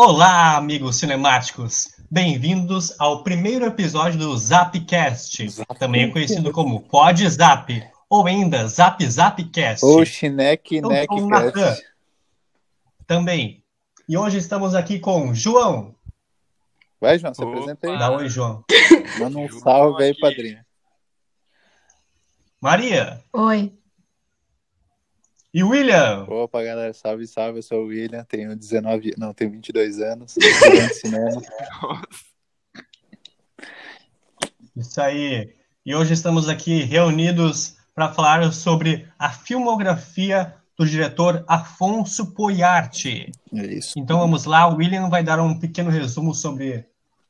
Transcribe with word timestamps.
Olá, 0.00 0.56
amigos 0.56 0.94
cinemáticos! 0.94 1.88
Bem-vindos 2.08 2.94
ao 3.00 3.24
primeiro 3.24 3.64
episódio 3.64 4.16
do 4.16 4.38
Zapcast, 4.38 5.48
Zap 5.48 5.76
também 5.76 6.12
conhecido 6.12 6.52
como 6.52 6.82
Pod 6.82 7.28
Zap, 7.28 7.82
ou 8.08 8.24
ainda 8.24 8.64
Zap 8.68 9.04
Zapcast. 9.04 9.84
Ou 9.84 10.06
Chineque 10.06 10.80
Neckcast. 10.80 11.84
Também. 13.08 13.64
E 14.08 14.16
hoje 14.16 14.38
estamos 14.38 14.72
aqui 14.72 15.00
com 15.00 15.34
João. 15.34 15.96
Vai, 17.00 17.18
João, 17.18 17.34
se 17.34 17.42
apresenta 17.42 17.90
aí. 17.90 17.98
Dá 17.98 18.12
oi, 18.12 18.28
João. 18.28 18.62
Manda 19.18 19.36
um 19.36 19.50
salve 19.50 20.04
aí, 20.04 20.16
padrinho. 20.16 20.64
Maria. 22.60 23.20
Oi. 23.32 23.76
E 25.52 25.64
William? 25.64 26.24
Opa, 26.28 26.62
galera, 26.62 26.92
salve, 26.92 27.26
salve, 27.26 27.60
eu 27.60 27.62
sou 27.62 27.84
o 27.84 27.86
William, 27.86 28.22
tenho 28.24 28.54
19, 28.54 29.14
não, 29.16 29.32
tenho 29.32 29.50
22 29.50 29.98
anos, 29.98 30.36
estudante 30.36 30.88
de 30.88 30.94
cinema. 30.94 31.42
Isso 34.76 35.00
aí. 35.00 35.54
E 35.86 35.94
hoje 35.94 36.12
estamos 36.12 36.50
aqui 36.50 36.82
reunidos 36.82 37.78
para 37.94 38.12
falar 38.12 38.52
sobre 38.52 39.08
a 39.18 39.30
filmografia 39.30 40.54
do 40.76 40.86
diretor 40.86 41.42
Afonso 41.48 42.26
Poiarte. 42.32 43.32
É 43.52 43.66
isso. 43.66 43.98
Então 43.98 44.20
vamos 44.20 44.44
lá, 44.44 44.68
o 44.68 44.76
William 44.76 45.08
vai 45.08 45.24
dar 45.24 45.40
um 45.40 45.58
pequeno 45.58 45.90
resumo 45.90 46.32
sobre 46.34 46.84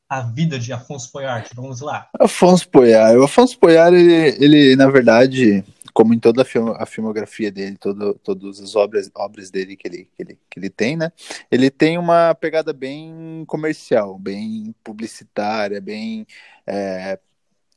a 0.09 0.19
vida 0.21 0.59
de 0.59 0.73
Afonso 0.73 1.09
Poiarte. 1.11 1.55
Vamos 1.55 1.79
lá. 1.79 2.09
Afonso 2.19 2.67
Poiarte, 2.67 3.17
o 3.17 3.23
Afonso 3.23 3.57
Poiarte, 3.57 3.95
ele, 3.95 4.35
ele 4.43 4.75
na 4.75 4.89
verdade, 4.89 5.63
como 5.99 6.13
em 6.13 6.19
toda 6.19 6.43
a, 6.43 6.45
film, 6.45 6.69
a 6.77 6.85
filmografia 6.85 7.51
dele, 7.51 7.75
todo, 7.75 8.13
todas 8.23 8.61
as 8.61 8.73
obras, 8.73 9.11
obras 9.13 9.51
dele 9.51 9.75
que 9.75 9.85
ele, 9.85 10.09
que, 10.15 10.23
ele, 10.23 10.39
que 10.49 10.57
ele 10.57 10.69
tem, 10.69 10.95
né? 10.95 11.11
Ele 11.51 11.69
tem 11.69 11.97
uma 11.97 12.33
pegada 12.33 12.71
bem 12.71 13.43
comercial, 13.45 14.17
bem 14.17 14.73
publicitária, 14.81 15.81
bem 15.81 16.25
é, 16.65 17.19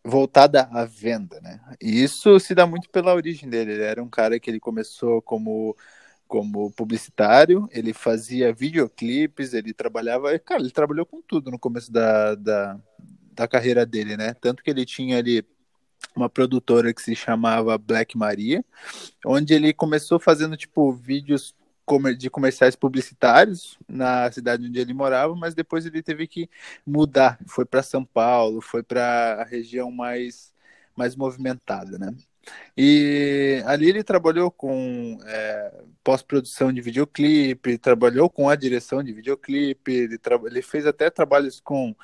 voltada 0.05 0.69
à 0.71 0.85
venda, 0.85 1.41
né? 1.41 1.61
E 1.83 2.01
isso 2.01 2.39
se 2.39 2.55
dá 2.55 2.65
muito 2.65 2.89
pela 2.91 3.13
origem 3.13 3.51
dele. 3.51 3.73
Ele 3.73 3.83
era 3.83 4.01
um 4.01 4.09
cara 4.09 4.39
que 4.39 4.49
ele 4.49 4.61
começou 4.61 5.21
como 5.21 5.77
como 6.29 6.71
publicitário, 6.71 7.69
ele 7.73 7.93
fazia 7.93 8.55
videoclipes, 8.55 9.53
ele 9.53 9.75
trabalhava, 9.75 10.39
cara, 10.39 10.63
ele 10.63 10.71
trabalhou 10.71 11.05
com 11.05 11.21
tudo 11.21 11.51
no 11.51 11.59
começo 11.59 11.93
da, 11.93 12.37
da, 12.37 12.81
da 13.35 13.49
carreira 13.49 13.85
dele, 13.85 14.17
né? 14.17 14.33
Tanto 14.41 14.63
que 14.63 14.71
ele 14.71 14.87
tinha 14.87 15.19
ali 15.19 15.45
uma 16.15 16.29
produtora 16.29 16.93
que 16.93 17.03
se 17.03 17.15
chamava 17.15 17.79
Black 17.79 18.17
Maria, 18.17 18.65
onde 19.25 19.55
ele 19.55 19.73
começou 19.73 20.19
fazendo 20.19 20.57
tipo 20.57 20.93
vídeos 20.93 21.55
de 22.17 22.31
comerciais 22.31 22.77
publicitários 22.77 23.79
na 23.89 24.31
cidade 24.31 24.67
onde 24.67 24.79
ele 24.79 24.95
morava, 24.95 25.35
mas 25.35 25.55
depois 25.55 25.85
ele 25.85 26.03
teve 26.03 26.27
que 26.27 26.49
mudar, 26.87 27.39
foi 27.47 27.65
para 27.65 27.83
São 27.83 28.05
Paulo, 28.05 28.61
foi 28.61 28.83
para 28.83 29.39
a 29.41 29.45
região 29.45 29.91
mais 29.91 30.53
mais 30.97 31.17
movimentada, 31.17 31.99
né? 31.99 32.15
E 32.77 33.63
ali 33.67 33.89
ele 33.89 34.03
trabalhou 34.03 34.51
com 34.51 35.19
é, 35.25 35.83
pós-produção 36.03 36.73
de 36.73 36.81
videoclipe, 36.81 37.79
trabalhou 37.79 38.29
com 38.29 38.49
a 38.49 38.57
direção 38.57 39.03
de 39.03 39.13
videoclipe, 39.13 39.93
ele, 39.93 40.19
ele 40.47 40.63
fez 40.63 40.87
até 40.87 41.09
trabalhos 41.11 41.61
com 41.61 41.95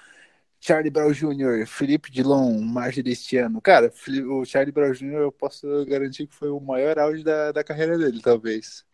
Charlie 0.60 0.90
Brown 0.90 1.12
Jr., 1.12 1.66
Felipe 1.66 2.10
Dilon, 2.10 2.60
Marge 2.60 3.02
deste 3.02 3.36
ano. 3.36 3.60
Cara, 3.60 3.92
o 4.28 4.44
Charlie 4.44 4.72
Brown 4.72 4.92
Jr. 4.92 5.22
eu 5.22 5.32
posso 5.32 5.66
garantir 5.86 6.26
que 6.26 6.34
foi 6.34 6.48
o 6.50 6.60
maior 6.60 6.98
auge 6.98 7.22
da, 7.22 7.52
da 7.52 7.62
carreira 7.62 7.96
dele, 7.96 8.20
talvez. 8.20 8.84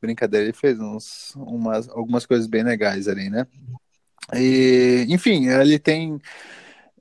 Brincadeira, 0.00 0.46
ele 0.46 0.52
fez 0.52 0.78
uns, 0.78 1.34
umas, 1.36 1.88
algumas 1.88 2.26
coisas 2.26 2.46
bem 2.46 2.62
legais 2.62 3.08
ali, 3.08 3.30
né? 3.30 3.46
E, 4.34 5.06
enfim, 5.08 5.48
ele 5.48 5.78
tem. 5.78 6.20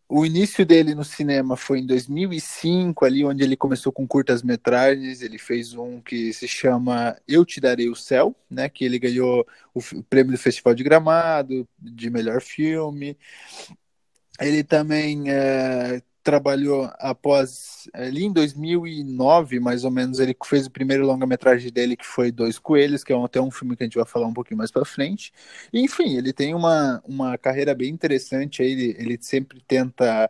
O 0.07 0.25
início 0.25 0.66
dele 0.66 0.94
no 0.94 1.03
cinema 1.03 1.57
foi 1.57 1.79
em 1.79 1.88
2005, 1.88 3.03
ali 3.03 3.25
onde 3.25 3.44
ele 3.44 3.57
começou 3.57 3.91
com 3.91 4.07
curtas-metragens. 4.07 5.22
Ele 5.22 5.40
fez 5.40 5.73
um 5.73 6.01
que 6.01 6.31
se 6.34 6.47
chama 6.47 7.17
Eu 7.28 7.44
Te 7.45 7.59
Darei 7.59 7.90
o 7.90 7.95
Céu, 7.95 8.35
né? 8.50 8.69
Que 8.69 8.85
ele 8.85 9.00
ganhou 9.00 9.45
o 9.73 9.81
prêmio 10.03 10.31
do 10.34 10.38
Festival 10.38 10.75
de 10.75 10.84
Gramado 10.84 11.67
de 11.79 12.09
melhor 12.09 12.41
filme. 12.41 13.17
Ele 14.39 14.63
também 14.63 15.29
é, 15.29 16.01
trabalhou 16.23 16.89
após, 16.99 17.88
ali 17.94 18.23
em 18.25 18.33
2009, 18.33 19.59
mais 19.59 19.83
ou 19.85 19.91
menos, 19.91 20.19
ele 20.19 20.35
fez 20.45 20.66
o 20.66 20.71
primeiro 20.71 21.05
longa-metragem 21.05 21.71
dele, 21.71 21.95
que 21.95 22.05
foi 22.05 22.31
Dois 22.31 22.57
Coelhos, 22.57 23.03
que 23.03 23.13
é 23.13 23.23
até 23.23 23.39
um 23.39 23.51
filme 23.51 23.75
que 23.75 23.83
a 23.83 23.85
gente 23.85 23.95
vai 23.97 24.05
falar 24.05 24.27
um 24.27 24.33
pouquinho 24.33 24.57
mais 24.57 24.72
para 24.72 24.85
frente. 24.85 25.31
Enfim, 25.72 26.17
ele 26.17 26.33
tem 26.33 26.55
uma, 26.55 27.01
uma 27.05 27.38
carreira 27.38 27.75
bem 27.75 27.89
interessante, 27.89 28.63
ele, 28.63 28.95
ele 28.97 29.17
sempre 29.22 29.61
tenta 29.67 30.29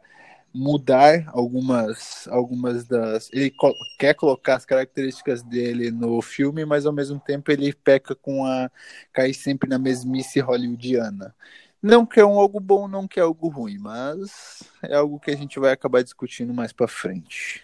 mudar 0.54 1.26
algumas 1.34 2.28
algumas 2.30 2.86
das 2.86 3.28
ele 3.34 3.50
co 3.52 3.74
quer 3.98 4.14
colocar 4.14 4.56
as 4.56 4.66
características 4.66 5.42
dele 5.42 5.90
no 5.90 6.22
filme 6.22 6.64
mas 6.64 6.86
ao 6.86 6.94
mesmo 6.94 7.20
tempo 7.20 7.52
ele 7.52 7.74
peca 7.74 8.14
com 8.16 8.46
a 8.46 8.70
cair 9.12 9.34
sempre 9.34 9.68
na 9.68 9.80
mesmice 9.80 10.40
hollywoodiana 10.40 11.34
não 11.84 12.06
que 12.06 12.18
é 12.18 12.26
um 12.26 12.40
algo 12.40 12.62
bom, 12.62 12.88
não 12.88 13.06
que 13.06 13.20
é 13.20 13.24
algo 13.24 13.50
ruim, 13.50 13.78
mas 13.78 14.64
é 14.82 14.96
algo 14.96 15.20
que 15.20 15.30
a 15.30 15.36
gente 15.36 15.60
vai 15.60 15.74
acabar 15.74 16.02
discutindo 16.02 16.54
mais 16.54 16.72
para 16.72 16.88
frente. 16.88 17.62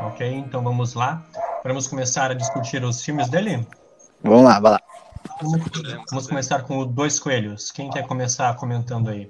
Ok, 0.00 0.30
então 0.30 0.62
vamos 0.62 0.92
lá. 0.92 1.24
Vamos 1.64 1.86
começar 1.86 2.30
a 2.30 2.34
discutir 2.34 2.84
os 2.84 3.02
filmes 3.02 3.30
dele? 3.30 3.66
Vamos 4.22 4.44
lá, 4.44 4.60
vai 4.60 4.72
lá. 4.72 4.80
Vamos 6.10 6.26
começar 6.26 6.62
com 6.62 6.78
o 6.78 6.84
Dois 6.84 7.18
Coelhos. 7.18 7.72
Quem 7.72 7.88
quer 7.88 8.06
começar 8.06 8.54
comentando 8.56 9.08
aí? 9.08 9.26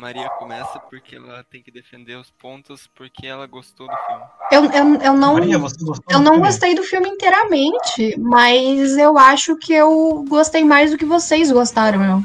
Maria 0.00 0.28
começa 0.30 0.78
porque 0.90 1.16
ela 1.16 1.44
tem 1.50 1.62
que 1.62 1.70
defender 1.70 2.16
os 2.16 2.30
pontos 2.30 2.88
porque 2.94 3.26
ela 3.26 3.46
gostou 3.46 3.86
do 3.86 3.96
filme. 4.06 4.22
Eu, 4.50 4.64
eu, 4.64 5.00
eu 5.02 5.12
não, 5.14 5.34
Maria, 5.34 5.58
você 5.58 5.76
gostou 5.84 6.04
eu 6.10 6.18
do 6.18 6.24
não 6.24 6.32
filme? 6.34 6.46
gostei 6.48 6.74
do 6.74 6.82
filme 6.82 7.08
inteiramente, 7.08 8.16
mas 8.18 8.96
eu 8.96 9.18
acho 9.18 9.56
que 9.56 9.72
eu 9.72 10.24
gostei 10.28 10.64
mais 10.64 10.90
do 10.90 10.98
que 10.98 11.04
vocês 11.04 11.50
gostaram, 11.50 11.98
meu. 11.98 12.24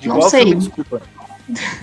De 0.00 0.08
Não 0.08 0.18
qual 0.18 0.30
sei. 0.30 0.44
filme? 0.44 0.56
Desculpa. 0.56 1.02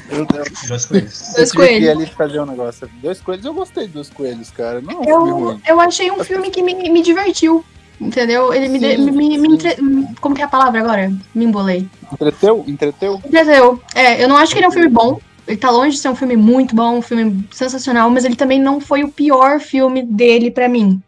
Eu, 0.09 0.19
eu, 0.19 0.27
Dois 0.67 0.85
Coelhos. 0.85 1.33
Dois 1.35 1.49
eu 1.49 1.55
Coelhos. 1.55 1.89
ali 1.89 2.05
fazer 2.07 2.39
um 2.41 2.45
negócio. 2.45 2.89
Dois 3.01 3.21
coelhos, 3.21 3.45
eu 3.45 3.53
gostei 3.53 3.87
dos 3.87 4.09
coelhos, 4.09 4.51
cara. 4.51 4.81
Não 4.81 5.03
Eu, 5.03 5.19
ruim. 5.25 5.61
eu 5.65 5.79
achei 5.79 6.11
um 6.11 6.23
filme 6.23 6.49
que 6.51 6.61
me, 6.61 6.73
me 6.89 7.01
divertiu. 7.01 7.63
Entendeu? 7.99 8.53
Ele 8.53 8.67
me, 8.67 8.79
de- 8.79 8.97
me, 8.97 9.37
me 9.37 9.53
entre- 9.53 9.77
Como 10.19 10.35
que 10.35 10.41
é 10.41 10.45
a 10.45 10.49
palavra 10.49 10.79
agora? 10.81 11.11
Me 11.33 11.45
embolei. 11.45 11.87
Entreteu? 12.11 12.63
Entreteu? 12.67 13.21
Entendeu? 13.25 13.81
É, 13.95 14.23
eu 14.23 14.27
não 14.27 14.35
acho 14.37 14.51
que 14.53 14.59
ele 14.59 14.65
é 14.65 14.69
um 14.69 14.73
filme 14.73 14.89
bom. 14.89 15.19
Ele 15.47 15.57
tá 15.57 15.69
longe 15.69 15.95
de 15.95 16.01
ser 16.01 16.09
um 16.09 16.15
filme 16.15 16.35
muito 16.37 16.75
bom, 16.75 16.97
um 16.97 17.01
filme 17.01 17.47
sensacional, 17.51 18.09
mas 18.09 18.23
ele 18.25 18.35
também 18.35 18.59
não 18.59 18.79
foi 18.79 19.03
o 19.03 19.11
pior 19.11 19.59
filme 19.59 20.01
dele 20.03 20.49
pra 20.49 20.69
mim. 20.69 21.01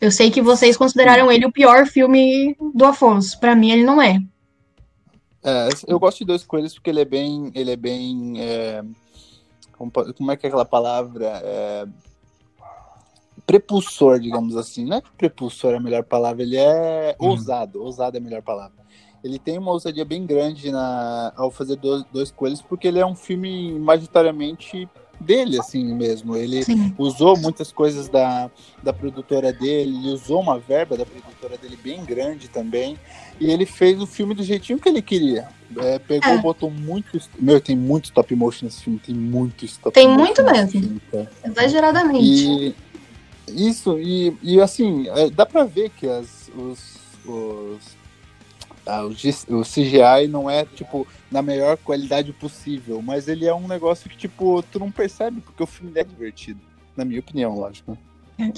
Eu 0.00 0.12
sei 0.12 0.30
que 0.30 0.40
vocês 0.40 0.76
consideraram 0.76 1.30
ele 1.30 1.44
o 1.44 1.50
pior 1.52 1.84
filme 1.86 2.56
do 2.74 2.84
Afonso. 2.84 3.38
Pra 3.40 3.56
mim, 3.56 3.70
ele 3.72 3.82
não 3.84 4.00
é. 4.00 4.20
É, 5.42 5.68
eu 5.86 5.98
gosto 5.98 6.18
de 6.18 6.24
dois 6.26 6.44
coelhos 6.44 6.74
porque 6.74 6.90
ele 6.90 7.00
é 7.00 7.04
bem. 7.04 7.50
Ele 7.54 7.72
é 7.72 7.76
bem. 7.76 8.34
é, 8.38 8.82
como, 9.76 9.90
como 9.90 10.30
é 10.30 10.36
que 10.36 10.46
é 10.46 10.48
aquela 10.48 10.64
palavra? 10.64 11.40
É, 11.44 11.86
prepulsor, 13.48 14.20
digamos 14.20 14.54
assim. 14.56 14.84
Não 14.84 14.98
é 14.98 15.00
que 15.00 15.08
prepulsor 15.16 15.72
é 15.72 15.76
a 15.78 15.80
melhor 15.80 16.04
palavra, 16.04 16.42
ele 16.42 16.56
é 16.58 17.16
Hum. 17.18 17.28
ousado. 17.30 17.82
Ousado 17.82 18.16
é 18.16 18.20
a 18.20 18.22
melhor 18.22 18.42
palavra. 18.42 18.76
Ele 19.24 19.38
tem 19.38 19.56
uma 19.58 19.72
ousadia 19.72 20.04
bem 20.04 20.24
grande 20.26 20.70
na, 20.70 21.32
ao 21.34 21.50
fazer 21.50 21.76
dois, 21.76 22.04
dois 22.12 22.30
coelhos, 22.30 22.60
porque 22.62 22.86
ele 22.86 22.98
é 23.00 23.06
um 23.06 23.16
filme 23.16 23.76
majoritariamente 23.78 24.86
dele, 25.18 25.58
assim 25.58 25.82
mesmo. 25.94 26.36
Ele 26.36 26.62
Sim. 26.62 26.94
usou 26.96 27.36
muitas 27.36 27.72
coisas 27.72 28.08
da, 28.08 28.48
da 28.80 28.92
produtora 28.92 29.52
dele, 29.52 29.98
ele 29.98 30.12
usou 30.12 30.40
uma 30.40 30.56
verba 30.58 30.96
da 30.96 31.04
produtora 31.04 31.56
dele 31.56 31.76
bem 31.82 32.04
grande 32.04 32.46
também, 32.48 32.96
e 33.40 33.50
ele 33.50 33.66
fez 33.66 34.00
o 34.00 34.06
filme 34.06 34.34
do 34.34 34.42
jeitinho 34.44 34.78
que 34.78 34.88
ele 34.88 35.02
queria. 35.02 35.48
É, 35.76 35.98
pegou, 35.98 36.30
É. 36.34 36.38
botou 36.38 36.70
muito. 36.70 37.18
Meu, 37.40 37.60
tem 37.60 37.76
muito 37.76 38.04
stop 38.04 38.32
motion 38.36 38.66
nesse 38.66 38.82
filme, 38.84 39.00
tem 39.00 39.14
muito 39.14 39.64
stop 39.64 39.92
Tem 39.92 40.06
motion. 40.06 40.20
muito 40.24 40.44
mesmo. 40.44 40.70
filme, 40.70 41.00
cara. 41.10 41.30
Exageradamente. 41.44 42.24
E 42.24 42.74
isso, 43.50 43.98
e, 43.98 44.36
e 44.42 44.60
assim, 44.60 45.08
é, 45.08 45.30
dá 45.30 45.44
pra 45.46 45.64
ver 45.64 45.90
que 45.90 46.06
as, 46.06 46.50
os, 46.56 46.96
os, 47.26 47.78
ah, 48.86 49.04
o, 49.04 49.12
G- 49.12 49.34
o 49.48 49.62
CGI 49.62 50.28
não 50.28 50.48
é, 50.48 50.64
tipo, 50.64 51.06
na 51.30 51.42
melhor 51.42 51.76
qualidade 51.78 52.32
possível, 52.32 53.02
mas 53.02 53.28
ele 53.28 53.46
é 53.46 53.54
um 53.54 53.68
negócio 53.68 54.08
que, 54.08 54.16
tipo, 54.16 54.62
tu 54.70 54.78
não 54.78 54.90
percebe, 54.90 55.40
porque 55.40 55.62
o 55.62 55.66
filme 55.66 55.98
é 56.00 56.04
divertido. 56.04 56.60
Na 56.96 57.04
minha 57.04 57.20
opinião, 57.20 57.54
lógico. 57.54 57.96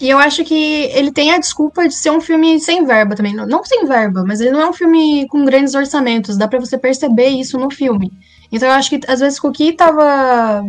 E 0.01 0.09
eu 0.09 0.19
acho 0.19 0.45
que 0.45 0.55
ele 0.55 1.11
tem 1.11 1.31
a 1.33 1.39
desculpa 1.39 1.89
de 1.89 1.95
ser 1.95 2.11
um 2.11 2.21
filme 2.21 2.61
sem 2.61 2.85
verba 2.85 3.15
também. 3.15 3.35
Não, 3.35 3.47
não 3.47 3.65
sem 3.65 3.87
verba, 3.87 4.25
mas 4.27 4.41
ele 4.41 4.51
não 4.51 4.61
é 4.61 4.69
um 4.69 4.73
filme 4.75 5.27
com 5.29 5.45
grandes 5.45 5.75
orçamentos. 5.75 6.37
Dá 6.37 6.47
pra 6.47 6.59
você 6.61 6.77
perceber 6.79 7.29
isso 7.29 7.59
no 7.59 7.71
filme. 7.71 8.13
Então 8.53 8.69
eu 8.69 8.75
acho 8.75 8.91
que 8.91 9.01
às 9.09 9.21
vezes 9.21 9.43
o 9.43 9.51
que 9.51 9.73
tava 9.73 10.67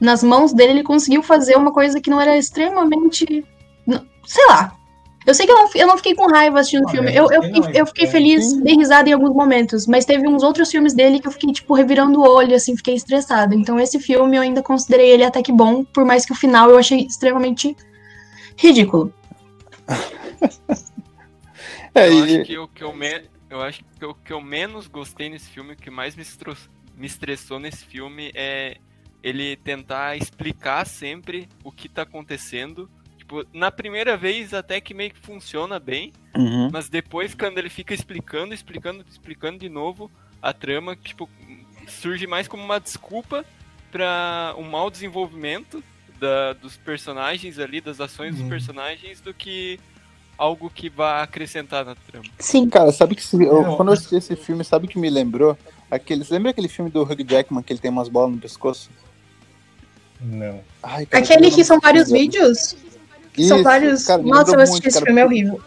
nas 0.00 0.22
mãos 0.22 0.52
dele, 0.52 0.72
ele 0.72 0.82
conseguiu 0.82 1.22
fazer 1.22 1.56
uma 1.56 1.72
coisa 1.72 2.00
que 2.00 2.10
não 2.10 2.20
era 2.20 2.36
extremamente 2.36 3.44
Sei 4.26 4.46
lá. 4.46 4.74
Eu 5.26 5.34
sei 5.34 5.46
que 5.46 5.52
eu 5.52 5.56
não, 5.56 5.68
eu 5.74 5.86
não 5.86 5.96
fiquei 5.96 6.14
com 6.14 6.26
raiva 6.26 6.60
assistindo 6.60 6.84
o 6.84 6.88
Ah, 6.88 6.90
filme. 6.90 7.06
mas 7.06 7.16
Eu, 7.16 7.30
eu, 7.30 7.42
fiquei, 7.42 7.80
eu 7.80 7.86
fiquei 7.86 8.06
é- 8.06 8.10
feliz, 8.10 8.52
dei 8.62 8.76
risada 8.76 9.08
em 9.08 9.12
alguns 9.12 9.34
momentos. 9.34 9.86
Mas 9.86 10.04
teve 10.04 10.28
uns 10.28 10.42
outros 10.42 10.70
filmes 10.70 10.94
dele 10.94 11.18
que 11.18 11.26
eu 11.26 11.32
fiquei, 11.32 11.52
tipo, 11.52 11.74
revirando 11.74 12.20
o 12.20 12.28
olho, 12.28 12.54
assim, 12.54 12.76
fiquei 12.76 12.94
estressada. 12.94 13.54
Então 13.54 13.80
esse 13.80 13.98
filme 13.98 14.36
eu 14.36 14.42
ainda 14.42 14.62
considerei 14.62 15.10
ele 15.10 15.24
até 15.24 15.42
que 15.42 15.52
bom, 15.52 15.82
por 15.84 16.04
mais 16.04 16.24
que 16.26 16.32
o 16.32 16.36
final 16.36 16.70
eu 16.70 16.78
achei 16.78 17.00
extremamente 17.06 17.74
ridículo. 18.56 19.12
É, 21.94 22.08
eu 22.08 22.22
acho 22.22 22.42
que 22.44 22.58
o 22.58 22.68
que 22.68 22.84
eu, 22.84 22.94
me... 22.94 23.22
eu 23.50 23.60
acho 23.62 23.82
que 23.98 24.04
o 24.04 24.14
que 24.14 24.32
eu 24.32 24.40
menos 24.40 24.86
gostei 24.86 25.28
nesse 25.28 25.48
filme, 25.48 25.72
o 25.72 25.76
que 25.76 25.90
mais 25.90 26.14
me, 26.14 26.22
estro... 26.22 26.56
me 26.96 27.06
estressou 27.06 27.58
nesse 27.58 27.84
filme 27.84 28.30
é 28.34 28.76
ele 29.28 29.56
tentar 29.56 30.16
explicar 30.16 30.86
sempre 30.86 31.48
o 31.62 31.70
que 31.70 31.88
tá 31.88 32.02
acontecendo. 32.02 32.88
Tipo, 33.18 33.44
na 33.52 33.70
primeira 33.70 34.16
vez 34.16 34.54
até 34.54 34.80
que 34.80 34.94
meio 34.94 35.10
que 35.10 35.20
funciona 35.20 35.78
bem, 35.78 36.12
Uhum. 36.36 36.70
mas 36.72 36.88
depois 36.88 37.34
quando 37.34 37.58
ele 37.58 37.68
fica 37.68 37.92
explicando, 37.92 38.54
explicando, 38.54 39.04
explicando 39.10 39.58
de 39.58 39.68
novo 39.68 40.10
a 40.40 40.52
trama, 40.52 40.96
tipo, 40.96 41.28
surge 41.88 42.26
mais 42.26 42.46
como 42.48 42.62
uma 42.62 42.78
desculpa 42.80 43.44
para 43.90 44.54
um 44.56 44.62
mau 44.62 44.90
desenvolvimento 44.90 45.82
da, 46.20 46.52
dos 46.54 46.76
personagens 46.76 47.58
ali, 47.58 47.80
das 47.80 48.00
ações 48.00 48.34
Uhum. 48.34 48.40
dos 48.42 48.48
personagens, 48.48 49.20
do 49.20 49.32
que 49.34 49.78
algo 50.36 50.70
que 50.70 50.88
vá 50.88 51.22
acrescentar 51.22 51.84
na 51.84 51.94
trama. 51.94 52.26
Sim. 52.38 52.68
Cara, 52.68 52.92
sabe 52.92 53.14
que 53.16 53.22
se- 53.22 53.42
eu- 53.42 53.74
quando 53.76 53.88
eu 53.88 53.94
assisti 53.94 54.14
esse 54.16 54.36
filme, 54.36 54.62
sabe 54.64 54.86
o 54.86 54.88
que 54.88 54.98
me 54.98 55.10
lembrou? 55.10 55.58
Aquele, 55.90 56.24
você 56.24 56.34
lembra 56.34 56.50
aquele 56.50 56.68
filme 56.68 56.90
do 56.90 57.02
Hugh 57.02 57.24
Jackman 57.28 57.62
que 57.62 57.72
ele 57.72 57.80
tem 57.80 57.90
umas 57.90 58.08
bolas 58.08 58.30
no 58.32 58.38
pescoço? 58.38 58.90
Não. 60.20 60.60
Ai, 60.82 61.06
cara, 61.06 61.24
Aquele 61.24 61.50
que 61.50 61.64
são 61.64 61.78
vários 61.80 62.10
vídeos? 62.10 62.74
Que 63.32 63.44
são 63.46 63.62
vários. 63.62 64.04
cara, 64.04 64.22
me 64.22 64.30
Nossa, 64.30 64.54
eu 64.54 64.60
assisti 64.60 64.88
esse 64.88 65.00
filme, 65.00 65.20
é 65.20 65.24
horrível. 65.24 65.60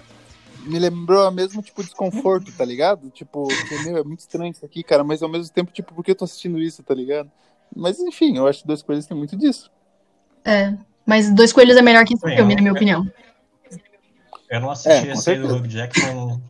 Me 0.65 0.77
lembrou 0.77 1.27
o 1.27 1.31
mesmo 1.31 1.61
tipo 1.61 1.81
de 1.81 1.87
desconforto, 1.89 2.51
tá 2.51 2.63
ligado? 2.63 3.09
Tipo, 3.09 3.47
meu, 3.83 3.97
é 3.97 4.03
muito 4.03 4.19
estranho 4.19 4.51
isso 4.51 4.63
aqui, 4.65 4.83
cara, 4.83 5.03
mas 5.03 5.23
ao 5.23 5.29
mesmo 5.29 5.51
tempo, 5.53 5.71
tipo, 5.71 5.93
por 5.93 6.03
que 6.03 6.11
eu 6.11 6.15
tô 6.15 6.25
assistindo 6.25 6.59
isso, 6.59 6.83
tá 6.83 6.93
ligado? 6.93 7.31
Mas 7.75 7.99
enfim, 7.99 8.37
eu 8.37 8.45
acho 8.47 8.61
que 8.61 8.67
duas 8.67 8.81
coisas 8.83 9.05
tem 9.07 9.17
muito 9.17 9.35
disso. 9.35 9.71
É. 10.45 10.73
Mas 11.05 11.33
Dois 11.33 11.51
Coelhos 11.51 11.77
é 11.77 11.81
melhor 11.81 12.05
que 12.05 12.13
esse 12.13 12.35
filme, 12.35 12.53
na 12.55 12.61
minha 12.61 12.73
opinião. 12.73 13.09
Eu 14.49 14.59
não 14.59 14.69
É, 14.69 14.73
assisti 14.73 15.05
com 15.07 15.13
esse 15.13 15.23
certeza. 15.23 15.47
do 15.47 15.55
Hugh 15.55 15.67
Jackman. 15.67 16.41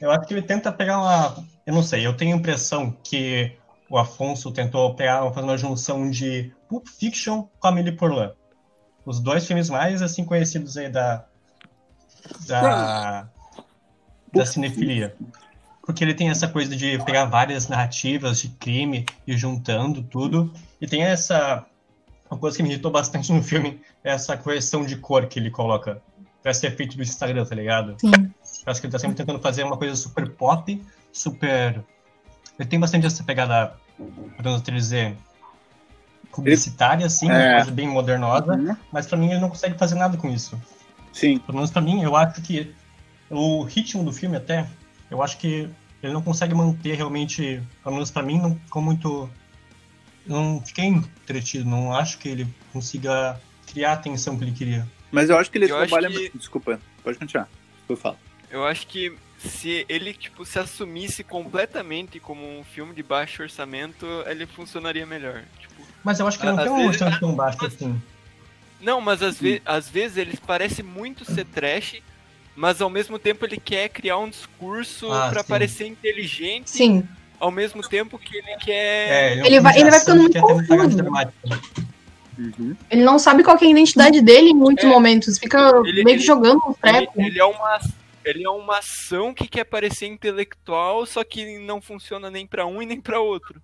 Eu 0.00 0.10
acho 0.10 0.26
que 0.26 0.34
ele 0.34 0.42
tenta 0.42 0.72
pegar 0.72 0.98
uma. 0.98 1.44
Eu 1.66 1.74
não 1.74 1.82
sei, 1.82 2.04
eu 2.06 2.16
tenho 2.16 2.34
a 2.34 2.38
impressão 2.38 2.96
que 3.04 3.52
o 3.88 3.98
Afonso 3.98 4.50
tentou 4.50 4.94
pegar 4.94 5.30
fazer 5.30 5.46
uma 5.46 5.58
junção 5.58 6.10
de 6.10 6.50
Pulp 6.70 6.86
Fiction 6.86 7.48
com 7.58 7.66
a 7.66 7.70
Amélie 7.70 7.90
Poulain. 7.90 8.30
Os 9.04 9.18
dois 9.18 9.44
filmes 9.44 9.68
mais 9.68 10.00
assim 10.00 10.24
conhecidos 10.24 10.76
aí 10.76 10.88
da. 10.88 11.24
da. 12.46 13.28
da 14.32 14.46
cinefilia. 14.46 15.16
Porque 15.84 16.04
ele 16.04 16.14
tem 16.14 16.30
essa 16.30 16.46
coisa 16.46 16.76
de 16.76 17.02
pegar 17.04 17.24
várias 17.24 17.66
narrativas 17.66 18.40
de 18.40 18.50
crime 18.50 19.04
e 19.26 19.36
juntando 19.36 20.00
tudo. 20.00 20.54
E 20.80 20.86
tem 20.86 21.02
essa. 21.02 21.66
Uma 22.30 22.38
coisa 22.38 22.56
que 22.56 22.62
me 22.62 22.68
irritou 22.68 22.92
bastante 22.92 23.32
no 23.32 23.42
filme 23.42 23.80
é 24.04 24.12
essa 24.12 24.36
correção 24.36 24.86
de 24.86 24.94
cor 24.94 25.26
que 25.26 25.40
ele 25.40 25.50
coloca. 25.50 26.00
Parece 26.40 26.68
efeito 26.68 26.96
do 26.96 27.02
Instagram, 27.02 27.44
tá 27.44 27.56
ligado? 27.56 27.96
Sim. 28.00 28.12
Parece 28.64 28.80
que 28.80 28.86
ele 28.86 28.92
tá 28.92 28.98
sempre 29.00 29.16
tentando 29.16 29.40
fazer 29.40 29.64
uma 29.64 29.76
coisa 29.76 29.96
super 29.96 30.30
pop, 30.30 30.80
super. 31.12 31.84
Ele 32.56 32.68
tem 32.68 32.78
bastante 32.78 33.06
essa 33.06 33.24
pegada, 33.24 33.74
podemos 34.36 34.62
dizer, 34.62 35.16
publicitária, 36.32 37.06
assim, 37.06 37.26
uma 37.26 37.34
É. 37.42 37.54
coisa 37.56 37.70
bem 37.70 37.88
modernosa, 37.88 38.54
Uhum. 38.54 38.76
mas 38.92 39.06
pra 39.06 39.16
mim 39.18 39.30
ele 39.30 39.40
não 39.40 39.48
consegue 39.48 39.76
fazer 39.78 39.94
nada 39.96 40.16
com 40.16 40.30
isso. 40.30 40.60
Sim. 41.12 41.38
Pelo 41.38 41.56
menos 41.56 41.70
pra 41.70 41.82
mim, 41.82 42.02
eu 42.02 42.14
acho 42.16 42.40
que 42.42 42.72
o 43.28 43.62
ritmo 43.64 44.04
do 44.04 44.12
filme 44.12 44.36
até, 44.36 44.66
eu 45.10 45.22
acho 45.22 45.36
que 45.38 45.68
ele 46.02 46.12
não 46.12 46.22
consegue 46.22 46.54
manter 46.54 46.94
realmente, 46.94 47.60
pelo 47.82 47.94
menos 47.96 48.10
pra 48.10 48.22
mim, 48.22 48.38
não 48.40 48.54
ficou 48.56 48.82
muito. 48.82 49.28
eu 50.26 50.36
Não 50.36 50.60
fiquei 50.64 50.84
entretido, 50.84 51.68
não 51.68 51.92
acho 51.94 52.18
que 52.18 52.28
ele 52.28 52.46
consiga 52.72 53.40
criar 53.66 53.90
a 53.90 53.94
atenção 53.94 54.36
que 54.38 54.44
ele 54.44 54.52
queria. 54.52 54.86
Mas 55.10 55.28
eu 55.30 55.36
acho 55.38 55.50
que 55.50 55.58
ele 55.58 55.64
Eu 55.64 55.76
trabalha. 55.78 56.08
que- 56.10 56.30
Desculpa, 56.36 56.78
pode 57.02 57.18
continuar. 57.18 57.48
Eu 57.88 57.96
falo. 57.96 58.16
Eu 58.50 58.64
acho 58.64 58.86
que 58.86 59.12
se 59.38 59.84
ele 59.88 60.12
tipo 60.12 60.44
se 60.44 60.58
assumisse 60.58 61.24
completamente 61.24 62.20
como 62.20 62.42
um 62.46 62.62
filme 62.62 62.94
de 62.94 63.02
baixo 63.02 63.42
orçamento, 63.42 64.06
ele 64.26 64.46
funcionaria 64.46 65.06
melhor. 65.06 65.42
Tipo, 65.58 65.69
Mas 66.04 66.18
eu 66.20 66.26
acho 66.26 66.38
que 66.38 66.44
ele 66.46 66.52
não 66.52 66.58
Às 66.58 66.64
tem 66.64 66.72
um 66.72 66.76
vezes- 66.76 66.90
orçamento 66.92 67.20
tão 67.20 67.34
baixo 67.34 67.66
assim. 67.66 68.02
não, 68.80 69.00
mas 69.00 69.22
às, 69.22 69.38
ve 69.38 69.60
às 69.64 69.88
vezes 69.88 70.16
ele 70.16 70.38
parece 70.46 70.82
muito 70.82 71.24
ser 71.24 71.44
trash, 71.44 71.96
mas 72.56 72.80
ao 72.80 72.88
mesmo 72.90 73.18
tempo 73.18 73.44
ele 73.44 73.58
quer 73.58 73.88
criar 73.88 74.18
um 74.18 74.28
discurso 74.28 75.10
Ah, 75.12 75.28
pra 75.30 75.42
sim. 75.42 75.48
parecer 75.48 75.86
inteligente, 75.86 76.70
Sim. 76.70 77.06
ao 77.38 77.50
mesmo 77.50 77.82
tempo 77.86 78.18
que 78.18 78.36
ele 78.36 78.56
quer 78.58 78.72
É, 78.74 79.38
é 79.38 79.42
um 79.42 79.46
Ele 79.46 79.60
vai- 79.60 79.78
ele 79.78 79.90
vai 79.90 80.00
ficando 80.00 80.22
muito 80.22 80.40
confuso. 80.40 80.98
Uhum. 82.38 82.74
Ele 82.90 83.02
não 83.04 83.18
sabe 83.18 83.42
qual 83.44 83.58
que 83.58 83.64
é 83.64 83.68
a 83.68 83.70
identidade 83.70 84.20
dele 84.22 84.50
em 84.50 84.54
muitos 84.54 84.84
É. 84.84 84.88
momentos. 84.88 85.38
Fica 85.38 85.58
Ele- 85.84 85.92
meio 86.04 86.04
que 86.06 86.10
ele- 86.12 86.18
jogando 86.20 86.58
um 86.66 86.70
ele, 86.70 86.76
treco. 86.80 87.20
ele 87.20 87.38
é 87.38 87.44
uma 87.44 87.80
ele 88.22 88.44
é 88.44 88.50
uma 88.50 88.78
ação 88.78 89.32
que 89.32 89.48
quer 89.48 89.64
parecer 89.64 90.06
intelectual, 90.06 91.06
só 91.06 91.24
que 91.24 91.58
não 91.58 91.80
funciona 91.80 92.30
nem 92.30 92.46
pra 92.46 92.66
um 92.66 92.82
e 92.82 92.86
nem 92.86 93.00
pra 93.00 93.18
outro. 93.18 93.60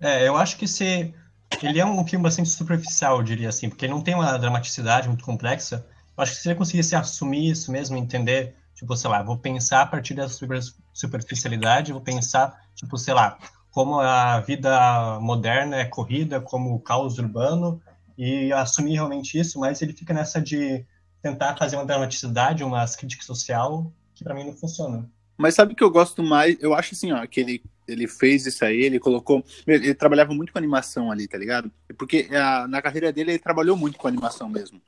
É, 0.00 0.26
eu 0.26 0.36
acho 0.36 0.56
que 0.56 0.68
se. 0.68 1.12
Ele 1.62 1.80
é 1.80 1.86
um 1.86 2.06
filme 2.06 2.22
bastante 2.22 2.48
superficial, 2.48 3.18
eu 3.18 3.22
diria 3.22 3.48
assim, 3.48 3.68
porque 3.68 3.84
ele 3.86 3.92
não 3.92 4.00
tem 4.00 4.14
uma 4.14 4.38
dramaticidade 4.38 5.08
muito 5.08 5.24
complexa. 5.24 5.84
Eu 6.16 6.22
acho 6.22 6.32
que 6.32 6.38
se 6.42 6.48
ele 6.48 6.58
conseguisse 6.58 6.94
assumir 6.94 7.50
isso 7.50 7.72
mesmo, 7.72 7.96
entender, 7.96 8.54
tipo, 8.74 8.96
sei 8.96 9.10
lá, 9.10 9.22
vou 9.22 9.38
pensar 9.38 9.82
a 9.82 9.86
partir 9.86 10.14
dessa 10.14 10.34
super- 10.34 10.60
superficialidade, 10.92 11.92
vou 11.92 12.00
pensar, 12.00 12.60
tipo, 12.74 12.96
sei 12.98 13.14
lá, 13.14 13.38
como 13.70 14.00
a 14.00 14.40
vida 14.40 15.18
moderna 15.20 15.76
é 15.76 15.84
corrida, 15.84 16.40
como 16.40 16.74
o 16.74 16.80
caos 16.80 17.18
urbano, 17.18 17.80
e 18.16 18.52
assumir 18.52 18.94
realmente 18.94 19.38
isso, 19.38 19.60
mas 19.60 19.80
ele 19.80 19.92
fica 19.92 20.12
nessa 20.12 20.40
de 20.40 20.84
tentar 21.22 21.56
fazer 21.56 21.76
uma 21.76 21.86
dramaticidade, 21.86 22.64
uma 22.64 22.84
crítica 22.88 23.24
social, 23.24 23.92
que 24.14 24.24
pra 24.24 24.34
mim 24.34 24.44
não 24.44 24.52
funciona. 24.52 25.08
Mas 25.36 25.54
sabe 25.54 25.74
que 25.74 25.84
eu 25.84 25.90
gosto 25.90 26.22
mais? 26.22 26.56
Eu 26.60 26.74
acho 26.74 26.94
assim, 26.94 27.12
ó, 27.12 27.24
que 27.26 27.38
ele, 27.40 27.62
ele 27.88 28.06
fez 28.06 28.46
isso 28.46 28.64
aí, 28.64 28.82
ele 28.82 29.00
colocou. 29.00 29.44
Ele, 29.66 29.94
trabalhava 29.94 30.34
muito 30.34 30.52
com 30.52 30.58
animação 30.58 31.10
ali, 31.10 31.26
tá 31.26 31.38
ligado? 31.38 31.72
Porque 31.96 32.28
a- 32.32 32.68
na 32.68 32.82
carreira 32.82 33.12
dele 33.12 33.32
ele 33.32 33.38
trabalhou 33.38 33.76
muito 33.76 33.98
com 33.98 34.06
animação 34.06 34.48
mesmo. 34.48 34.80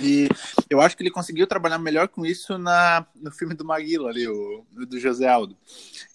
E 0.00 0.28
eu 0.70 0.80
acho 0.80 0.96
que 0.96 1.02
ele 1.02 1.10
conseguiu 1.10 1.46
trabalhar 1.46 1.78
melhor 1.78 2.06
com 2.08 2.24
isso 2.24 2.56
na, 2.56 3.04
no 3.16 3.32
filme 3.32 3.54
do 3.54 3.64
Maguila 3.64 4.10
ali, 4.10 4.28
o, 4.28 4.64
do 4.86 5.00
José 5.00 5.26
Aldo. 5.26 5.56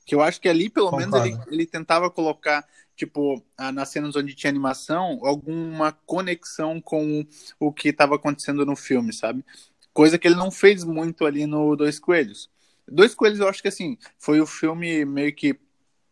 Que 0.05 0.15
eu 0.15 0.22
acho 0.22 0.39
que 0.39 0.48
ali, 0.48 0.70
pelo 0.70 0.96
menos, 0.96 1.13
ele, 1.20 1.32
Concordo. 1.32 1.53
ele 1.53 1.65
tentava 1.65 2.10
colocar, 2.10 2.65
tipo, 2.96 3.43
ah, 3.58 3.72
nas 3.72 3.89
cenas 3.89 4.15
onde 4.15 4.36
tinha 4.36 4.50
animação, 4.50 5.20
alguma 5.24 5.91
conexão 6.05 6.79
com 6.79 7.25
o 7.60 7.74
que 7.74 7.89
estava 7.89 8.15
acontecendo 8.15 8.65
no 8.65 8.75
filme, 8.75 9.12
sabe? 9.12 9.43
Coisa 9.91 10.17
que 10.17 10.27
ele 10.27 10.36
não 10.36 10.51
fez 10.51 10.84
muito 10.84 11.25
ali 11.25 11.46
no 11.46 11.75
Dois 11.75 12.00
Coelhos. 12.00 12.50
Dois 12.88 13.13
Coelhos, 13.13 13.39
eu 13.39 13.48
acho 13.48 13.62
que 13.62 13.67
assim, 13.67 13.98
foi 14.17 14.39
o 14.39 14.46
filme 14.46 15.03
meio 15.05 15.34
que 15.34 15.58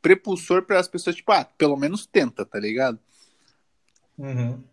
prepulsor 0.01 0.63
para 0.63 0.79
as 0.79 0.87
pessoas, 0.87 1.15
tipo, 1.15 1.31
ah, 1.31 1.45
pelo 1.45 1.77
menos 1.77 2.05
tenta, 2.05 2.45
tá 2.45 2.59
ligado? 2.59 2.99
Uhum. 4.17 4.63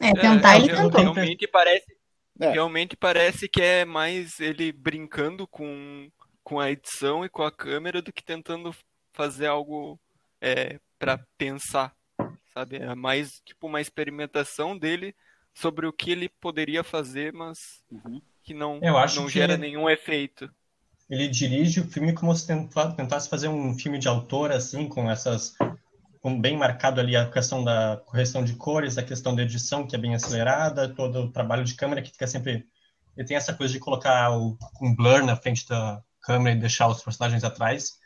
É, 0.00 0.12
tentar 0.14 0.56
ele 0.56 0.70
eu 0.72 0.76
tentou. 0.90 1.00
Realmente 1.12 1.46
parece, 1.48 1.96
É. 2.40 2.50
realmente 2.50 2.96
parece 2.96 3.48
que 3.48 3.60
é 3.60 3.84
mais 3.84 4.38
ele 4.40 4.70
brincando 4.72 5.46
com, 5.46 6.10
com 6.44 6.60
a 6.60 6.70
edição 6.70 7.24
e 7.24 7.28
com 7.28 7.42
a 7.42 7.50
câmera 7.50 8.00
do 8.00 8.12
que 8.12 8.22
tentando 8.22 8.74
fazer 9.12 9.46
algo 9.46 9.98
é, 10.40 10.78
para 10.98 11.18
pensar, 11.36 11.92
sabe? 12.54 12.76
É 12.76 12.94
mais 12.94 13.40
tipo 13.44 13.66
uma 13.66 13.80
experimentação 13.80 14.78
dele 14.78 15.14
sobre 15.52 15.86
o 15.86 15.92
que 15.92 16.12
ele 16.12 16.28
poderia 16.28 16.84
fazer, 16.84 17.32
mas 17.32 17.82
Uhum. 17.90 18.22
que 18.44 18.54
não, 18.54 18.78
Eu 18.82 18.96
acho 18.96 19.16
não 19.20 19.26
que- 19.26 19.32
gera 19.32 19.56
nenhum 19.56 19.90
efeito. 19.90 20.48
Ele 21.08 21.28
dirige 21.28 21.80
o 21.80 21.88
filme 21.90 22.12
como 22.14 22.34
se 22.34 22.46
tenta- 22.46 22.92
tentasse 22.92 23.28
fazer 23.28 23.48
um 23.48 23.74
filme 23.78 23.98
de 23.98 24.08
autor, 24.08 24.52
assim, 24.52 24.88
com 24.88 25.10
essas. 25.10 25.54
Com 26.20 26.40
bem 26.40 26.56
marcado 26.56 27.00
ali 27.00 27.16
a 27.16 27.30
questão 27.30 27.64
da 27.64 27.98
correção 28.06 28.44
de 28.44 28.54
cores, 28.56 28.98
a 28.98 29.02
questão 29.04 29.34
da 29.36 29.42
edição, 29.42 29.86
que 29.86 29.96
é 29.96 29.98
bem 29.98 30.14
acelerada, 30.14 30.92
todo 30.94 31.20
o 31.24 31.32
trabalho 31.32 31.64
de 31.64 31.74
câmera 31.76 32.02
que 32.02 32.10
fica 32.10 32.26
sempre. 32.26 32.66
Ele 33.16 33.26
tem 33.26 33.36
essa 33.36 33.54
coisa 33.54 33.72
de 33.72 33.80
colocar 33.80 34.32
o, 34.36 34.56
um 34.82 34.94
blur 34.94 35.24
na 35.24 35.36
frente 35.36 35.66
da 35.68 36.02
câmera 36.22 36.56
e 36.56 36.60
deixar 36.60 36.88
os 36.88 37.02
personagens 37.02 37.44
atrás, 37.44 37.98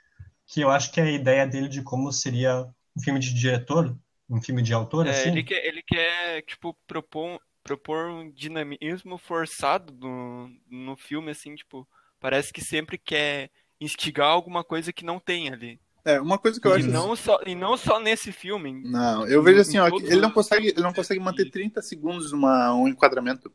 que 0.46 0.60
eu 0.62 0.70
acho 0.70 0.92
que 0.92 1.00
é 1.00 1.04
a 1.04 1.10
ideia 1.12 1.46
dele 1.46 1.68
de 1.68 1.82
como 1.82 2.12
seria 2.12 2.66
um 2.96 3.02
filme 3.02 3.20
de 3.20 3.34
diretor, 3.34 3.96
um 4.30 4.42
filme 4.42 4.62
de 4.62 4.74
autor, 4.74 5.06
É, 5.06 5.08
assim. 5.08 5.30
ele 5.30 5.42
quer, 5.42 5.64
ele 5.66 5.82
quer 5.82 6.42
tipo 6.42 6.74
propor, 6.86 7.40
propor 7.62 8.08
um 8.10 8.30
dinamismo 8.30 9.18
forçado 9.18 9.92
no, 9.94 10.48
no 10.70 10.96
filme, 10.96 11.30
assim, 11.32 11.54
tipo, 11.56 11.88
parece 12.22 12.52
que 12.52 12.64
sempre 12.64 12.96
quer 12.96 13.50
instigar 13.80 14.28
alguma 14.28 14.62
coisa 14.62 14.92
que 14.92 15.04
não 15.04 15.18
tem 15.18 15.50
ali. 15.50 15.78
É, 16.04 16.20
uma 16.20 16.38
coisa 16.38 16.60
que 16.60 16.66
eu 16.66 16.72
E 16.72 16.76
acho. 16.80 16.88
não 16.88 17.14
só, 17.14 17.38
e 17.46 17.54
não 17.54 17.76
só 17.76 18.00
nesse 18.00 18.32
filme. 18.32 18.80
Não, 18.84 19.26
eu 19.26 19.42
vejo 19.42 19.60
assim, 19.60 19.78
ó, 19.78 19.86
ele 19.88 20.20
não 20.20 20.30
consegue, 20.30 20.68
ele 20.68 20.80
não 20.82 20.92
consegue 20.92 21.20
manter 21.20 21.50
30 21.50 21.82
segundos 21.82 22.32
numa, 22.32 22.72
um 22.74 22.88
enquadramento. 22.88 23.52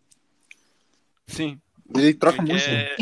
Sim. 1.28 1.58
Ele 1.96 2.14
troca 2.14 2.38
Porque 2.38 2.52
muito. 2.52 2.64
é- 2.66 2.96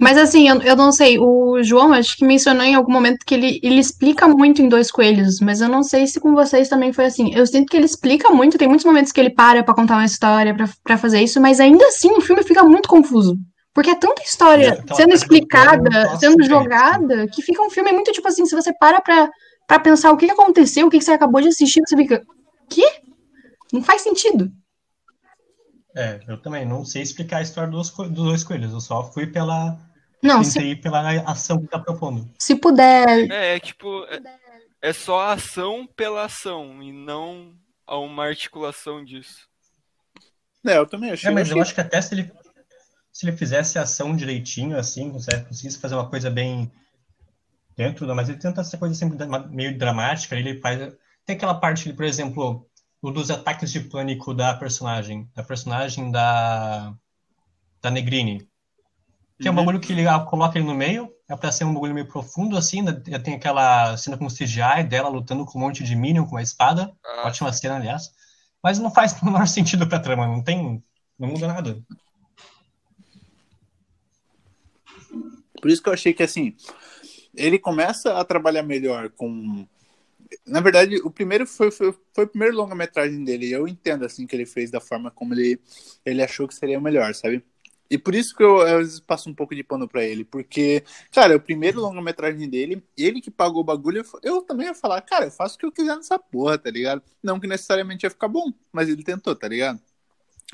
Mas 0.00 0.16
assim, 0.18 0.48
eu, 0.48 0.60
eu 0.62 0.74
não 0.76 0.90
sei, 0.92 1.18
o 1.18 1.62
João 1.62 1.92
acho 1.92 2.16
que 2.16 2.24
mencionou 2.24 2.64
em 2.64 2.74
algum 2.74 2.92
momento 2.92 3.24
que 3.24 3.34
ele, 3.34 3.60
ele 3.62 3.78
explica 3.78 4.26
muito 4.26 4.60
em 4.62 4.68
Dois 4.68 4.90
Coelhos, 4.90 5.40
mas 5.40 5.60
eu 5.60 5.68
não 5.68 5.82
sei 5.82 6.06
se 6.06 6.18
com 6.20 6.34
vocês 6.34 6.68
também 6.68 6.92
foi 6.92 7.06
assim. 7.06 7.34
Eu 7.34 7.46
sinto 7.46 7.68
que 7.68 7.76
ele 7.76 7.86
explica 7.86 8.30
muito, 8.30 8.58
tem 8.58 8.66
muitos 8.68 8.86
momentos 8.86 9.12
que 9.12 9.20
ele 9.20 9.30
para 9.30 9.62
pra 9.62 9.74
contar 9.74 9.94
uma 9.96 10.04
história, 10.04 10.54
pra 10.82 10.98
fazer 10.98 11.20
isso, 11.22 11.40
mas 11.40 11.60
ainda 11.60 11.86
assim 11.86 12.10
o 12.12 12.20
filme 12.20 12.42
fica 12.42 12.62
muito 12.64 12.88
confuso. 12.88 13.36
Porque 13.74 13.90
é 13.90 13.94
tanta 13.94 14.22
É, 14.22 14.24
história 14.24 14.72
aquela 14.72 14.96
sendo 14.96 15.08
coisa 15.10 15.24
do 15.24 15.28
plano, 15.28 15.34
explicada, 15.88 16.04
nossa, 16.04 16.16
sendo 16.18 16.40
é 16.40 16.44
isso. 16.44 16.50
jogada, 16.50 17.26
que 17.28 17.42
fica 17.42 17.62
um 17.62 17.70
filme 17.70 17.92
muito 17.92 18.10
tipo 18.12 18.26
assim, 18.26 18.44
se 18.46 18.54
você 18.54 18.72
para 18.78 19.00
pra, 19.00 19.28
pra 19.66 19.78
pensar 19.78 20.10
o 20.12 20.16
que 20.16 20.26
que 20.26 20.32
aconteceu, 20.32 20.86
o 20.86 20.90
que 20.90 20.98
que 20.98 21.04
você 21.04 21.12
acabou 21.12 21.40
de 21.40 21.48
assistir, 21.48 21.80
você 21.86 21.96
fica, 21.96 22.24
quê? 22.68 22.82
Não 23.72 23.82
faz 23.82 24.02
sentido. 24.02 24.50
É, 25.94 26.20
eu 26.28 26.40
também 26.40 26.64
não 26.66 26.84
sei 26.84 27.02
explicar 27.02 27.38
a 27.38 27.42
história 27.42 27.70
dos, 27.70 27.90
dos 27.90 28.10
dois 28.10 28.44
coelhos. 28.44 28.72
Eu 28.72 28.80
só 28.80 29.02
fui 29.12 29.26
pela. 29.26 29.76
Não, 30.22 30.42
se, 30.42 30.74
pela 30.76 31.00
ação 31.30 31.60
que 31.60 31.68
tá 31.68 31.78
propondo. 31.78 32.28
se 32.38 32.56
puder 32.56 33.30
É, 33.30 33.56
é 33.56 33.60
tipo, 33.60 34.04
é, 34.06 34.20
é 34.82 34.92
só 34.92 35.20
a 35.20 35.32
ação 35.34 35.86
pela 35.96 36.24
ação 36.24 36.82
e 36.82 36.92
não 36.92 37.52
a 37.86 37.98
uma 37.98 38.24
articulação 38.26 39.04
disso. 39.04 39.46
É, 40.66 40.76
eu 40.76 40.86
também 40.86 41.10
achei. 41.12 41.30
É, 41.30 41.32
mas 41.32 41.48
eu 41.50 41.56
eu 41.56 41.62
achei- 41.62 41.62
acho 41.62 41.74
que 41.74 41.80
até 41.80 42.02
se 42.02 42.14
ele, 42.14 42.30
se 43.18 43.26
ele 43.26 43.36
fizesse 43.36 43.80
a 43.80 43.82
ação 43.82 44.14
direitinho, 44.14 44.78
assim, 44.78 45.10
conseguisse 45.10 45.78
fazer 45.80 45.96
uma 45.96 46.08
coisa 46.08 46.30
bem 46.30 46.70
dentro, 47.76 48.06
da- 48.06 48.14
mas 48.14 48.28
ele 48.28 48.38
tenta 48.38 48.60
essa 48.60 48.76
coisa 48.78 48.94
sempre 48.94 49.18
meio 49.50 49.76
dramática, 49.78 50.36
ele 50.36 50.60
faz... 50.60 50.92
Tem 51.24 51.36
aquela 51.36 51.54
parte, 51.54 51.92
por 51.92 52.04
exemplo, 52.04 52.68
dos 53.02 53.30
ataques 53.30 53.70
de 53.72 53.80
pânico 53.80 54.34
da 54.34 54.54
personagem, 54.54 55.30
da 55.34 55.42
personagem 55.42 56.10
da, 56.10 56.94
da 57.82 57.90
Negrini, 57.90 58.48
que 59.40 59.48
é 59.48 59.50
um 59.50 59.54
Uhum. 59.54 59.56
bagulho 59.56 59.80
que 59.80 59.92
ele 59.92 60.06
ah, 60.08 60.20
coloca 60.20 60.58
ele 60.58 60.66
no 60.66 60.74
meio, 60.74 61.10
é 61.28 61.36
pra 61.36 61.52
ser 61.52 61.64
um 61.64 61.74
bagulho 61.74 61.94
meio 61.94 62.08
profundo, 62.08 62.56
assim, 62.56 62.82
né? 62.82 62.92
tem 63.22 63.34
aquela 63.34 63.96
cena 63.96 64.18
com 64.18 64.26
o 64.26 64.30
CGI 64.30 64.84
dela 64.84 65.08
lutando 65.08 65.44
com 65.46 65.58
um 65.58 65.62
monte 65.62 65.84
de 65.84 65.96
Minion 65.96 66.24
com 66.26 66.32
uma 66.32 66.42
espada, 66.42 66.94
Ah, 67.04 67.28
ótima 67.28 67.52
cena, 67.52 67.76
aliás, 67.76 68.10
mas 68.62 68.78
não 68.78 68.90
faz 68.92 69.12
o 69.22 69.26
menor 69.26 69.46
sentido 69.48 69.88
pra 69.88 70.00
trama, 70.00 70.26
não 70.26 70.42
tem... 70.42 70.82
Não 71.18 71.28
muda 71.28 71.48
nada. 71.48 71.82
Por 75.60 75.70
isso 75.70 75.82
que 75.82 75.88
eu 75.88 75.92
achei 75.92 76.12
que 76.12 76.22
assim, 76.22 76.54
ele 77.34 77.58
começa 77.58 78.18
a 78.18 78.24
trabalhar 78.24 78.62
melhor 78.62 79.10
com. 79.10 79.66
Na 80.46 80.60
verdade, 80.60 80.96
o 80.96 81.10
primeiro 81.10 81.46
foi, 81.46 81.70
foi, 81.70 81.94
foi 82.12 82.24
o 82.24 82.28
primeiro 82.28 82.56
longa-metragem 82.56 83.24
dele. 83.24 83.46
E 83.46 83.52
eu 83.52 83.66
entendo 83.66 84.04
assim 84.04 84.26
que 84.26 84.36
ele 84.36 84.44
fez 84.44 84.70
da 84.70 84.80
forma 84.80 85.10
como 85.10 85.32
ele, 85.34 85.58
ele 86.04 86.22
achou 86.22 86.46
que 86.46 86.54
seria 86.54 86.80
melhor, 86.80 87.14
sabe? 87.14 87.42
E 87.90 87.96
por 87.96 88.14
isso 88.14 88.34
que 88.36 88.42
eu, 88.42 88.58
vezes 88.58 89.00
passo 89.00 89.30
um 89.30 89.34
pouco 89.34 89.54
de 89.54 89.64
pano 89.64 89.88
pra 89.88 90.04
ele, 90.04 90.22
porque, 90.24 90.84
cara, 91.10 91.36
o 91.36 91.40
primeiro 91.40 91.80
longa-metragem 91.80 92.48
dele, 92.48 92.82
ele 92.96 93.20
que 93.20 93.30
pagou 93.30 93.62
o 93.62 93.64
bagulho, 93.64 94.04
eu, 94.22 94.34
eu 94.34 94.42
também 94.42 94.66
ia 94.66 94.74
falar, 94.74 95.00
cara, 95.00 95.26
eu 95.26 95.30
faço 95.30 95.56
o 95.56 95.58
que 95.58 95.64
eu 95.64 95.72
quiser 95.72 95.96
nessa 95.96 96.18
porra, 96.18 96.58
tá 96.58 96.70
ligado? 96.70 97.02
Não 97.22 97.40
que 97.40 97.46
necessariamente 97.46 98.04
ia 98.04 98.10
ficar 98.10 98.28
bom, 98.28 98.52
mas 98.70 98.90
ele 98.90 99.02
tentou, 99.02 99.34
tá 99.34 99.48
ligado? 99.48 99.80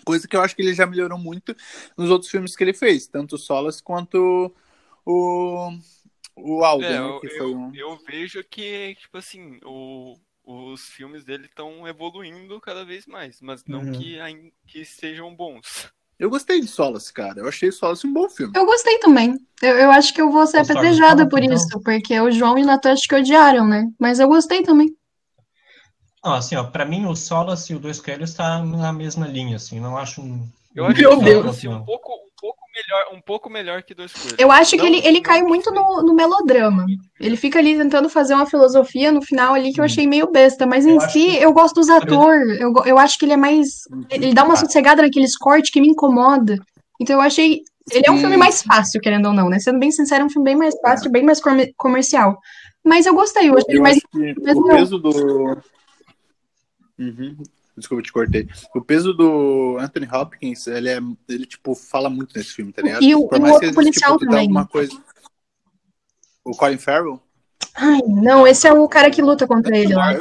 Coisa 0.05 0.29
que 0.29 0.37
eu 0.37 0.43
acho 0.43 0.55
que 0.55 0.63
ele 0.63 0.75
já 0.75 0.87
melhorou 0.87 1.19
muito 1.19 1.57
nos 1.97 2.09
outros 2.09 2.31
filmes 2.31 2.55
que 2.55 2.63
ele 2.63 2.75
fez, 2.75 3.09
tanto 3.09 3.35
o 3.35 3.39
Solas 3.39 3.81
quanto 3.81 4.55
o, 5.07 5.71
o 6.37 6.65
Alden, 6.65 6.89
é, 6.89 7.01
né, 7.01 7.09
eu, 7.09 7.21
que 7.21 7.29
foi 7.31 7.41
eu, 7.41 7.57
um... 7.57 7.75
eu 7.75 7.99
vejo 8.07 8.43
que, 8.45 8.95
tipo 9.01 9.19
assim, 9.19 9.59
o, 9.65 10.17
os 10.45 10.83
filmes 10.89 11.25
dele 11.25 11.47
estão 11.47 11.87
evoluindo 11.87 12.61
cada 12.61 12.85
vez 12.85 13.07
mais, 13.07 13.41
mas 13.41 13.65
não 13.67 13.81
Uhum. 13.81 13.93
que, 13.93 14.19
que 14.67 14.85
sejam 14.85 15.35
bons. 15.35 15.89
Eu 16.17 16.31
gostei 16.31 16.61
de 16.61 16.69
Solas, 16.69 17.11
cara. 17.11 17.41
Eu 17.41 17.49
achei 17.49 17.73
Solas 17.73 18.05
um 18.05 18.13
bom 18.13 18.29
filme. 18.31 18.53
Eu 18.57 18.65
gostei 18.65 18.99
também. 18.99 19.37
Eu, 19.61 19.77
eu 19.77 19.91
acho 19.91 20.15
que 20.15 20.21
eu 20.21 20.31
vou 20.31 20.47
ser 20.47 20.59
apedrejada 20.59 21.29
por 21.29 21.43
Então- 21.43 21.57
isso, 21.57 21.81
porque 21.83 22.19
o 22.21 22.31
João 22.31 22.57
e 22.57 22.63
o 22.63 22.67
Natan 22.67 22.93
acho 22.93 23.09
que 23.09 23.17
odiaram, 23.17 23.67
né? 23.67 23.91
Mas 23.99 24.21
eu 24.21 24.29
gostei 24.29 24.63
também. 24.63 24.97
Não, 26.25 26.35
assim, 26.35 26.55
ó, 26.57 26.65
pra 26.65 26.85
mim 26.87 27.05
o 27.07 27.17
Solas 27.17 27.69
e 27.69 27.75
o 27.75 27.79
Dois 27.81 28.01
Coelhos 28.01 28.33
tá 28.33 28.63
na 28.65 28.93
mesma 28.93 29.27
linha, 29.27 29.57
assim, 29.57 29.79
não 29.81 29.99
acho 29.99 30.23
um... 30.23 30.49
Eu 30.75 30.87
acho 30.87 30.99
Meu 31.01 31.19
que 31.19 31.25
Deus. 31.25 31.47
assim, 31.47 31.69
um 31.69 31.85
pouco, 31.85 32.13
um 32.13 32.17
pouco 32.17 32.34
melhor, 32.75 33.05
um 33.17 33.21
pouco 33.21 33.49
melhor 33.49 33.83
que 33.83 33.95
dois 33.95 34.13
coelhos. 34.13 34.35
Eu 34.39 34.51
acho 34.51 34.73
que 34.73 34.77
Não- 34.79 34.87
ele, 34.87 35.07
ele 35.07 35.21
cai 35.21 35.43
muito 35.43 35.71
que 35.71 35.75
no, 35.75 36.03
no 36.03 36.15
melodrama. 36.15 36.85
Ele 37.21 37.37
fica 37.37 37.59
ali 37.59 37.77
tentando 37.77 38.09
fazer 38.09 38.35
uma 38.35 38.47
filosofia 38.47 39.13
no 39.13 39.23
final 39.23 39.55
ali 39.55 39.73
que 39.73 39.81
eu 39.81 39.83
Hum. 39.83 39.87
achei 39.87 40.07
meio 40.07 40.31
besta, 40.31 40.67
mas 40.67 40.85
Eu 40.85 40.95
em 40.95 40.97
acho 40.99 41.11
si 41.13 41.27
que- 41.27 41.37
eu 41.43 41.53
gosto 41.53 41.75
dos 41.77 41.89
atores. 41.89 42.61
Eu, 42.61 42.73
eu 42.85 42.99
acho 42.99 43.19
que 43.19 43.25
ele 43.25 43.33
é 43.35 43.37
mais. 43.37 43.69
Ele 44.11 44.35
dá 44.35 44.45
uma 44.45 44.55
Ah. 44.55 44.57
sossegada 44.59 45.03
naqueles 45.03 45.37
cortes 45.37 45.71
que 45.71 45.81
me 45.81 45.89
incomoda. 45.89 46.57
Então 47.01 47.17
eu 47.17 47.23
achei. 47.23 47.61
Ele 47.91 48.05
é 48.07 48.11
um 48.11 48.19
filme 48.19 48.37
mais 48.37 48.63
fácil, 48.63 49.01
querendo 49.01 49.27
ou 49.27 49.35
não, 49.35 49.49
né? 49.51 49.59
Sendo 49.59 49.79
bem 49.79 49.91
sincero, 49.91 50.23
é 50.23 50.27
um 50.27 50.31
filme 50.31 50.45
bem 50.47 50.57
mais 50.57 50.75
fácil, 50.81 51.11
bem 51.11 51.23
mais 51.23 51.41
comer- 51.41 51.73
comercial. 51.77 52.39
Mas 52.83 53.05
eu 53.07 53.15
gostei, 53.15 53.49
eu 53.51 53.55
achei 53.59 53.65
ele 53.69 53.79
Eu 53.79 53.83
mais. 53.83 53.97
acho 53.97 54.09
que 54.11 54.59
o 54.59 54.65
peso 54.69 54.99
do. 54.99 55.59
Uhum. 56.99 57.37
Desculpa, 57.77 58.03
te 58.03 58.13
cortei. 58.13 58.49
O 58.75 58.81
peso 58.81 59.13
do 59.13 59.77
Anthony 59.81 60.09
Hopkins, 60.13 60.67
ele 60.69 60.89
é. 60.89 60.99
Ele, 61.29 61.45
tipo, 61.45 61.75
fala 61.75 62.09
muito 62.09 62.37
nesse 62.37 62.53
filme, 62.53 62.73
tá 62.73 62.83
ligado? 62.83 63.03
E 63.03 63.15
o- 63.15 63.27
Por 63.27 63.37
e 63.37 63.39
o 63.39 63.43
mais 63.43 63.55
outro 63.55 63.69
que 63.69 63.71
às 63.71 63.85
vezes, 63.85 64.01
policial 64.01 64.19
tipo, 64.19 64.31
também. 64.31 64.67
coisa. 64.67 64.93
O 66.45 66.53
Colin 66.53 66.79
Farrell? 66.79 67.21
Ai, 67.75 68.01
não, 68.07 68.47
esse 68.47 68.67
é 68.69 68.73
o 68.73 68.89
cara 68.89 69.11
que 69.11 69.21
luta 69.23 69.47
contra 69.47 69.77
ele 69.77 69.95
lá. 69.95 70.13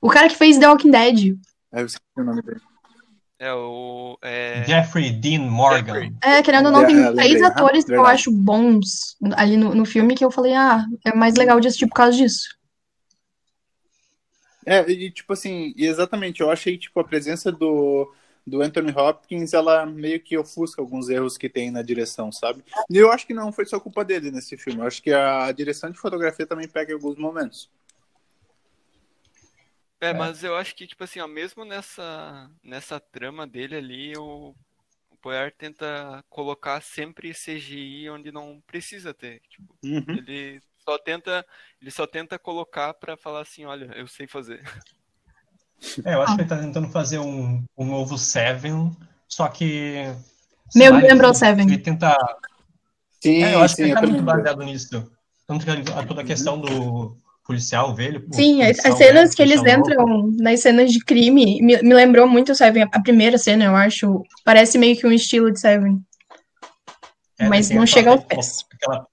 O 0.00 0.08
cara 0.08 0.28
que 0.28 0.36
fez 0.36 0.58
The 0.58 0.66
Walking 0.68 0.90
Dead. 0.90 1.38
É, 1.72 1.82
eu 1.82 1.86
esqueci 1.86 2.02
o 2.16 2.24
nome 2.24 2.42
dele. 2.42 2.60
É 3.38 3.54
o. 3.54 4.18
É, 4.20 4.64
Jeffrey 4.66 5.12
Dean 5.12 5.42
Morgan. 5.48 5.94
Jeffrey. 5.94 6.12
É, 6.22 6.42
querendo 6.42 6.66
ou 6.66 6.72
não, 6.72 6.82
É, 6.82 6.86
tem 6.86 6.96
lembrei, 6.96 7.14
três 7.14 7.42
aham, 7.42 7.50
atores 7.50 7.84
que 7.84 7.92
eu 7.92 8.04
acho 8.04 8.30
bons 8.32 9.16
ali 9.34 9.56
no, 9.56 9.74
no 9.74 9.84
filme 9.86 10.14
que 10.14 10.24
eu 10.24 10.30
falei, 10.30 10.52
ah, 10.54 10.84
é 11.04 11.14
mais 11.14 11.36
legal 11.36 11.58
de 11.60 11.68
assistir 11.68 11.86
por 11.86 11.94
causa 11.94 12.16
disso. 12.16 12.48
É, 14.70 14.88
e 14.88 15.10
tipo 15.10 15.32
assim, 15.32 15.74
exatamente, 15.76 16.40
eu 16.40 16.50
achei 16.50 16.78
tipo 16.78 17.00
a 17.00 17.04
presença 17.04 17.50
do, 17.50 18.14
do 18.46 18.62
Anthony 18.62 18.92
Hopkins, 18.92 19.52
ela 19.52 19.84
meio 19.84 20.20
que 20.22 20.38
ofusca 20.38 20.80
alguns 20.80 21.08
erros 21.08 21.36
que 21.36 21.48
tem 21.48 21.72
na 21.72 21.82
direção, 21.82 22.30
sabe? 22.30 22.62
E 22.88 22.96
eu 22.96 23.10
acho 23.10 23.26
que 23.26 23.34
não 23.34 23.52
foi 23.52 23.66
só 23.66 23.80
culpa 23.80 24.04
dele 24.04 24.30
nesse 24.30 24.56
filme, 24.56 24.80
eu 24.80 24.86
acho 24.86 25.02
que 25.02 25.12
a 25.12 25.50
direção 25.52 25.90
de 25.90 25.98
fotografia 25.98 26.46
também 26.46 26.68
pega 26.68 26.92
em 26.92 26.94
alguns 26.94 27.16
momentos. 27.18 27.68
É, 30.00 30.14
mas 30.14 30.42
eu 30.42 30.56
acho 30.56 30.74
que, 30.74 30.86
tipo 30.86 31.04
assim, 31.04 31.20
ó, 31.20 31.26
mesmo 31.26 31.64
nessa, 31.64 32.50
nessa 32.62 32.98
trama 32.98 33.46
dele 33.46 33.76
ali, 33.76 34.16
o, 34.16 34.54
o 35.10 35.16
Poyar 35.18 35.52
tenta 35.52 36.24
colocar 36.30 36.80
sempre 36.82 37.34
CGI 37.34 38.10
onde 38.10 38.32
não 38.32 38.60
precisa 38.62 39.14
ter. 39.14 39.40
Tipo, 39.48 39.78
Uhum. 39.82 40.06
ele 40.14 40.62
só 40.90 40.98
tenta, 40.98 41.46
ele 41.80 41.90
só 41.90 42.06
tenta 42.06 42.36
colocar 42.38 42.92
pra 42.94 43.16
falar 43.16 43.42
assim, 43.42 43.64
olha, 43.64 43.92
eu 43.96 44.06
sei 44.08 44.26
fazer. 44.26 44.60
É, 46.04 46.12
eu 46.12 46.20
acho 46.20 46.34
que 46.36 46.42
ele 46.42 46.48
tá 46.50 46.58
tentando 46.58 46.90
fazer 46.90 47.18
um, 47.18 47.64
um 47.78 47.86
novo 47.86 48.18
Seven, 48.18 48.94
só 49.26 49.48
que... 49.48 50.04
Meu, 50.74 50.92
me 50.94 51.00
lembrou 51.00 51.30
ele- 51.30 51.38
Seven. 51.38 51.66
Ele 51.66 51.78
tenta... 51.78 52.14
Sim, 53.18 53.42
É, 53.42 53.54
eu 53.54 53.60
acho 53.60 53.76
sim, 53.76 53.84
que 53.84 53.88
ele 53.88 53.94
tá 53.94 54.02
muito 54.02 54.22
baseado 54.22 54.62
nisso. 54.62 55.10
Tanto 55.46 55.64
que 55.64 55.70
a- 55.70 56.06
toda 56.06 56.20
a 56.20 56.24
questão 56.24 56.60
do 56.60 57.16
policial 57.46 57.94
velho... 57.94 58.28
o 58.30 58.34
Sim, 58.34 58.60
as, 58.62 58.76
policial 58.76 58.92
as 58.92 58.98
cenas 58.98 59.22
velho, 59.22 59.36
que 59.36 59.42
eles 59.42 59.56
novo. 59.62 59.70
entram 59.70 60.26
nas 60.38 60.60
cenas 60.60 60.92
de 60.92 61.02
crime 61.02 61.62
me, 61.62 61.80
me 61.82 61.94
lembrou 61.94 62.28
muito 62.28 62.54
Seven. 62.54 62.82
A 62.92 63.00
primeira 63.00 63.38
cena, 63.38 63.64
eu 63.64 63.74
acho, 63.74 64.22
parece 64.44 64.76
meio 64.76 64.98
que 64.98 65.06
um 65.06 65.12
estilo 65.12 65.50
de 65.50 65.58
Seven. 65.60 65.98
É, 67.38 67.48
mas 67.48 67.68
tem 67.68 67.78
não 67.78 67.86
chega 67.86 68.10
aos 68.10 68.22
pés. 68.24 68.66
aquela- 68.74 69.06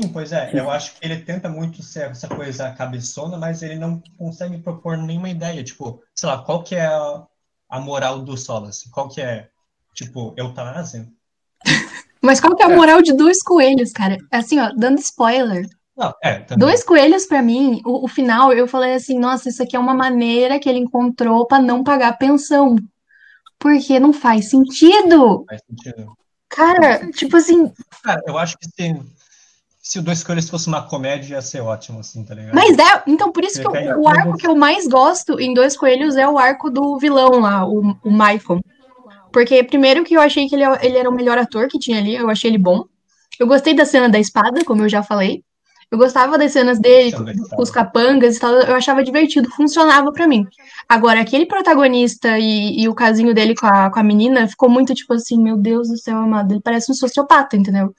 Sim, 0.00 0.08
pois 0.12 0.32
é. 0.32 0.50
Eu 0.52 0.70
acho 0.70 0.94
que 0.94 1.04
ele 1.04 1.16
tenta 1.16 1.48
muito 1.48 1.82
ser 1.82 2.10
essa 2.10 2.28
coisa 2.28 2.70
cabeçona, 2.70 3.36
mas 3.36 3.62
ele 3.62 3.74
não 3.74 4.00
consegue 4.16 4.58
propor 4.58 4.96
nenhuma 4.96 5.28
ideia. 5.28 5.64
Tipo, 5.64 6.00
sei 6.14 6.28
lá, 6.28 6.38
qual 6.38 6.62
que 6.62 6.76
é 6.76 6.86
a, 6.86 7.26
a 7.68 7.80
moral 7.80 8.20
do 8.20 8.36
Solace? 8.36 8.90
Qual 8.90 9.08
que 9.08 9.20
é, 9.20 9.48
tipo, 9.94 10.34
eutanásia? 10.36 11.08
Mas 12.20 12.40
qual 12.40 12.56
que 12.56 12.64
é 12.64 12.66
a 12.66 12.74
moral 12.74 13.00
de 13.00 13.12
dois 13.12 13.40
coelhos, 13.44 13.92
cara? 13.92 14.18
Assim, 14.32 14.58
ó, 14.58 14.72
dando 14.76 14.98
spoiler. 14.98 15.68
Não, 15.96 16.12
é. 16.20 16.40
Dois 16.56 16.82
coelhos, 16.82 17.26
pra 17.26 17.40
mim, 17.40 17.80
o, 17.86 18.06
o 18.06 18.08
final, 18.08 18.52
eu 18.52 18.66
falei 18.66 18.94
assim, 18.94 19.16
nossa, 19.16 19.48
isso 19.48 19.62
aqui 19.62 19.76
é 19.76 19.78
uma 19.78 19.94
maneira 19.94 20.58
que 20.58 20.68
ele 20.68 20.80
encontrou 20.80 21.46
pra 21.46 21.60
não 21.60 21.84
pagar 21.84 22.18
pensão. 22.18 22.74
Porque 23.56 24.00
não 24.00 24.12
faz 24.12 24.50
sentido. 24.50 25.44
Faz 25.48 25.62
sentido. 25.64 26.12
Cara, 26.48 27.08
tipo 27.12 27.36
assim, 27.36 27.72
Cara, 28.02 28.20
eu 28.26 28.36
acho 28.36 28.58
que 28.58 28.66
se, 28.66 29.00
se 29.88 29.98
o 29.98 30.02
Dois 30.02 30.22
Coelhos 30.22 30.50
fosse 30.50 30.68
uma 30.68 30.82
comédia, 30.82 31.36
ia 31.36 31.40
ser 31.40 31.62
ótimo, 31.62 32.00
assim, 32.00 32.22
tá 32.22 32.34
ligado? 32.34 32.54
mas 32.54 32.76
é, 32.78 33.02
então 33.06 33.32
por 33.32 33.42
isso 33.42 33.58
que 33.58 33.66
eu- 33.66 34.00
o 34.00 34.06
arco 34.06 34.36
que 34.36 34.46
eu 34.46 34.54
mais 34.54 34.86
gosto 34.86 35.40
em 35.40 35.54
Dois 35.54 35.78
Coelhos 35.78 36.14
é 36.14 36.28
o 36.28 36.36
arco 36.36 36.68
do 36.68 36.98
vilão 36.98 37.40
lá, 37.40 37.66
o, 37.66 37.96
o 38.04 38.10
Michael. 38.10 38.60
Porque 39.32 39.64
primeiro 39.64 40.04
que 40.04 40.14
eu 40.14 40.20
achei 40.20 40.46
que 40.46 40.54
ele, 40.54 40.64
ele 40.82 40.98
era 40.98 41.08
o 41.08 41.14
melhor 41.14 41.38
ator 41.38 41.68
que 41.68 41.78
tinha 41.78 41.96
ali, 41.96 42.14
eu 42.14 42.28
achei 42.28 42.50
ele 42.50 42.58
bom. 42.58 42.84
Eu 43.40 43.46
gostei 43.46 43.72
da 43.72 43.86
cena 43.86 44.10
da 44.10 44.18
espada, 44.18 44.62
como 44.62 44.82
eu 44.82 44.90
já 44.90 45.02
falei. 45.02 45.42
Eu 45.90 45.96
gostava 45.96 46.36
das 46.36 46.52
cenas 46.52 46.78
dele 46.78 47.10
com, 47.12 47.62
os 47.62 47.70
capangas 47.70 48.36
e 48.36 48.40
tal, 48.40 48.52
eu 48.52 48.74
achava 48.74 49.02
divertido, 49.02 49.48
funcionava 49.56 50.12
pra 50.12 50.26
mim. 50.28 50.44
Agora, 50.86 51.18
aquele 51.22 51.46
protagonista 51.46 52.38
e, 52.38 52.78
e 52.82 52.86
o 52.90 52.94
casinho 52.94 53.32
dele 53.32 53.54
com 53.54 53.66
a, 53.66 53.90
com 53.90 53.98
a 53.98 54.02
menina 54.02 54.46
ficou 54.46 54.68
muito 54.68 54.94
tipo 54.94 55.14
assim, 55.14 55.42
meu 55.42 55.56
Deus 55.56 55.88
do 55.88 55.96
céu, 55.96 56.18
amado, 56.18 56.52
ele 56.52 56.60
parece 56.60 56.92
um 56.92 56.94
sociopata, 56.94 57.56
entendeu? 57.56 57.94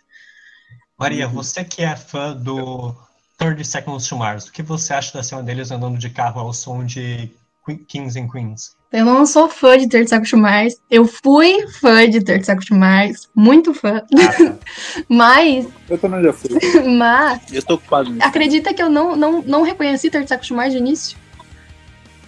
Maria, 1.00 1.30
você 1.30 1.64
que 1.64 1.82
é 1.82 1.96
fã 1.96 2.36
do 2.36 2.94
30 3.38 3.64
Seconds 3.64 4.06
to 4.06 4.18
Mars, 4.18 4.48
o 4.48 4.52
que 4.52 4.62
você 4.62 4.94
acha 4.94 5.14
da 5.14 5.24
cena 5.24 5.42
deles 5.42 5.72
andando 5.72 5.98
de 5.98 6.10
carro 6.10 6.42
ao 6.42 6.52
som 6.52 6.84
de 6.84 7.32
Kings 7.88 8.20
and 8.20 8.28
Queens? 8.28 8.76
Eu 8.92 9.06
não 9.06 9.26
sou 9.26 9.48
fã 9.48 9.78
de 9.78 9.88
Third 9.88 10.10
Seconds 10.10 10.30
to 10.30 10.38
Mars. 10.38 10.76
Eu 10.90 11.06
fui 11.06 11.66
fã 11.80 12.10
de 12.10 12.22
Third 12.22 12.46
Seconds 12.46 12.68
to 12.68 12.76
Mars, 12.76 13.30
muito 13.34 13.74
fã. 13.74 14.02
Ah, 14.14 14.34
tá. 14.34 14.58
Mas, 15.08 15.68
Eu 15.88 15.98
também 15.98 16.22
já 16.22 16.34
fui. 16.34 16.50
mas, 16.98 17.42
Eu 17.50 17.60
estou 17.60 17.78
ocupado 17.78 18.14
acredita 18.20 18.74
que 18.74 18.82
eu 18.82 18.90
não, 18.90 19.16
não, 19.16 19.42
não 19.44 19.62
reconheci 19.62 20.10
Third 20.10 20.28
Seconds 20.28 20.50
to 20.50 20.56
Mars 20.56 20.74
de 20.74 20.80
início? 20.80 21.18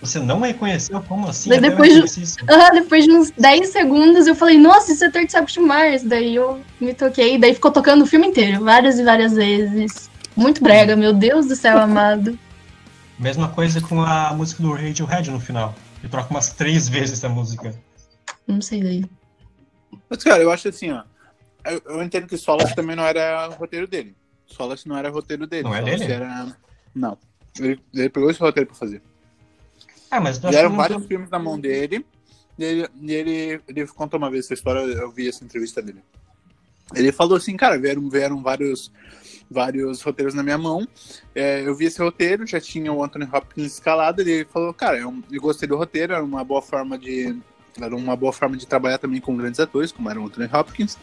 Você 0.02 0.20
não 0.20 0.40
reconheceu? 0.40 1.00
Como 1.04 1.28
assim? 1.28 1.54
Eu 1.54 1.62
depois 1.62 1.94
de-. 1.94 2.44
Ah, 2.48 2.72
depois 2.72 3.06
de 3.06 3.12
uns 3.12 3.30
10 3.32 3.70
segundos 3.70 4.26
eu 4.26 4.36
falei, 4.36 4.58
nossa, 4.58 4.92
isso 4.92 5.06
é 5.06 5.12
Third 5.12 5.32
to 5.54 5.62
Mars. 5.62 6.04
Daí 6.04 6.36
eu 6.36 6.60
me 6.80 6.94
toquei, 6.94 7.38
daí 7.38 7.54
ficou 7.54 7.72
tocando 7.72 8.04
o 8.04 8.08
filme 8.08 8.28
inteiro, 8.28 8.64
várias 8.64 8.98
e 8.98 9.04
várias 9.04 9.34
vezes. 9.34 10.10
Muito 10.36 10.64
brega, 10.64 10.96
meu 10.96 11.14
Deus 11.14 11.46
do 11.46 11.56
céu 11.56 11.78
amado. 11.78 12.38
Mesma 13.20 13.50
coisa 13.50 13.80
com 13.80 14.02
a 14.02 14.34
música 14.34 14.64
do 14.64 14.74
Radiohead 14.74 15.30
no 15.30 15.40
final. 15.40 15.76
Ele 16.00 16.10
troca 16.10 16.32
umas 16.32 16.52
três 16.52 16.90
vezes 16.90 17.24
a 17.24 17.30
música. 17.30 17.76
Não 18.48 18.60
sei 18.60 18.82
daí. 18.82 19.06
Mas, 20.10 20.24
cara, 20.24 20.42
eu 20.42 20.52
acho 20.52 20.68
assim, 20.68 20.92
ó. 20.92 21.04
Eu, 21.64 21.80
eu 21.86 22.04
entendo 22.04 22.26
que 22.26 22.36
Solace 22.38 22.76
também 22.76 22.96
não 22.96 23.04
era 23.04 23.46
roteiro 23.50 23.88
dele. 23.88 24.16
Solace 24.48 24.88
não 24.88 24.98
era 24.98 25.12
roteiro 25.12 25.46
dele. 25.46 25.64
Não 25.64 25.76
é 25.76 25.84
dele? 25.84 26.12
Era... 26.12 26.58
Não. 26.96 27.16
Ele, 27.60 27.80
ele 27.94 28.10
pegou 28.10 28.32
esse 28.32 28.40
roteiro 28.40 28.68
pra 28.68 28.76
fazer. 28.76 29.04
Ah, 30.12 30.20
mas 30.20 30.38
vários 30.38 30.72
muito... 30.72 31.08
filmes 31.08 31.30
na 31.30 31.40
mão 31.40 31.58
dele. 31.58 32.06
E 32.60 32.64
ele, 32.64 32.90
ele, 33.02 33.62
ele 33.68 33.88
contou 33.88 34.18
uma 34.18 34.30
vez 34.30 34.46
essa 34.46 34.54
história, 34.54 34.82
eu 34.82 35.10
vi 35.10 35.30
essa 35.30 35.44
entrevista 35.44 35.82
dele. 35.82 36.04
Ele 36.94 37.12
falou 37.14 37.38
assim, 37.38 37.56
cara, 37.56 37.80
vieram, 37.80 38.10
vieram 38.10 38.44
vários, 38.44 38.92
vários 39.50 40.02
roteiros 40.02 40.34
na 40.34 40.44
minha 40.44 40.58
mão. 40.58 40.86
É, 41.34 41.66
eu 41.66 41.74
vi 41.74 41.86
esse 41.86 42.02
roteiro, 42.02 42.46
já 42.46 42.60
tinha 42.60 42.92
o 42.92 43.04
Anthony 43.04 43.28
Hopkins 43.32 43.74
escalado. 43.74 44.22
Ele 44.22 44.46
falou, 44.46 44.74
cara, 44.74 44.98
eu, 44.98 45.24
eu 45.32 45.42
gostei 45.42 45.68
do 45.68 45.78
roteiro, 45.78 46.14
era 46.14 46.24
uma 46.24 46.44
boa 46.44 46.62
forma 46.62 46.98
de. 46.98 47.40
Era 47.80 47.96
uma 47.96 48.18
boa 48.18 48.34
forma 48.34 48.58
de 48.58 48.68
trabalhar 48.68 48.98
também 48.98 49.22
com 49.22 49.38
grandes 49.38 49.60
atores, 49.60 49.94
como 49.94 50.10
era 50.10 50.20
o 50.20 50.26
Anthony 50.26 50.50
Hopkins. 50.54 50.98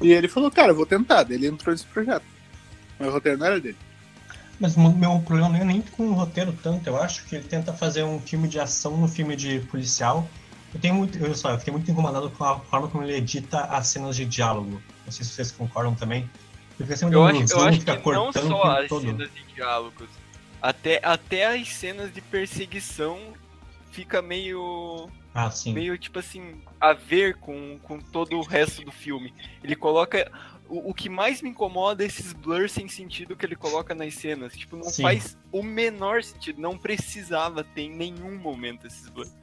E 0.00 0.10
ele 0.10 0.26
falou, 0.26 0.50
cara, 0.50 0.72
eu 0.72 0.76
vou 0.76 0.86
tentar. 0.86 1.30
Ele 1.30 1.46
entrou 1.46 1.72
nesse 1.72 1.84
projeto. 1.84 2.24
Mas 2.98 3.08
o 3.08 3.12
roteiro 3.12 3.38
não 3.38 3.46
era 3.46 3.60
dele. 3.60 3.76
Mas 4.62 4.76
o 4.76 4.80
meu 4.80 5.18
problema 5.18 5.48
não 5.48 5.56
é 5.56 5.64
nem 5.64 5.82
com 5.82 6.04
o 6.04 6.12
roteiro 6.12 6.52
tanto. 6.62 6.86
Eu 6.86 6.96
acho 6.96 7.24
que 7.24 7.34
ele 7.34 7.48
tenta 7.48 7.72
fazer 7.72 8.04
um 8.04 8.20
filme 8.20 8.46
de 8.46 8.60
ação 8.60 8.96
no 8.96 9.08
filme 9.08 9.34
de 9.34 9.58
policial. 9.58 10.28
Eu 10.72 10.80
tenho 10.80 10.94
muito, 10.94 11.22
olha 11.22 11.34
só, 11.34 11.50
eu 11.50 11.58
fiquei 11.58 11.72
muito 11.72 11.90
incomodado 11.90 12.30
com 12.30 12.44
a 12.44 12.60
forma 12.60 12.86
como 12.86 13.02
ele 13.02 13.16
edita 13.16 13.64
as 13.64 13.88
cenas 13.88 14.14
de 14.14 14.24
diálogo. 14.24 14.80
Não 15.04 15.10
sei 15.10 15.24
se 15.26 15.32
vocês 15.32 15.50
concordam 15.50 15.96
também. 15.96 16.30
Eu 17.10 17.24
acho, 17.24 17.52
eu 17.52 17.60
acho 17.60 17.80
que 17.80 18.10
não 18.12 18.32
só 18.32 18.62
as 18.78 18.88
todo. 18.88 19.02
cenas 19.02 19.30
de 19.34 19.42
diálogos, 19.52 20.08
até, 20.60 21.00
até 21.02 21.46
as 21.46 21.68
cenas 21.68 22.14
de 22.14 22.20
perseguição 22.20 23.18
fica 23.90 24.22
meio, 24.22 25.08
Ah, 25.34 25.50
sim. 25.50 25.72
meio 25.72 25.98
tipo 25.98 26.20
assim, 26.20 26.62
a 26.80 26.92
ver 26.92 27.34
com, 27.38 27.78
com 27.82 27.98
todo 27.98 28.38
o 28.38 28.42
resto 28.42 28.84
do 28.84 28.92
filme. 28.92 29.34
Ele 29.62 29.74
coloca. 29.74 30.30
O, 30.72 30.88
o 30.88 30.94
que 30.94 31.10
mais 31.10 31.42
me 31.42 31.50
incomoda 31.50 32.02
é 32.02 32.06
esses 32.06 32.32
blurs 32.32 32.72
sem 32.72 32.88
sentido 32.88 33.36
que 33.36 33.44
ele 33.44 33.54
coloca 33.54 33.94
nas 33.94 34.14
cenas. 34.14 34.56
Tipo, 34.56 34.74
não 34.74 34.84
Sim. 34.84 35.02
faz 35.02 35.36
o 35.52 35.62
menor 35.62 36.22
sentido. 36.22 36.62
Não 36.62 36.78
precisava 36.78 37.62
ter 37.62 37.82
em 37.82 37.90
nenhum 37.94 38.38
momento 38.38 38.86
esses 38.86 39.06
blurs. 39.10 39.34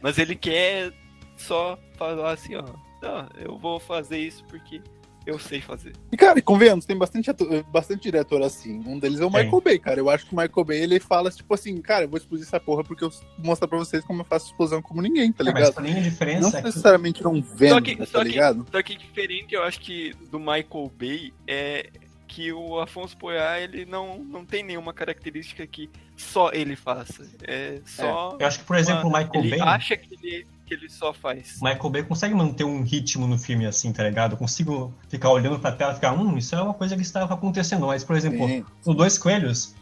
Mas 0.00 0.16
ele 0.16 0.36
quer 0.36 0.92
só 1.36 1.76
falar 1.96 2.30
assim, 2.34 2.54
ó. 2.54 2.62
"Tá, 3.00 3.28
eu 3.34 3.58
vou 3.58 3.80
fazer 3.80 4.18
isso 4.18 4.44
porque 4.44 4.80
eu 5.26 5.38
sei 5.38 5.60
fazer. 5.60 5.92
E, 6.12 6.16
cara, 6.16 6.40
convenhamos, 6.40 6.84
tem 6.86 6.96
bastante, 6.96 7.28
ator, 7.30 7.62
bastante 7.64 8.02
diretor 8.02 8.40
assim. 8.42 8.82
Um 8.86 8.98
deles 8.98 9.20
é 9.20 9.24
o. 9.26 9.30
Michael 9.30 9.60
Bay, 9.60 9.78
cara. 9.78 9.98
Eu 10.00 10.08
acho 10.08 10.24
que 10.26 10.32
o 10.34 10.36
Michael 10.36 10.64
Bay, 10.64 10.78
ele 10.78 11.00
fala, 11.00 11.30
tipo 11.30 11.52
assim, 11.52 11.80
cara, 11.82 12.04
eu 12.04 12.08
vou 12.08 12.16
explodir 12.18 12.46
essa 12.46 12.60
porra 12.60 12.84
porque 12.84 13.04
eu 13.04 13.10
vou 13.10 13.20
mostrar 13.38 13.66
pra 13.68 13.76
vocês 13.78 14.04
como 14.04 14.20
eu 14.20 14.24
faço 14.24 14.46
explosão 14.46 14.80
como 14.80 15.02
ninguém, 15.02 15.32
tá 15.32 15.42
É, 15.42 15.46
mas 15.46 15.54
ligado? 15.54 15.74
pra 15.74 15.82
mim 15.82 15.90
a 15.90 15.94
Não 15.96 16.02
diferença 16.02 16.48
é 16.58 16.60
que 16.60 16.66
necessariamente 16.66 17.22
não 17.24 17.42
vendo, 17.42 17.74
Só 17.74 17.80
que- 17.80 17.96
tá 17.96 18.06
só 18.06 18.22
que- 18.22 18.28
ligado? 18.30 18.66
Só 18.70 18.82
que 18.82 18.96
diferente, 18.96 19.54
eu 19.54 19.62
acho 19.64 19.80
que 19.80 20.14
do 20.30 20.38
Michael 20.38 20.92
Bay 20.98 21.34
é 21.46 21.90
que 22.28 22.52
o 22.52 22.80
Afonso 22.80 23.16
Poyar 23.16 23.58
ele 23.62 23.84
não, 23.86 24.18
não 24.18 24.44
tem 24.44 24.62
nenhuma 24.62 24.92
característica 24.92 25.66
que 25.66 25.88
só 26.16 26.50
ele 26.52 26.74
faça. 26.76 27.24
É 27.42 27.80
só. 27.84 28.36
eu 28.38 28.46
acho 28.46 28.58
que, 28.60 28.64
por 28.64 28.76
exemplo, 28.76 29.04
o 29.04 29.08
uma- 29.08 29.20
Michael 29.20 29.44
ele 29.44 29.50
Bay, 29.58 29.60
acha 29.60 29.96
que 29.96 30.14
ele, 30.14 30.46
que 30.66 30.74
ele 30.74 30.88
só 30.90 31.12
faz. 31.14 31.58
Michael 31.62 31.90
Bay 31.90 32.02
consegue 32.02 32.34
manter 32.34 32.64
um 32.64 32.82
ritmo 32.82 33.26
no 33.26 33.38
filme 33.38 33.64
assim, 33.66 33.92
tá 33.92 34.02
ligado? 34.02 34.32
Eu 34.32 34.36
consigo 34.36 34.92
ficar 35.08 35.30
olhando 35.30 35.58
pra 35.60 35.70
tela 35.72 35.92
e 35.92 35.94
ficar, 35.94 36.12
hum, 36.12 36.36
isso 36.36 36.54
é 36.54 36.60
uma 36.60 36.74
coisa 36.74 36.96
que 36.96 37.02
estava 37.02 37.32
acontecendo. 37.34 37.86
Mas, 37.86 38.02
por 38.02 38.16
exemplo, 38.16 38.46
Sim. 38.46 38.64
os 38.84 38.96
dois 38.96 39.16
coelhos, 39.16 39.74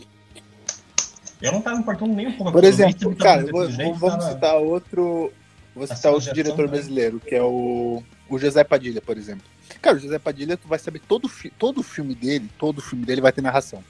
eu 1.40 1.50
não 1.52 1.60
tava 1.62 1.78
importando 1.80 2.12
nem 2.14 2.26
um 2.28 2.32
pouco 2.32 2.52
Por 2.52 2.64
exemplo, 2.64 3.16
cara, 3.16 3.42
eu 3.42 3.50
vou- 3.50 3.70
jeito, 3.70 3.94
vamos 3.94 4.18
tava- 4.24 4.34
citar 4.34 4.56
outro. 4.56 5.32
Vou 5.74 5.86
citar 5.86 6.12
outro 6.12 6.32
diretor 6.32 6.66
né? 6.66 6.68
brasileiro, 6.68 7.18
que 7.18 7.34
é 7.34 7.42
o, 7.42 8.00
o 8.28 8.38
José 8.38 8.62
Padilha, 8.62 9.00
por 9.02 9.16
exemplo. 9.18 9.44
Cara, 9.82 9.96
o 9.96 10.00
José 10.00 10.18
Padilha, 10.20 10.56
tu 10.56 10.68
vai 10.68 10.78
saber 10.78 11.00
todo, 11.00 11.28
fi- 11.28 11.50
todo 11.58 11.82
filme 11.82 12.14
dele, 12.14 12.48
todo 12.58 12.80
filme 12.80 13.04
dele 13.04 13.20
vai 13.20 13.32
ter 13.32 13.40
narração. 13.42 13.82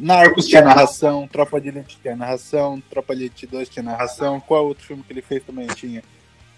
Narcos 0.00 0.46
tinha 0.46 0.62
narração, 0.62 1.26
Tropa 1.26 1.60
de 1.60 1.68
Elite 1.68 1.98
tinha 2.00 2.14
narração, 2.14 2.80
Tropa 2.88 3.16
de 3.16 3.22
Elite 3.22 3.46
2 3.46 3.68
tinha 3.68 3.82
narração, 3.82 4.40
qual 4.40 4.66
outro 4.66 4.84
filme 4.84 5.02
que 5.02 5.12
ele 5.12 5.22
fez 5.22 5.42
também 5.42 5.66
tinha? 5.68 6.02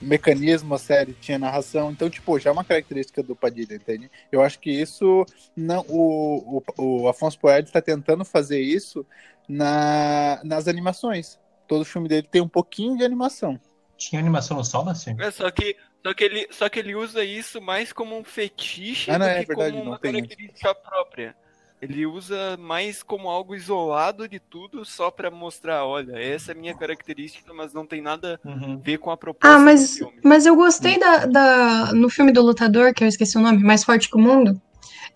Mecanismo, 0.01 0.75
a 0.75 0.79
série, 0.79 1.13
tinha 1.15 1.39
narração, 1.39 1.91
então, 1.91 2.09
tipo, 2.09 2.39
já 2.39 2.51
é 2.51 2.53
uma 2.53 2.65
característica 2.65 3.23
do 3.23 3.37
Padilha, 3.37 3.75
entende? 3.75 4.11
Eu 4.33 4.43
acho 4.43 4.59
que 4.59 4.71
isso, 4.71 5.27
não, 5.57 5.85
o, 5.89 6.63
o, 6.77 7.03
o 7.03 7.09
Afonso 7.09 7.39
Poed 7.39 7.67
está 7.67 7.83
tentando 7.83 8.25
fazer 8.25 8.61
isso 8.61 9.07
na, 9.49 10.41
nas 10.45 10.69
animações. 10.69 11.39
Todo 11.67 11.85
filme 11.85 12.09
dele 12.09 12.27
tem 12.31 12.41
um 12.41 12.49
pouquinho 12.49 12.97
de 12.97 13.05
animação. 13.05 13.61
Tinha 13.97 14.21
animação 14.21 14.57
no 14.57 14.65
solo, 14.65 14.89
assim? 14.89 15.15
É, 15.19 15.31
só 15.31 15.51
que, 15.51 15.77
só, 16.03 16.15
que 16.15 16.25
ele, 16.25 16.49
só 16.51 16.69
que 16.69 16.79
ele 16.79 16.95
usa 16.95 17.23
isso 17.23 17.61
mais 17.61 17.93
como 17.93 18.17
um 18.19 18.25
fetiche 18.25 19.11
Ah, 19.11 19.19
não, 19.19 19.27
do 19.27 19.33
é 19.33 19.41
que 19.41 19.47
verdade, 19.47 19.73
como 19.73 19.85
não 19.85 19.93
uma 19.93 19.99
tem 19.99 20.13
característica 20.13 20.75
própria. 20.75 21.37
Ele 21.81 22.05
usa 22.05 22.59
mais 22.59 23.03
como 23.03 23.29
algo 23.31 23.55
isolado 23.55 24.29
de 24.29 24.39
tudo, 24.39 24.85
só 24.85 25.11
pra 25.11 25.31
mostrar, 25.31 25.87
olha, 25.87 26.13
essa 26.19 26.53
é 26.53 26.55
a 26.55 26.59
minha 26.59 26.75
característica, 26.75 27.55
mas 27.55 27.73
não 27.73 27.87
tem 27.87 28.03
nada 28.03 28.39
Uhum. 28.45 28.75
a 28.75 28.77
ver 28.77 28.99
com 28.99 29.11
a 29.11 29.17
proposta 29.17 29.55
Ah, 29.55 29.59
do 29.59 29.65
mas, 29.65 29.97
filme. 29.97 30.13
mas 30.23 30.45
eu 30.45 30.55
gostei 30.55 30.99
da, 30.99 31.25
da. 31.25 31.93
No 31.95 32.11
filme 32.11 32.33
do 32.33 32.43
Lutador, 32.43 32.93
que 32.93 33.03
eu 33.03 33.09
esqueci 33.09 33.39
o 33.39 33.41
nome, 33.41 33.63
Mais 33.65 33.83
Forte 33.83 34.11
que 34.11 34.17
o 34.17 34.21
Mundo. 34.21 34.61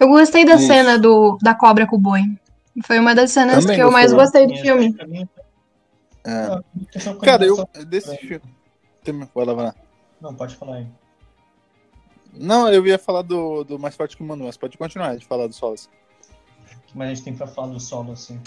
Eu 0.01 0.09
gostei 0.09 0.45
da 0.47 0.55
Isso. 0.55 0.67
cena 0.67 0.99
do, 0.99 1.37
da 1.43 1.55
cobra 1.55 1.87
com 1.87 1.97
o 1.97 2.01
boi. 2.01 2.23
Foi 2.85 2.99
uma 2.99 3.15
das 3.15 3.31
cenas 3.31 3.61
Também 3.63 3.77
que 3.77 3.83
eu 3.83 3.93
mais 3.93 4.13
gostei. 4.13 4.47
do 4.47 4.57
filme. 4.57 4.97
É. 6.25 6.31
Ah, 6.47 6.61
Cara, 7.23 7.45
eu 7.45 7.69
desse 7.87 8.17
filme. 8.17 8.43
Vai 9.35 9.45
lá, 9.45 9.53
vai 9.53 9.65
lá. 9.67 9.75
Não, 10.19 10.35
pode 10.35 10.57
falar 10.57 10.77
aí. 10.77 10.87
Não, 12.33 12.69
eu 12.73 12.85
ia 12.87 12.99
falar 12.99 13.23
do, 13.23 13.63
do 13.65 13.79
Mais 13.79 13.95
Forte 13.95 14.17
que 14.17 14.23
o 14.23 14.27
Manu, 14.27 14.47
mas 14.47 14.57
pode 14.57 14.77
continuar 14.79 15.15
de 15.17 15.25
falar 15.27 15.47
do 15.47 15.53
Solas. 15.53 15.89
O 16.95 16.99
mais 16.99 17.11
a 17.11 17.15
gente 17.15 17.25
tem 17.25 17.35
pra 17.35 17.47
falar 17.47 17.69
do 17.69 17.81
solo, 17.81 18.13
assim? 18.13 18.41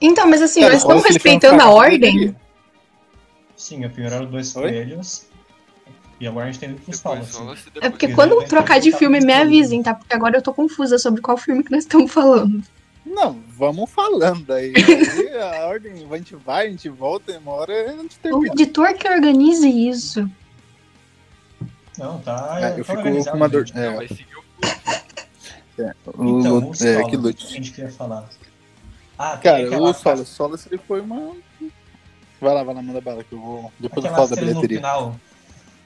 Então, 0.00 0.28
mas 0.28 0.42
assim, 0.42 0.60
Cara, 0.60 0.72
nós 0.74 0.82
estamos 0.82 1.02
Solas, 1.02 1.10
ele 1.16 1.20
foi 1.20 1.30
um 1.30 1.34
respeitando 1.34 1.62
a 1.62 1.70
ordem. 1.70 2.36
Sim, 3.56 3.84
a 3.84 3.88
primeira 3.88 4.16
era 4.16 4.26
dois 4.26 4.54
Oi? 4.54 4.62
coelhos. 4.62 5.26
E 6.20 6.26
agora 6.26 6.46
a 6.48 6.52
gente 6.52 6.60
tem 6.60 6.74
pro 6.74 6.96
solo, 6.96 7.20
assim. 7.52 7.70
É 7.80 7.88
porque 7.90 8.08
quando 8.08 8.42
trocar 8.44 8.80
de 8.80 8.92
filme, 8.92 9.20
me 9.20 9.32
avisem, 9.32 9.82
tá? 9.82 9.94
Porque 9.94 10.14
agora 10.14 10.36
eu 10.36 10.42
tô 10.42 10.52
confusa 10.52 10.98
sobre 10.98 11.20
qual 11.22 11.36
filme 11.36 11.62
que 11.62 11.70
nós 11.70 11.84
estamos 11.84 12.12
falando. 12.12 12.62
Não, 13.04 13.38
vamos 13.56 13.88
falando 13.90 14.52
aí. 14.52 14.72
Aí 14.76 15.38
a 15.38 15.66
ordem, 15.66 15.92
a 16.10 16.16
gente 16.16 16.34
vai, 16.34 16.66
a 16.66 16.70
gente 16.70 16.88
volta, 16.88 17.32
e 17.32 17.36
uma 17.38 17.52
hora 17.52 17.90
a 17.90 17.96
gente 17.96 18.16
O 18.16 18.20
termina. 18.20 18.52
editor 18.52 18.94
que 18.94 19.08
organize 19.08 19.68
isso. 19.68 20.28
Não, 21.96 22.18
tá. 22.18 22.58
É, 22.60 22.80
eu 22.80 22.84
tá 22.84 22.96
fico 22.96 23.30
com 23.30 23.36
uma 23.36 23.48
dor. 23.48 23.64
gente. 23.66 23.78
Não, 23.78 24.00
É, 25.78 25.94
o 26.06 26.22
o, 26.22 26.40
Então, 26.40 26.58
Lu- 26.58 26.70
o 26.70 26.72
é, 26.84 27.04
que 27.04 27.16
o 27.16 27.20
lute. 27.20 27.46
que 27.46 27.52
a 27.52 27.56
gente 27.56 27.72
queria 27.72 27.90
falar? 27.90 28.28
Ah, 29.18 29.36
Cara, 29.38 29.64
aquela 29.64 29.90
o 29.90 29.94
Solas, 29.94 30.28
Solas 30.28 30.66
ele 30.66 30.78
foi 30.86 31.00
uma. 31.00 31.36
Vai 32.40 32.54
lá, 32.54 32.62
vai 32.62 32.74
lá, 32.74 32.82
manda 32.82 33.00
bala 33.00 33.24
que 33.24 33.32
eu 33.32 33.40
vou. 33.40 33.72
Depois 33.78 34.04
eu 34.04 34.10
Aquela 34.10 34.16
falo 34.16 34.28
da 34.28 34.34
cena 34.36 34.46
no 34.52 34.60
bilheteria. 34.60 34.78
final 34.78 35.16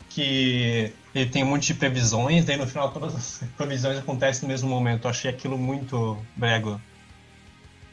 que 0.09 0.93
ele 1.15 1.31
tem 1.31 1.45
um 1.45 1.47
monte 1.47 1.69
de 1.69 1.75
previsões, 1.75 2.45
daí 2.45 2.57
no 2.57 2.67
final 2.67 2.93
todas 2.93 3.15
as 3.15 3.45
previsões 3.57 3.99
acontecem 3.99 4.43
no 4.43 4.49
mesmo 4.49 4.69
momento. 4.69 5.05
Eu 5.05 5.11
achei 5.11 5.31
aquilo 5.31 5.57
muito 5.57 6.19
brego. 6.37 6.81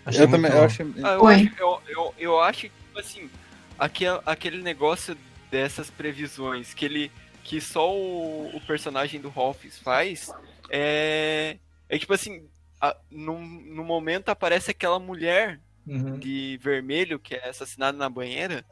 Achei 0.05 0.23
Eu 0.23 0.25
também, 0.31 0.49
muito- 0.51 0.55
eu 0.57 0.63
achei. 0.63 0.85
Ah, 1.03 1.09
eu, 1.13 1.27
acho, 1.27 1.49
eu, 1.59 1.81
eu, 1.87 2.13
eu 2.17 2.39
acho 2.41 2.61
que, 2.61 2.69
tipo 2.69 2.99
assim, 2.99 3.29
aquele, 3.77 4.19
aquele 4.25 4.61
negócio 4.63 5.15
dessas 5.51 5.89
previsões 5.91 6.73
que 6.73 6.85
ele. 6.85 7.11
que 7.43 7.61
só 7.61 7.93
o, 7.95 8.49
o 8.55 8.61
personagem 8.61 9.21
do 9.21 9.31
Hoffs 9.35 9.77
faz 9.79 10.31
é. 10.69 11.57
É 11.89 11.97
tipo 11.97 12.13
assim, 12.13 12.49
a- 12.81 12.97
no, 13.09 13.39
no 13.39 13.83
momento 13.83 14.29
aparece 14.29 14.71
aquela 14.71 14.99
mulher 14.99 15.59
Uhum. 15.85 16.19
de 16.19 16.59
vermelho 16.61 17.17
que 17.17 17.33
é 17.35 17.47
assassinada 17.47 17.97
na 17.97 18.09
banheira, 18.09 18.65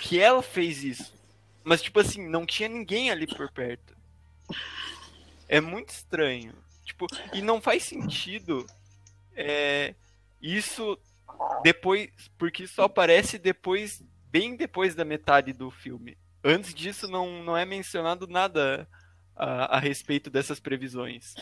que 0.00 0.18
ela 0.18 0.42
fez 0.42 0.82
isso. 0.82 1.12
Mas, 1.62 1.82
tipo 1.82 2.00
assim, 2.00 2.26
não 2.26 2.46
tinha 2.46 2.66
ninguém 2.68 3.10
ali 3.10 3.26
por 3.26 3.50
perto. 3.52 3.94
É 5.48 5.60
muito 5.60 5.90
estranho. 5.90 6.54
Tipo, 6.84 7.06
e 7.32 7.42
não 7.42 7.60
faz 7.60 7.82
sentido 7.84 8.66
é, 9.36 9.94
isso 10.40 10.98
depois. 11.62 12.08
Porque 12.38 12.66
só 12.66 12.84
aparece 12.84 13.38
depois, 13.38 14.02
bem 14.30 14.56
depois 14.56 14.94
da 14.94 15.04
metade 15.04 15.52
do 15.52 15.70
filme. 15.70 16.16
Antes 16.42 16.74
disso, 16.74 17.06
não, 17.06 17.44
não 17.44 17.56
é 17.56 17.64
mencionado 17.64 18.26
nada 18.26 18.88
a, 19.36 19.76
a 19.76 19.78
respeito 19.78 20.30
dessas 20.30 20.58
previsões. 20.58 21.34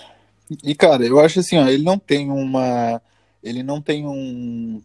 E, 0.64 0.74
cara, 0.74 1.04
eu 1.04 1.20
acho 1.20 1.40
assim, 1.40 1.56
ó, 1.58 1.68
ele 1.68 1.82
não 1.84 1.98
tem 1.98 2.30
uma. 2.30 3.00
Ele 3.42 3.62
não 3.62 3.80
tem 3.80 4.06
um, 4.06 4.82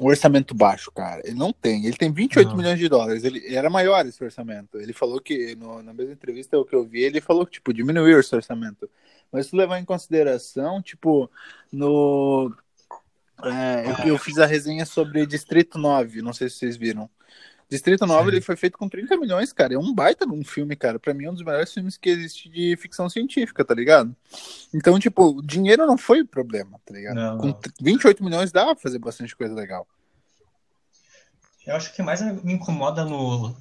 um 0.00 0.06
orçamento 0.06 0.54
baixo, 0.54 0.90
cara. 0.90 1.20
Ele 1.24 1.36
não 1.36 1.52
tem. 1.52 1.84
Ele 1.86 1.96
tem 1.96 2.12
28 2.12 2.48
Não. 2.48 2.56
milhões 2.56 2.78
de 2.78 2.88
dólares. 2.88 3.24
Ele 3.24 3.54
era 3.54 3.68
maior 3.68 4.04
esse 4.06 4.22
orçamento. 4.22 4.78
Ele 4.78 4.92
falou 4.92 5.20
que, 5.20 5.54
no- 5.56 5.82
na 5.82 5.92
mesma 5.92 6.12
entrevista 6.12 6.62
que 6.64 6.74
eu 6.74 6.84
vi, 6.84 7.02
ele 7.02 7.20
falou 7.20 7.44
que, 7.46 7.52
tipo, 7.52 7.72
diminuiu 7.72 8.18
esse 8.18 8.34
orçamento. 8.34 8.88
Mas 9.30 9.46
se 9.46 9.56
levar 9.56 9.78
em 9.78 9.84
consideração, 9.84 10.80
tipo, 10.80 11.30
no. 11.72 12.54
é, 13.42 14.06
eu, 14.06 14.14
eu 14.14 14.18
fiz 14.18 14.38
a 14.38 14.46
resenha 14.46 14.86
sobre 14.86 15.26
Distrito 15.26 15.78
9, 15.78 16.22
não 16.22 16.32
sei 16.32 16.48
se 16.48 16.56
vocês 16.56 16.76
viram. 16.76 17.10
Distrito 17.70 18.06
9 18.06 18.22
Sim. 18.30 18.36
ele 18.36 18.40
foi 18.44 18.56
feito 18.56 18.78
com 18.78 18.88
30 18.88 19.16
milhões, 19.16 19.52
cara. 19.52 19.74
É 19.74 19.78
um 19.78 19.92
baita 19.92 20.26
de 20.26 20.32
um 20.32 20.44
filme, 20.44 20.76
cara. 20.76 20.98
Pra 20.98 21.14
mim 21.14 21.24
é 21.24 21.30
um 21.30 21.34
dos 21.34 21.42
melhores 21.42 21.72
filmes 21.72 21.96
que 21.96 22.08
existe 22.10 22.48
de 22.48 22.76
ficção 22.76 23.08
científica, 23.08 23.64
tá 23.64 23.74
ligado? 23.74 24.14
Então, 24.72 24.98
tipo, 24.98 25.38
o 25.38 25.42
dinheiro 25.42 25.86
não 25.86 25.96
foi 25.98 26.20
o 26.20 26.26
problema, 26.26 26.78
tá 26.84 26.94
ligado? 26.94 27.14
Não, 27.16 27.38
com 27.38 27.46
não. 27.48 27.60
28 27.80 28.22
milhões 28.22 28.52
dá 28.52 28.64
pra 28.66 28.76
fazer 28.76 28.98
bastante 28.98 29.34
coisa 29.34 29.54
legal. 29.54 29.86
Eu 31.66 31.76
acho 31.76 31.94
que 31.94 32.02
mais 32.02 32.20
me 32.44 32.52
incomoda 32.52 33.04
no 33.04 33.56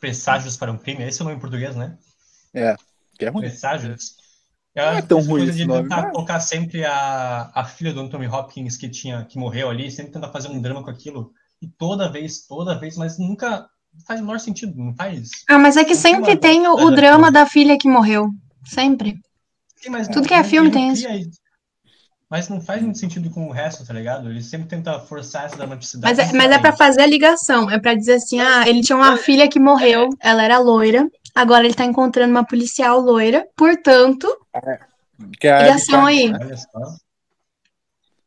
Presságios 0.00 0.56
para 0.56 0.70
um 0.70 0.76
Crime, 0.76 1.04
esse 1.04 1.20
é 1.20 1.22
o 1.22 1.24
nome 1.24 1.38
em 1.38 1.40
português, 1.40 1.74
né? 1.74 1.96
É, 2.52 2.76
que 3.18 3.24
é 3.24 3.28
ruim. 3.30 3.42
Presságios. 3.42 4.16
Não 4.76 4.82
é 4.82 5.02
tão 5.02 5.20
ruim 5.20 5.44
de 5.44 5.50
esse 5.50 5.64
nome, 5.64 5.84
tentar 5.84 6.02
mas- 6.02 6.12
colocar 6.12 6.40
sempre 6.40 6.84
a, 6.84 7.50
a 7.54 7.64
filha 7.64 7.92
do 7.92 8.00
Anthony 8.00 8.26
Hopkins 8.26 8.76
que 8.76 8.88
tinha 8.88 9.24
que 9.24 9.38
morreu 9.38 9.70
ali, 9.70 9.90
sempre 9.90 10.12
tentar 10.12 10.30
fazer 10.30 10.48
um 10.48 10.60
drama 10.60 10.82
com 10.82 10.90
aquilo. 10.90 11.32
E 11.62 11.68
toda 11.68 12.10
vez, 12.10 12.46
toda 12.46 12.78
vez, 12.78 12.96
mas 12.96 13.18
nunca 13.18 13.68
faz 14.06 14.20
o 14.20 14.24
menor 14.24 14.38
sentido, 14.40 14.74
não 14.76 14.94
faz. 14.94 15.30
Ah, 15.48 15.58
mas 15.58 15.76
é 15.76 15.84
que 15.84 15.94
Não 15.94 16.00
sempre 16.00 16.36
tem 16.36 16.62
tem 16.62 16.66
o, 16.68 16.74
o 16.74 16.90
drama 16.90 17.30
da 17.30 17.46
filha 17.46 17.78
que 17.78 17.88
morreu. 17.88 18.28
Sempre. 18.64 19.18
Sim, 19.76 19.90
mas 19.90 20.08
Tudo 20.08 20.26
que 20.26 20.34
é 20.34 20.42
filme 20.42 20.70
tem 20.70 20.92
cria- 20.94 21.26
Mas 22.30 22.48
não 22.48 22.60
faz 22.60 22.82
muito 22.82 22.98
sentido 22.98 23.30
com 23.30 23.46
o 23.48 23.52
resto, 23.52 23.86
tá 23.86 23.92
ligado? 23.92 24.28
Ele 24.30 24.42
sempre 24.42 24.66
tenta 24.68 24.98
forçar 25.00 25.44
essa 25.44 25.56
dramaticidade. 25.56 26.16
Mas 26.16 26.28
é, 26.30 26.32
mas 26.36 26.50
é 26.50 26.58
pra 26.58 26.72
fazer 26.72 27.02
a 27.02 27.06
ligação. 27.06 27.70
É 27.70 27.78
pra 27.78 27.94
dizer 27.94 28.14
assim: 28.14 28.40
ah, 28.40 28.66
ele 28.68 28.80
tinha 28.80 28.96
uma 28.96 29.16
filha 29.16 29.48
que 29.48 29.58
morreu, 29.60 30.08
ela 30.20 30.42
era 30.42 30.58
loira. 30.58 31.08
Agora 31.34 31.64
ele 31.64 31.74
tá 31.74 31.84
encontrando 31.84 32.30
uma 32.30 32.44
policial 32.44 33.00
loira. 33.00 33.46
Portanto, 33.56 34.26
Que 35.40 35.48
é 35.48 35.52
a 35.52 35.62
ligação 35.62 36.06
aí. 36.06 36.32
Olha 36.32 36.56
só. 36.56 36.96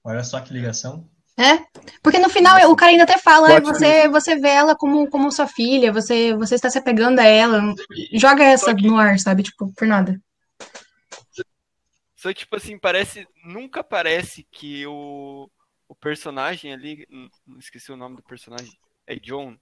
Olha 0.03 0.23
só 0.23 0.39
que 0.41 0.53
ligação. 0.53 1.05
É? 1.39 1.63
Porque 2.01 2.17
no 2.17 2.29
final 2.29 2.57
o 2.71 2.75
cara 2.75 2.91
ainda 2.91 3.03
até 3.03 3.17
fala, 3.19 3.57
"Ah, 3.57 3.59
você, 3.59 4.07
você 4.09 4.35
vê 4.35 4.49
ela 4.49 4.75
como, 4.75 5.07
como 5.07 5.31
sua 5.31 5.47
filha, 5.47 5.93
você, 5.93 6.35
você 6.35 6.55
está 6.55 6.67
se 6.69 6.79
apegando 6.79 7.19
a 7.19 7.25
ela. 7.25 7.61
Joga 8.13 8.43
essa 8.43 8.73
no 8.73 8.97
ar, 8.97 9.19
sabe? 9.19 9.43
Tipo, 9.43 9.71
por 9.73 9.87
nada. 9.87 10.19
Só 12.15 12.29
que, 12.29 12.39
tipo 12.39 12.55
assim, 12.55 12.77
parece. 12.79 13.27
Nunca 13.45 13.83
parece 13.83 14.43
que 14.51 14.85
o, 14.87 15.47
o 15.87 15.95
personagem 15.95 16.73
ali. 16.73 17.05
hum, 17.11 17.29
Esqueci 17.59 17.91
o 17.91 17.97
nome 17.97 18.15
do 18.15 18.23
personagem. 18.23 18.73
É 19.05 19.15
John. 19.15 19.55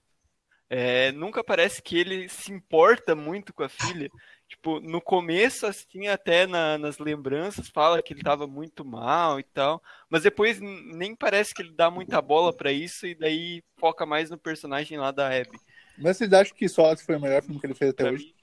É, 0.68 1.12
nunca 1.12 1.44
parece 1.44 1.80
que 1.80 1.96
ele 1.96 2.28
se 2.28 2.50
importa 2.50 3.14
muito 3.14 3.52
com 3.52 3.62
a 3.62 3.68
filha. 3.68 4.08
Tipo, 4.48 4.78
no 4.80 5.00
começo, 5.00 5.66
assim, 5.66 6.06
até 6.06 6.46
na- 6.46 6.78
nas 6.78 6.98
lembranças, 6.98 7.68
fala 7.68 8.00
que 8.00 8.12
ele 8.14 8.22
tava 8.22 8.46
muito 8.46 8.84
mal 8.84 9.40
e 9.40 9.42
tal. 9.42 9.82
Mas 10.08 10.22
depois 10.22 10.60
nem 10.60 11.16
parece 11.16 11.52
que 11.52 11.62
ele 11.62 11.72
dá 11.72 11.90
muita 11.90 12.22
bola 12.22 12.52
pra 12.52 12.70
isso 12.70 13.06
e 13.06 13.14
daí 13.14 13.62
foca 13.76 14.06
mais 14.06 14.30
no 14.30 14.38
personagem 14.38 14.98
lá 14.98 15.10
da 15.10 15.26
Abby. 15.28 15.58
Mas 15.98 16.16
vocês 16.16 16.32
acham 16.32 16.54
que 16.56 16.68
Solace 16.68 17.04
foi 17.04 17.16
o 17.16 17.20
melhor 17.20 17.42
filme 17.42 17.58
que 17.58 17.66
ele 17.66 17.74
fez 17.74 17.90
até 17.90 18.04
Pra 18.04 18.12
hoje? 18.12 18.24
mim, 18.26 18.34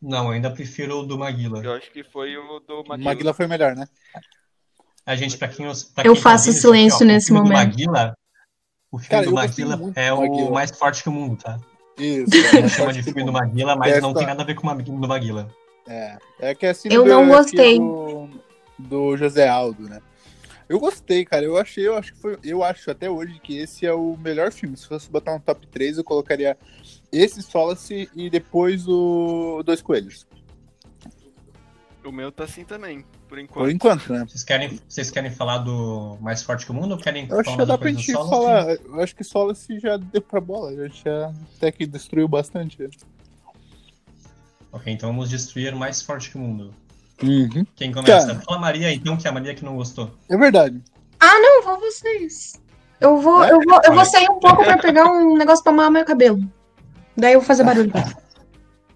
Não, 0.00 0.26
eu 0.26 0.30
ainda 0.30 0.50
prefiro 0.50 1.00
o 1.00 1.06
do 1.06 1.18
Maguila. 1.18 1.62
eu 1.62 1.72
acho 1.74 1.90
que 1.90 2.02
foi 2.02 2.34
o 2.36 2.60
do 2.60 2.76
Maguila. 2.88 3.10
Maguila 3.10 3.34
foi 3.34 3.46
melhor, 3.46 3.76
né? 3.76 3.86
A 5.04 5.16
gente, 5.16 5.36
pra 5.36 5.48
quem, 5.48 5.66
pra 5.94 6.04
Eu 6.06 6.14
quem 6.14 6.22
faço 6.22 6.46
tá 6.46 6.52
silêncio 6.52 6.96
aqui, 6.96 7.04
ó, 7.04 7.06
nesse 7.08 7.26
o 7.32 7.34
filme 7.34 7.48
do 7.50 7.52
momento. 7.52 7.68
Maguila, 7.68 8.14
o 8.90 8.98
filme 8.98 9.10
Cara, 9.10 9.26
do 9.26 9.32
Maguila 9.32 9.74
é 9.96 10.10
do 10.10 10.16
Maguila. 10.16 10.48
o 10.48 10.52
mais 10.52 10.70
forte 10.70 11.02
que 11.02 11.08
o 11.10 11.12
mundo, 11.12 11.42
tá? 11.42 11.60
Isso. 12.00 12.34
A 12.34 12.38
é, 12.58 12.62
gente 12.62 12.68
chama 12.74 12.92
de 12.92 13.02
filme 13.02 13.24
do 13.24 13.32
Maguila, 13.32 13.76
mas 13.76 13.92
Essa- 13.92 14.00
não 14.00 14.14
tem 14.14 14.26
nada 14.26 14.42
a 14.42 14.46
ver 14.46 14.54
com 14.54 14.62
o 14.62 14.66
Maguila- 14.66 14.98
do 14.98 15.08
Maguila. 15.08 15.48
É, 15.88 16.18
é 16.38 16.54
que 16.54 16.66
é 16.66 16.70
a 16.70 16.72
Eu 16.72 16.74
não 16.74 16.74
cinebiografia 16.74 17.36
gostei. 17.36 17.78
Do, 17.78 18.28
do 18.78 19.16
José 19.16 19.48
Aldo, 19.48 19.88
né? 19.88 20.00
Eu 20.68 20.78
gostei, 20.78 21.24
cara. 21.24 21.44
Eu 21.44 21.56
achei, 21.56 21.86
eu 21.88 21.96
acho 21.96 22.12
que 22.12 22.20
foi. 22.20 22.38
Eu 22.44 22.62
acho 22.62 22.90
até 22.92 23.10
hoje 23.10 23.40
que 23.42 23.58
esse 23.58 23.84
é 23.84 23.92
o 23.92 24.16
melhor 24.16 24.52
filme. 24.52 24.76
Se 24.76 24.86
fosse 24.86 25.10
botar 25.10 25.34
um 25.34 25.40
top 25.40 25.66
3, 25.66 25.98
eu 25.98 26.04
colocaria 26.04 26.56
esse 27.10 27.42
Solace 27.42 28.08
e 28.14 28.30
depois 28.30 28.86
o 28.86 29.62
Dois 29.64 29.82
Coelhos. 29.82 30.28
O 32.04 32.12
meu 32.12 32.30
tá 32.30 32.44
assim 32.44 32.64
também, 32.64 33.04
por 33.30 33.38
enquanto. 33.38 33.62
Por 33.64 33.70
enquanto, 33.70 34.12
né? 34.12 34.24
Vocês 34.28 34.42
querem, 34.42 34.80
vocês 34.88 35.08
querem 35.10 35.30
falar 35.30 35.58
do 35.58 36.18
mais 36.20 36.42
forte 36.42 36.66
que 36.66 36.72
o 36.72 36.74
mundo 36.74 36.92
ou 36.92 36.98
querem 36.98 37.28
Eu 37.30 37.38
acho 37.40 37.44
falar 37.50 37.62
que 37.62 37.66
dá 37.68 37.78
pra 37.78 37.88
gente 37.92 38.12
solo? 38.12 38.28
falar. 38.28 38.70
Eu 38.74 39.00
acho 39.00 39.14
que 39.14 39.22
Solace 39.24 39.78
já 39.78 39.96
deu 39.96 40.20
pra 40.20 40.40
bola. 40.40 40.74
Já, 40.76 40.88
já 40.88 41.32
até 41.56 41.70
que 41.70 41.86
destruiu 41.86 42.26
bastante. 42.26 42.90
Ok, 44.72 44.92
então 44.92 45.10
vamos 45.10 45.30
destruir 45.30 45.74
mais 45.74 46.02
forte 46.02 46.30
que 46.30 46.36
o 46.36 46.40
mundo. 46.40 46.74
Uhum. 47.22 47.64
Quem 47.76 47.92
começa? 47.92 48.26
Cara. 48.26 48.40
Fala 48.40 48.58
a 48.58 48.60
Maria, 48.60 48.92
então, 48.92 49.16
que 49.16 49.26
é 49.26 49.30
a 49.30 49.32
Maria 49.32 49.54
que 49.54 49.64
não 49.64 49.76
gostou. 49.76 50.10
É 50.28 50.36
verdade. 50.36 50.80
Não, 51.22 51.62
vou 51.62 51.78
vocês. 51.80 52.60
Eu 53.00 53.18
vou, 53.18 53.42
É? 53.44 53.50
eu 53.52 53.60
vou, 53.60 53.80
eu 53.84 53.94
vou 53.94 54.04
sair 54.04 54.28
um 54.28 54.38
pouco 54.40 54.62
pra 54.64 54.76
pegar 54.78 55.06
um 55.06 55.36
negócio 55.36 55.62
pra 55.62 55.72
amarrar 55.72 55.90
meu 55.92 56.04
cabelo. 56.04 56.40
Daí 57.16 57.32
eu 57.34 57.40
vou 57.40 57.46
fazer 57.46 57.62
barulho. 57.64 57.90
Tá. 57.92 58.12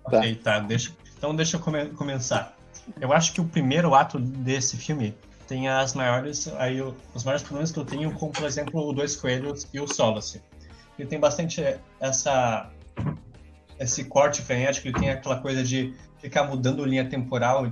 Ok, 0.04 0.34
tá. 0.36 0.58
Deixa, 0.60 0.92
então 1.16 1.34
deixa 1.34 1.56
eu 1.56 1.60
come- 1.60 1.86
começar. 1.90 2.56
Eu 3.00 3.12
acho 3.12 3.32
que 3.32 3.40
o 3.40 3.44
primeiro 3.44 3.94
ato 3.94 4.18
desse 4.18 4.76
filme 4.76 5.14
tem 5.46 5.68
as 5.68 5.94
maiores, 5.94 6.48
aí, 6.56 6.80
os 6.80 7.24
maiores 7.24 7.42
problemas 7.42 7.70
que 7.70 7.78
eu 7.78 7.84
tenho 7.84 8.12
com, 8.12 8.30
por 8.30 8.44
exemplo, 8.44 8.88
o 8.88 8.92
Dois 8.92 9.16
Coelhos 9.16 9.66
e 9.72 9.80
o 9.80 9.86
Solace. 9.86 10.42
Ele 10.98 11.08
tem 11.08 11.18
bastante 11.18 11.62
essa 12.00 12.70
esse 13.78 14.04
corte 14.04 14.40
frenético, 14.40 14.86
ele 14.86 14.98
tem 14.98 15.10
aquela 15.10 15.40
coisa 15.40 15.64
de 15.64 15.94
ficar 16.18 16.44
mudando 16.44 16.84
linha 16.84 17.08
temporal, 17.08 17.70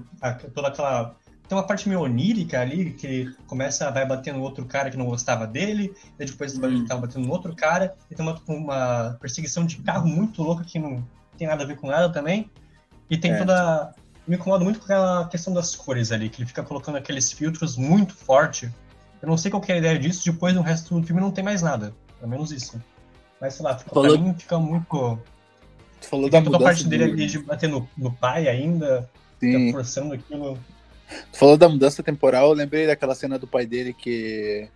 toda 0.52 0.68
aquela 0.68 1.14
tem 1.48 1.58
uma 1.58 1.66
parte 1.66 1.88
meio 1.88 2.00
onírica 2.00 2.60
ali, 2.60 2.92
que 2.92 3.06
ele 3.06 3.34
começa, 3.46 3.90
vai 3.90 4.06
bater 4.06 4.32
no 4.32 4.40
outro 4.40 4.64
cara 4.64 4.90
que 4.90 4.96
não 4.96 5.04
gostava 5.04 5.46
dele, 5.46 5.94
e 6.18 6.24
depois 6.24 6.54
ele 6.56 6.76
Hum. 6.76 6.84
tá 6.86 6.96
batendo 6.96 7.26
no 7.26 7.32
outro 7.32 7.54
cara, 7.54 7.94
e 8.10 8.14
tem 8.14 8.24
uma, 8.24 8.40
uma 8.48 9.18
perseguição 9.20 9.66
de 9.66 9.76
carro 9.82 10.08
muito 10.08 10.42
louca 10.42 10.64
que 10.64 10.78
não 10.78 11.06
tem 11.36 11.46
nada 11.46 11.62
a 11.64 11.66
ver 11.66 11.76
com 11.76 11.88
nada 11.88 12.10
também. 12.10 12.50
E 13.10 13.18
tem 13.18 13.32
É. 13.32 13.36
toda. 13.38 13.94
Me 14.26 14.36
incomoda 14.36 14.64
muito 14.64 14.78
com 14.78 14.84
aquela 14.84 15.28
questão 15.28 15.52
das 15.52 15.74
cores 15.74 16.12
ali, 16.12 16.28
que 16.28 16.40
ele 16.42 16.46
fica 16.48 16.62
colocando 16.62 16.96
aqueles 16.96 17.32
filtros 17.32 17.76
muito 17.76 18.14
forte. 18.14 18.70
Eu 19.20 19.28
não 19.28 19.36
sei 19.36 19.50
qual 19.50 19.60
que 19.60 19.70
é 19.72 19.76
a 19.76 19.78
ideia 19.78 19.98
disso, 19.98 20.24
depois 20.24 20.54
no 20.54 20.62
resto 20.62 20.98
do 20.98 21.06
filme 21.06 21.20
não 21.20 21.30
tem 21.30 21.42
mais 21.44 21.62
nada. 21.62 21.92
Pelo 22.18 22.30
menos 22.30 22.52
isso. 22.52 22.80
Mas 23.40 23.54
sei 23.54 23.64
lá, 23.64 23.76
fica, 23.76 23.90
Falou- 23.92 24.12
pra 24.12 24.20
mim 24.22 24.34
fica 24.38 24.58
muito. 24.58 25.18
Tu 26.00 26.06
falou 26.08 26.26
da 26.30 26.38
Tem 26.38 26.44
toda 26.44 26.56
a 26.56 26.60
parte 26.60 26.86
dele 26.86 27.04
ali 27.04 27.26
de 27.26 27.38
bater 27.40 27.68
no, 27.68 27.88
no 27.96 28.12
pai 28.12 28.48
ainda, 28.48 29.08
fica 29.40 29.58
Sim. 29.58 29.72
forçando 29.72 30.14
aquilo. 30.14 30.58
Tu 31.32 31.38
falou 31.38 31.56
da 31.56 31.68
mudança 31.68 32.02
temporal, 32.02 32.48
eu 32.48 32.52
lembrei 32.54 32.86
daquela 32.86 33.14
cena 33.14 33.38
do 33.38 33.46
pai 33.46 33.66
dele 33.66 33.92
que, 33.92 34.68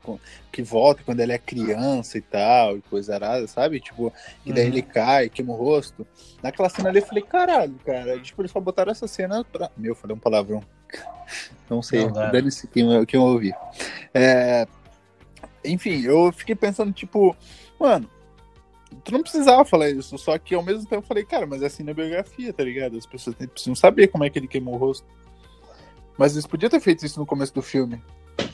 que 0.53 0.63
volta 0.63 1.03
quando 1.05 1.21
ele 1.21 1.33
é 1.33 1.39
criança 1.39 2.19
e 2.19 2.21
tal, 2.23 2.77
e 2.79 2.83
coisa 2.83 3.15
arada, 3.15 3.47
sabe? 3.47 3.81
Tipo, 3.81 4.13
que 4.45 4.53
daí 4.53 4.65
Uhum. 4.65 4.69
ele 4.73 4.83
cai, 4.83 5.29
queima 5.29 5.53
o 5.53 5.57
rosto. 5.57 6.07
Naquela 6.43 6.69
cena 6.69 6.89
ali 6.89 6.99
eu 7.01 7.07
falei, 7.07 7.23
caralho, 7.23 7.75
cara, 7.85 8.19
tipo, 8.21 8.41
eles 8.43 8.51
só 8.51 8.61
botaram 8.61 8.93
essa 8.93 9.07
cena 9.07 9.45
pra. 9.45 9.71
Meu, 9.77 9.95
falei 9.95 10.17
um 10.17 10.21
palavrão. 10.21 10.63
Não 11.69 11.83
sei, 11.83 12.07
dane-se 12.31 12.69
quem, 12.69 12.93
eu- 12.93 13.05
quem 13.07 13.19
eu 13.19 13.27
ouvi. 13.27 13.53
É, 14.15 14.67
Enfim, 15.65 16.03
eu 16.03 16.31
fiquei 16.33 16.55
pensando, 16.55 16.93
tipo, 16.93 17.37
mano, 17.79 18.09
tu 19.05 19.11
não 19.13 19.21
precisava 19.21 19.65
falar 19.65 19.91
isso, 19.91 20.17
só 20.17 20.39
que 20.39 20.55
ao 20.55 20.63
mesmo 20.63 20.83
tempo 20.85 20.97
eu 21.03 21.03
falei, 21.03 21.25
cara, 21.25 21.45
mas 21.45 21.61
é 21.61 21.67
assim 21.67 21.83
na 21.83 21.93
biografia, 21.93 22.53
tá 22.53 22.63
ligado? 22.63 22.97
As 22.97 23.05
pessoas 23.05 23.35
precisam 23.35 23.75
saber 23.75 24.07
como 24.07 24.23
é 24.23 24.31
que 24.31 24.39
ele 24.39 24.47
queimou 24.47 24.75
o 24.75 24.79
rosto. 24.79 25.05
Mas 26.19 26.33
eles 26.33 26.47
podiam 26.47 26.71
ter 26.71 26.81
feito 26.81 27.05
isso 27.05 27.19
no 27.21 27.27
começo 27.27 27.55
do 27.55 27.61
filme, 27.63 28.03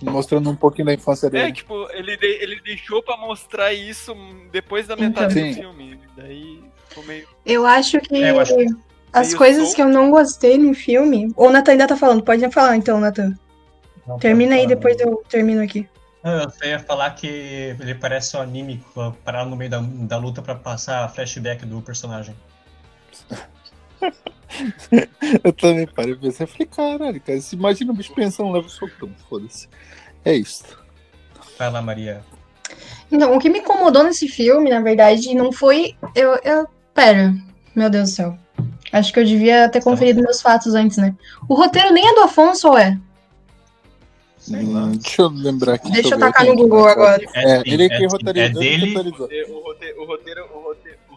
mostrando 0.03 0.51
um 0.51 0.57
pouquinho 0.57 0.87
da 0.87 0.95
infância 0.95 1.29
É, 1.29 1.31
dele. 1.31 1.53
tipo, 1.53 1.89
ele, 1.93 2.17
de- 2.17 2.43
ele 2.43 2.61
deixou 2.61 3.03
pra 3.03 3.17
mostrar 3.17 3.73
isso 3.73 4.15
depois 4.51 4.87
da 4.87 4.97
metade 4.97 5.35
Sim. 5.35 5.49
do 5.51 5.55
filme. 5.55 6.01
Daí 6.17 6.63
ficou 6.89 7.05
meio. 7.05 7.29
Eu 7.47 7.65
acho 7.67 8.01
que 8.01 8.17
É, 8.23 8.31
eu 8.33 8.41
acho 8.41 8.55
as 9.13 9.29
meio 9.29 9.39
coisas 9.39 9.63
solto. 9.65 9.77
que 9.77 9.83
eu 9.83 9.89
não 9.89 10.11
gostei 10.11 10.59
no 10.59 10.75
filme. 10.75 11.33
Ou 11.37 11.49
o 11.49 11.53
Nathan 11.53 11.73
ainda 11.73 11.87
tá 11.87 11.97
falando, 11.97 12.23
pode 12.25 12.51
falar 12.51 12.77
então, 12.77 12.99
Nathan. 12.99 13.33
Termina 14.21 14.57
aí, 14.57 14.67
depois 14.67 14.99
eu 15.01 15.23
termino 15.29 15.63
aqui. 15.63 15.89
Não, 16.25 16.33
eu 16.43 16.51
só 16.51 16.65
ia 16.65 16.79
falar 16.81 17.11
que 17.13 17.27
ele 17.27 17.95
parece 17.95 18.37
um 18.37 18.41
anime 18.41 18.85
parar 19.25 19.45
no 19.45 19.55
meio 19.57 19.71
da, 19.71 19.81
da 19.81 20.17
luta 20.17 20.43
pra 20.43 20.55
passar 20.57 21.09
flashback 21.13 21.65
do 21.65 21.81
personagem. 21.83 22.35
eu 25.45 25.53
também 25.53 25.87
parei 25.87 26.13
e 26.13 26.17
pensei, 26.17 26.47
falei, 26.47 26.67
caralho, 26.67 27.21
cara, 27.21 27.41
se 27.41 27.57
imagina 27.57 27.93
o 27.93 27.95
bicho 27.95 28.15
pensando, 28.15 28.53
leva 28.53 28.67
o 28.67 28.71
socão, 28.71 29.11
foda-se. 29.29 29.69
É 30.25 30.35
isso. 30.35 30.65
Vai 31.59 31.71
lá, 31.71 31.83
Maria. 31.83 32.23
Então, 33.11 33.35
o 33.35 33.39
que 33.39 33.51
me 33.51 33.59
incomodou 33.59 34.05
nesse 34.05 34.29
filme, 34.29 34.71
na 34.71 34.81
verdade, 34.81 35.35
não 35.35 35.53
foi. 35.53 35.95
Eu, 36.15 36.39
eu. 36.43 36.67
Pera, 36.95 37.35
meu 37.75 37.91
Deus 37.91 38.11
do 38.11 38.15
céu. 38.15 38.39
Acho 38.93 39.13
que 39.13 39.21
eu 39.21 39.25
devia 39.25 39.69
ter 39.69 39.83
conferido 39.83 40.23
meus 40.23 40.41
fatos 40.43 40.75
antes, 40.75 40.99
né? 40.99 41.15
O 41.49 41.55
roteiro 41.55 41.93
nem 41.93 42.07
é 42.07 42.15
do 42.15 42.23
Afonso, 42.23 42.69
ou 42.69 42.79
é? 42.79 42.99
Hum, 44.51 44.93
deixa 44.97 45.23
eu 45.23 45.29
lembrar 45.29 45.75
aqui. 45.75 45.91
Deixa 45.93 46.15
eu 46.15 46.19
tacar 46.19 46.45
no 46.45 46.57
Google 46.57 46.87
agora. 46.87 47.23
É, 47.35 47.61
sim, 47.61 47.63
ele 47.67 47.89
que 47.89 48.05
é, 48.05 48.07
roteirizou. 48.07 48.63
é 48.63 48.67
dele. 48.67 48.99
O 48.99 49.03
roteiro, 49.03 49.53
o 49.53 49.61
roteiro, 49.63 50.01
o 50.01 50.07
roteiro, 50.07 50.49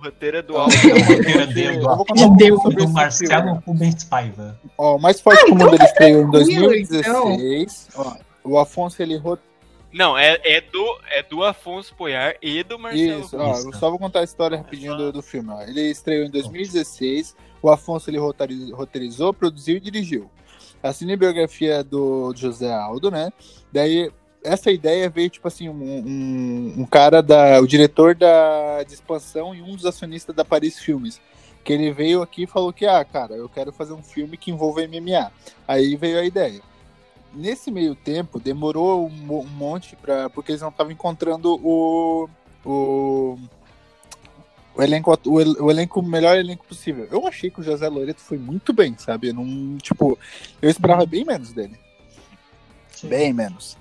roteiro 0.05 0.37
é 0.37 0.41
do 0.41 0.55
Ó, 0.55 0.61
álbum. 0.61 0.73
O 0.73 1.15
roteiro 1.15 1.39
é 1.41 1.47
dele, 1.47 1.77
Eu 1.77 2.57
do, 2.57 2.85
um 2.85 2.89
Marcelo. 2.89 3.63
Rubens 3.65 4.03
Paiva. 4.03 4.59
Ó, 4.77 4.95
o 4.95 4.99
mais 4.99 5.19
forte 5.19 5.41
Ah, 5.41 5.45
que 5.45 5.51
o 5.51 5.55
então 5.55 5.67
mundo 5.67 5.75
ele 5.75 5.85
estreou 5.85 6.21
em 6.21 6.31
tranquilo, 6.31 6.69
2016. 6.69 7.89
Ó, 7.95 8.13
o 8.43 8.59
Afonso 8.59 9.01
ele 9.01 9.17
roteirizou. 9.17 9.55
Não, 9.95 10.17
é, 10.17 10.37
é, 10.43 10.59
do, 10.59 10.99
é 11.09 11.23
do 11.23 11.41
Afonso 11.41 11.95
Poyar 11.95 12.35
e 12.41 12.63
do 12.63 12.77
Marcelo. 12.77 13.21
Isso, 13.21 13.37
ó, 13.37 13.53
só 13.79 13.89
vou 13.89 13.97
contar 13.97 14.19
a 14.19 14.23
história 14.23 14.57
rapidinho 14.57 14.97
do, 14.97 15.11
do 15.13 15.21
filme. 15.21 15.49
Ó. 15.51 15.61
Ele 15.61 15.89
estreou 15.89 16.25
em 16.25 16.29
2016. 16.29 17.33
O 17.61 17.69
Afonso 17.69 18.09
ele 18.09 18.19
roteirizou, 18.19 19.33
produziu 19.33 19.77
e 19.77 19.79
dirigiu. 19.79 20.29
A 20.83 20.91
cinebiografia 20.91 21.81
do 21.81 22.33
José 22.35 22.71
Aldo, 22.71 23.09
né? 23.09 23.31
Daí 23.71 24.11
essa 24.45 24.71
ideia 24.71 25.09
veio 25.09 25.29
tipo 25.29 25.47
assim 25.47 25.67
um, 25.67 25.73
um, 25.73 26.73
um 26.77 26.85
cara 26.85 27.21
da, 27.21 27.59
o 27.59 27.67
diretor 27.67 28.15
da 28.15 28.83
de 28.83 28.93
expansão 28.93 29.53
e 29.55 29.61
um 29.61 29.75
dos 29.75 29.85
acionistas 29.85 30.35
da 30.35 30.45
Paris 30.45 30.79
Filmes. 30.79 31.19
Que 31.63 31.73
ele 31.73 31.91
veio 31.91 32.21
aqui 32.21 32.43
e 32.43 32.47
falou 32.47 32.71
que, 32.71 32.85
ah, 32.85 33.03
cara, 33.03 33.33
eu 33.33 33.49
quero 33.49 33.71
fazer 33.71 33.93
um 33.93 34.03
filme 34.03 34.37
que 34.37 34.51
envolva 34.51 34.87
MMA. 34.87 35.31
Aí 35.67 35.95
veio 35.95 36.19
a 36.19 36.23
ideia. 36.23 36.61
Nesse 37.33 37.71
meio 37.71 37.95
tempo, 37.95 38.39
demorou 38.39 39.07
um, 39.07 39.39
um 39.39 39.47
monte 39.47 39.95
para 39.95 40.29
porque 40.29 40.51
eles 40.51 40.61
não 40.61 40.69
estavam 40.69 40.93
encontrando 40.93 41.55
o, 41.55 42.29
o, 42.63 43.37
o 44.75 44.81
elenco 44.81 45.11
o, 45.25 45.63
o 45.65 45.71
elenco 45.71 45.99
o 45.99 46.03
melhor 46.03 46.37
elenco 46.37 46.65
possível. 46.67 47.07
Eu 47.11 47.27
achei 47.27 47.49
que 47.49 47.61
o 47.61 47.63
José 47.63 47.89
Loreto 47.89 48.21
foi 48.21 48.37
muito 48.37 48.71
bem, 48.71 48.95
sabe? 48.97 49.29
Eu 49.29 49.33
não, 49.33 49.77
tipo, 49.79 50.19
eu 50.61 50.69
esperava 50.69 51.05
bem 51.05 51.25
menos 51.25 51.51
dele, 51.51 51.77
bem 53.03 53.33
menos. 53.33 53.75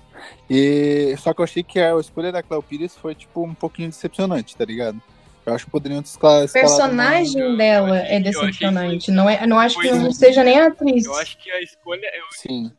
E 0.49 1.15
só 1.17 1.33
que 1.33 1.41
eu 1.41 1.43
achei 1.43 1.63
que 1.63 1.79
a 1.79 1.99
escolha 1.99 2.31
da 2.31 2.43
Cléo 2.43 2.61
Pires 2.63 2.95
foi 2.95 3.15
tipo 3.15 3.43
um 3.43 3.53
pouquinho 3.53 3.89
decepcionante, 3.89 4.55
tá 4.55 4.65
ligado? 4.65 5.01
Eu 5.45 5.53
acho 5.53 5.65
que 5.65 5.71
poderiam 5.71 6.01
escalar. 6.01 6.45
O 6.45 6.51
personagem 6.51 7.55
dela 7.55 7.97
é 7.99 8.19
decepcionante. 8.19 9.11
Não, 9.11 9.29
é, 9.29 9.45
não 9.45 9.59
acho 9.59 9.79
que 9.79 9.91
não 9.91 10.11
seja 10.11 10.43
nem 10.43 10.59
a 10.59 10.67
atriz. 10.67 11.05
Eu 11.05 11.15
acho 11.15 11.37
que 11.37 11.51
a 11.51 11.61
escolha. 11.61 12.07
eu- 12.15 12.25
Sim, 12.31 12.71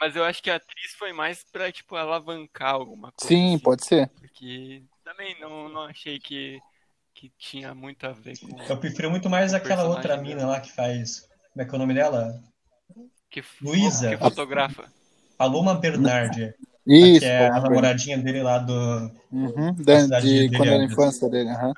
mas 0.00 0.14
eu 0.16 0.24
acho 0.24 0.42
que 0.42 0.50
a 0.50 0.56
atriz 0.56 0.92
foi 0.98 1.12
mais 1.12 1.44
pra, 1.52 1.70
tipo, 1.72 1.96
alavancar 1.96 2.74
alguma 2.74 3.12
coisa. 3.12 3.28
sim, 3.28 3.54
assim, 3.54 3.58
pode 3.58 3.84
ser. 3.84 4.08
Porque 4.20 4.82
também 5.04 5.38
não, 5.40 5.68
não 5.68 5.82
achei 5.82 6.18
que, 6.20 6.60
que 7.12 7.30
tinha 7.36 7.74
muito 7.74 8.06
a 8.06 8.12
ver 8.12 8.38
com. 8.38 8.56
Eu 8.62 8.76
prefiro 8.78 9.10
muito 9.10 9.28
mais 9.28 9.52
aquela 9.52 9.84
outra 9.84 10.16
dela. 10.16 10.22
mina 10.22 10.46
lá 10.46 10.60
que 10.60 10.70
faz. 10.72 11.28
Como 11.52 11.62
é 11.62 11.64
que 11.64 11.70
é 11.72 11.74
o 11.74 11.78
nome 11.78 11.94
dela? 11.94 12.40
Que, 13.28 13.42
Luísa. 13.60 14.10
Que 14.10 14.16
fotografa. 14.16 14.84
Paloma 15.40 15.74
Bernardi. 15.74 16.52
Isso, 16.86 17.20
que 17.20 17.24
é 17.24 17.46
a 17.48 17.60
namoradinha 17.60 18.18
dele 18.18 18.42
lá 18.42 18.58
do. 18.58 19.10
Uhum, 19.32 19.74
da- 19.78 20.20
de 20.20 20.48
dele 20.48 20.56
quando 20.56 20.68
era 20.68 20.76
a 20.76 20.82
antes. 20.82 20.92
infância 20.92 21.30
dele. 21.30 21.48
aham. 21.48 21.72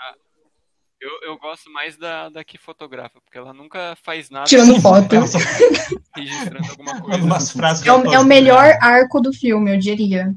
Eu, 1.00 1.10
eu 1.22 1.38
gosto 1.38 1.70
mais 1.70 1.96
da, 1.96 2.28
da 2.28 2.42
que 2.42 2.58
fotografa, 2.58 3.20
porque 3.20 3.38
ela 3.38 3.52
nunca 3.52 3.96
faz 4.02 4.30
nada 4.30 4.46
Tirando 4.46 4.80
foto. 4.80 5.14
Só 5.28 5.38
registrando 6.16 6.70
alguma 6.70 7.00
coisa. 7.00 7.24
umas 7.24 7.50
frases 7.52 7.86
É 7.86 7.92
o, 7.92 8.12
é 8.12 8.18
o 8.18 8.24
melhor 8.24 8.64
né? 8.66 8.78
arco 8.80 9.20
do 9.20 9.32
filme, 9.32 9.72
eu 9.72 9.78
diria. 9.78 10.34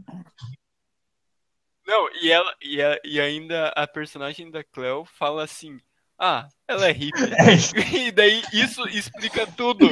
Não, 1.87 2.07
e 2.21 2.31
ela 2.31 2.53
e, 2.61 2.81
a- 2.81 2.99
e 3.03 3.19
ainda 3.19 3.69
a 3.69 3.87
personagem 3.87 4.51
da 4.51 4.63
Cleo 4.63 5.03
fala 5.17 5.43
assim: 5.43 5.79
Ah, 6.19 6.47
ela 6.67 6.87
é 6.87 6.91
hippie. 6.91 7.21
É. 7.95 7.97
E 7.97 8.11
daí 8.11 8.43
isso 8.53 8.87
explica 8.89 9.47
tudo. 9.47 9.87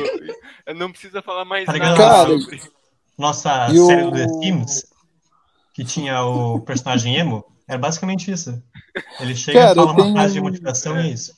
Não 0.76 0.92
precisa 0.92 1.22
falar 1.24 1.46
mais 1.46 1.66
Tá 1.66 1.74
ligado? 1.74 1.98
nada 1.98 2.10
Cara, 2.12 2.30
sobre. 2.40 2.62
Nossa 3.18 3.70
E 3.72 3.80
o- 3.80 3.86
série 3.86 4.04
do 4.04 4.12
The 4.12 4.28
Sims, 4.28 4.86
que 5.74 5.84
tinha 5.84 6.24
o 6.24 6.60
personagem 6.62 7.16
emo, 7.16 7.44
era 7.68 7.78
basicamente 7.78 8.32
isso. 8.32 8.62
Ele 9.20 9.36
chega 9.36 9.60
Cara, 9.60 9.72
e 9.72 9.76
fala 9.76 9.92
uma 9.92 9.96
tenho- 10.04 10.14
frase 10.14 10.34
de 10.34 10.42
motivação 10.42 11.00
e 11.00 11.08
é 11.08 11.12
isso. 11.12 11.34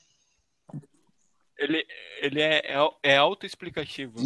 Ele, 1.57 1.85
ele 2.21 2.41
é, 2.41 2.61
é, 2.75 2.89
é 3.03 3.17
autoexplicativo. 3.17 4.19
O 4.19 4.23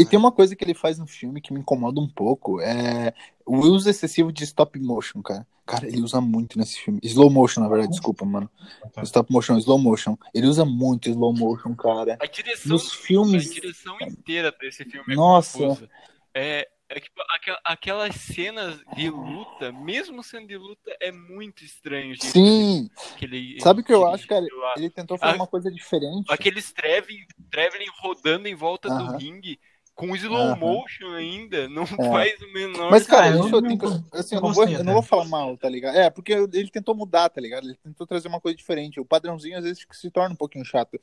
E 0.00 0.06
tem 0.06 0.18
uma 0.18 0.32
coisa 0.32 0.56
que 0.56 0.64
ele 0.64 0.72
faz 0.74 0.98
no 0.98 1.06
filme 1.06 1.40
que 1.40 1.52
me 1.52 1.60
incomoda 1.60 2.00
um 2.00 2.08
pouco, 2.08 2.60
é 2.62 3.12
o 3.44 3.58
uso 3.58 3.90
excessivo 3.90 4.32
de 4.32 4.42
stop 4.44 4.78
motion, 4.80 5.20
cara. 5.22 5.46
Cara, 5.66 5.86
ele 5.86 6.00
usa 6.00 6.20
muito 6.20 6.58
nesse 6.58 6.80
filme. 6.80 6.98
Slow 7.02 7.30
motion, 7.30 7.60
na 7.60 7.68
verdade, 7.68 7.90
desculpa, 7.92 8.24
mano. 8.24 8.50
Stop 9.04 9.30
motion, 9.32 9.58
slow 9.58 9.78
motion. 9.78 10.16
Ele 10.34 10.46
usa 10.46 10.64
muito 10.64 11.08
slow 11.10 11.32
motion, 11.34 11.74
cara. 11.74 12.16
A 12.20 12.26
direção, 12.26 12.72
Nos 12.72 12.92
filmes- 12.92 13.50
a 13.50 13.54
direção 13.54 13.96
inteira 14.00 14.52
desse 14.60 14.84
filme 14.84 15.12
é 15.12 15.16
Nossa. 15.16 15.58
confusa. 15.58 15.88
É, 16.34 16.68
é 16.94 17.00
tipo, 17.00 17.20
aquel- 17.30 17.58
aquelas 17.64 18.14
cenas 18.16 18.78
de 18.94 19.08
luta, 19.10 19.72
mesmo 19.72 20.22
sendo 20.22 20.46
de 20.46 20.56
luta, 20.56 20.94
é 21.00 21.10
muito 21.10 21.64
estranho. 21.64 22.14
jeito 22.14 22.26
Sim, 22.26 22.88
que 23.16 23.24
ele- 23.24 23.60
sabe 23.60 23.80
o 23.80 23.84
que 23.84 23.92
eu 23.92 24.06
acho, 24.06 24.26
cara? 24.26 24.44
Ele 24.76 24.90
tentou 24.90 25.16
fazer 25.18 25.32
Ah, 25.32 25.36
uma 25.36 25.46
coisa 25.46 25.70
diferente. 25.70 26.26
Aqueles 26.30 26.72
traveling, 26.72 27.24
traveling 27.50 27.88
rodando 28.00 28.46
em 28.48 28.54
volta 28.54 28.88
do 28.88 29.04
Aham. 29.04 29.16
ringue 29.16 29.58
com 29.94 30.16
slow 30.16 30.48
Aham. 30.52 30.56
motion 30.56 31.10
ainda, 31.12 31.68
não 31.68 31.82
É. 31.82 31.86
faz 32.10 32.40
o 32.40 32.52
menor 32.52 32.90
Mas, 32.90 33.06
cara, 33.06 33.28
eu 33.28 33.48
não- 33.48 33.62
tenho. 33.62 33.78
Assim, 34.12 34.34
eu, 34.36 34.40
não 34.40 34.52
vou, 34.52 34.66
eu 34.66 34.82
não 34.82 34.94
vou 34.94 35.02
falar 35.02 35.26
mal, 35.26 35.56
tá 35.56 35.68
ligado? 35.68 35.96
É, 35.96 36.08
porque 36.10 36.32
ele 36.32 36.70
tentou 36.70 36.94
mudar, 36.94 37.28
tá 37.28 37.40
ligado? 37.40 37.64
Ele 37.68 37.76
tentou 37.76 38.06
trazer 38.06 38.26
uma 38.28 38.40
coisa 38.40 38.56
diferente. 38.56 38.98
O 38.98 39.04
padrãozinho 39.04 39.58
às 39.58 39.64
vezes 39.64 39.86
se 39.90 40.10
torna 40.10 40.32
um 40.32 40.36
pouquinho 40.36 40.64
chato. 40.64 40.98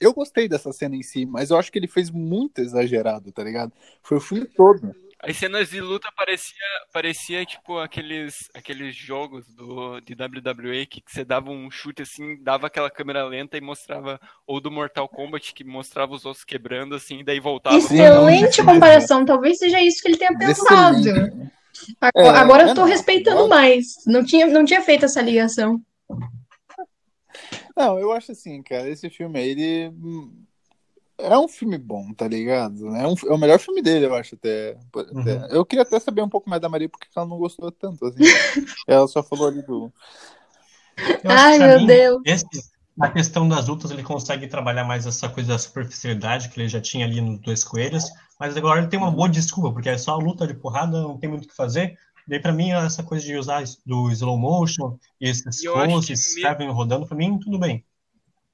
Eu 0.00 0.12
gostei 0.12 0.48
dessa 0.48 0.72
cena 0.72 0.96
em 0.96 1.02
si, 1.02 1.24
mas 1.24 1.50
eu 1.50 1.56
acho 1.56 1.70
que 1.70 1.78
ele 1.78 1.86
fez 1.86 2.10
muito 2.10 2.60
exagerado, 2.60 3.30
tá 3.30 3.42
ligado? 3.44 3.72
Foi 4.02 4.18
o 4.18 4.20
filme 4.20 4.46
todo. 4.46 4.94
As 5.26 5.36
cenas 5.36 5.70
de 5.70 5.80
luta 5.80 6.08
parecia, 6.16 6.54
parecia 6.92 7.46
tipo 7.46 7.78
aqueles, 7.78 8.48
aqueles 8.54 8.94
jogos 8.94 9.46
do, 9.54 10.00
de 10.00 10.14
WWE 10.14 10.86
que 10.86 11.02
você 11.06 11.24
dava 11.24 11.50
um 11.50 11.70
chute 11.70 12.02
assim, 12.02 12.42
dava 12.42 12.66
aquela 12.66 12.90
câmera 12.90 13.24
lenta 13.24 13.56
e 13.56 13.60
mostrava, 13.60 14.20
ou 14.46 14.60
do 14.60 14.70
Mortal 14.70 15.08
Kombat 15.08 15.54
que 15.54 15.64
mostrava 15.64 16.14
os 16.14 16.26
ossos 16.26 16.44
quebrando 16.44 16.94
assim, 16.94 17.20
e 17.20 17.24
daí 17.24 17.40
voltava. 17.40 17.76
Excelente 17.76 18.62
comparação. 18.62 19.24
Talvez 19.24 19.58
seja 19.58 19.80
isso 19.80 20.02
que 20.02 20.08
ele 20.08 20.18
tenha 20.18 20.36
pensado. 20.36 20.98
Excelente. 20.98 21.52
Agora, 22.00 22.36
É, 22.36 22.40
agora 22.40 22.62
é 22.64 22.70
eu 22.70 22.74
tô 22.74 22.84
respeitando 22.84 23.48
mais. 23.48 24.04
Não 24.06 24.24
tinha, 24.24 24.46
não 24.46 24.64
tinha 24.64 24.82
feito 24.82 25.04
essa 25.04 25.20
ligação. 25.20 25.80
Não, 27.76 27.98
eu 27.98 28.12
acho 28.12 28.32
assim, 28.32 28.62
cara, 28.62 28.88
esse 28.88 29.10
filme 29.10 29.38
aí, 29.38 29.48
ele. 29.50 29.92
É 31.16 31.38
um 31.38 31.46
filme 31.48 31.78
bom, 31.78 32.12
tá 32.12 32.26
ligado? 32.26 32.88
É, 32.96 33.06
um, 33.06 33.14
é 33.28 33.32
o 33.32 33.38
melhor 33.38 33.58
filme 33.60 33.80
dele, 33.80 34.06
eu 34.06 34.14
acho, 34.14 34.34
até, 34.34 34.76
Uhum. 34.96 35.20
até. 35.20 35.56
Eu 35.56 35.64
queria 35.64 35.82
até 35.82 35.98
saber 36.00 36.22
um 36.22 36.28
pouco 36.28 36.50
mais 36.50 36.60
da 36.60 36.68
Maria, 36.68 36.88
porque 36.88 37.06
ela 37.14 37.26
não 37.26 37.38
gostou 37.38 37.70
tanto, 37.70 38.04
assim. 38.06 38.18
ela 38.88 39.06
só 39.06 39.22
falou 39.22 39.46
ali 39.48 39.62
do. 39.62 39.92
Eu 41.22 41.30
Ai, 41.30 41.58
meu 41.58 41.78
mim, 41.80 41.86
Deus. 41.86 42.22
Esse, 42.24 42.46
a 43.00 43.08
questão 43.10 43.48
das 43.48 43.68
lutas, 43.68 43.90
ele 43.90 44.02
consegue 44.02 44.46
trabalhar 44.48 44.84
mais 44.84 45.06
essa 45.06 45.28
coisa 45.28 45.50
da 45.52 45.58
superficialidade 45.58 46.48
que 46.48 46.60
ele 46.60 46.68
já 46.68 46.80
tinha 46.80 47.06
ali 47.06 47.20
nos 47.20 47.40
Dois 47.40 47.64
Coelhos, 47.64 48.04
mas 48.38 48.56
agora 48.56 48.80
ele 48.80 48.88
tem 48.88 48.98
uma 48.98 49.10
boa 49.10 49.28
desculpa, 49.28 49.72
porque 49.72 49.88
é 49.88 49.98
só 49.98 50.12
a 50.12 50.18
luta 50.18 50.46
de 50.46 50.54
porrada, 50.54 51.00
não 51.00 51.18
tem 51.18 51.28
muito 51.30 51.44
o 51.44 51.48
que 51.48 51.54
fazer. 51.54 51.96
Daí, 52.26 52.40
pra 52.40 52.52
mim, 52.52 52.70
essa 52.72 53.02
coisa 53.02 53.24
de 53.24 53.36
usar 53.36 53.62
do 53.84 54.10
slow 54.10 54.38
motion, 54.38 54.96
esses 55.20 55.62
E 55.62 55.68
close, 55.68 56.06
que 56.06 56.12
esses 56.14 56.34
me- 56.36 56.66
rodando, 56.68 57.06
pra 57.06 57.16
mim, 57.16 57.38
tudo 57.38 57.58
bem. 57.58 57.84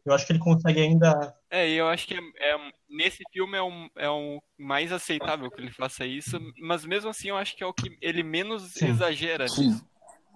Eu 0.04 0.12
acho 0.14 0.26
que 0.26 0.32
ele 0.32 0.38
consegue 0.38 0.80
ainda. 0.80 1.34
É, 1.50 1.68
eu 1.70 1.88
acho 1.88 2.06
que 2.06 2.14
é, 2.14 2.18
é- 2.18 2.72
nesse 2.88 3.22
filme 3.32 3.56
é 3.56 3.62
um, 3.62 3.88
é 3.96 4.10
um 4.10 4.38
mais 4.58 4.92
aceitável 4.92 5.50
que 5.50 5.60
ele 5.60 5.72
faça 5.72 6.06
isso, 6.06 6.38
mas 6.60 6.84
mesmo 6.84 7.10
assim 7.10 7.28
eu 7.28 7.36
acho 7.36 7.56
que 7.56 7.62
é 7.62 7.66
o 7.66 7.72
que 7.74 7.96
ele 8.00 8.22
menos 8.22 8.70
Sim. 8.72 8.86
exagera 8.88 9.48
Sim. 9.48 9.68
nisso. 9.68 9.84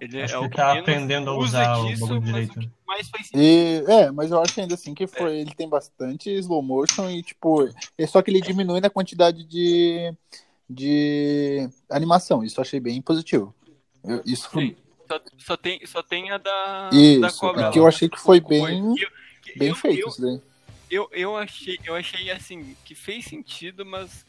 Ele 0.01 0.23
Acho 0.23 0.35
é 0.35 0.39
que 0.39 0.45
o 0.45 0.51
que 0.51 0.57
tá 0.57 0.75
menos 0.75 0.89
aprendendo 0.89 1.31
a 1.31 1.37
usa 1.37 1.59
usar 1.61 1.77
o 1.79 1.85
disso, 1.89 2.01
bagulho 2.09 2.21
mas 2.21 2.27
direito. 2.27 2.57
o 2.57 2.61
que 2.61 2.71
mais 2.87 3.09
faz 3.09 3.27
sentido. 3.29 3.41
E, 3.43 3.85
é, 3.93 4.11
mas 4.11 4.31
eu 4.31 4.41
acho 4.41 4.61
ainda 4.61 4.75
assim 4.75 4.95
que 4.95 5.07
foi, 5.07 5.39
ele 5.39 5.55
tem 5.55 5.69
bastante 5.69 6.31
slow 6.31 6.63
motion 6.63 7.09
e, 7.11 7.23
tipo, 7.23 7.69
é 7.97 8.07
só 8.07 8.21
que 8.21 8.31
ele 8.31 8.41
diminui 8.41 8.81
na 8.81 8.91
quantidade 8.91 9.45
de, 9.45 10.13
de 10.69 11.69
animação. 11.89 12.43
Isso 12.43 12.59
eu 12.59 12.63
achei 12.63 12.81
bem 12.81 13.01
positivo. 13.01 13.55
Eu- 14.05 14.21
isso 14.27 14.51
foi. 14.51 14.77
Só, 15.09 15.21
só 15.39 15.57
tem, 15.57 15.87
só 15.87 16.03
tem 16.03 16.31
a 16.31 16.39
da, 16.39 16.89
da 16.91 16.97
isso, 16.97 17.39
cobra. 17.39 17.71
que 17.71 17.79
eu 17.79 17.87
achei 17.87 18.09
que 18.09 18.19
foi 18.19 18.41
bem, 18.41 18.81
coelho. 18.81 18.95
Bem 19.57 19.69
eu- 19.69 19.75
feito 19.75 20.01
eu- 20.01 20.09
isso 20.09 20.21
daí. 20.23 20.41
Eu, 20.91 21.09
eu, 21.13 21.37
achei, 21.37 21.79
eu 21.85 21.95
achei 21.97 22.31
assim, 22.31 22.77
que 22.85 22.95
fez 22.95 23.25
sentido, 23.25 23.85
mas 23.85 24.25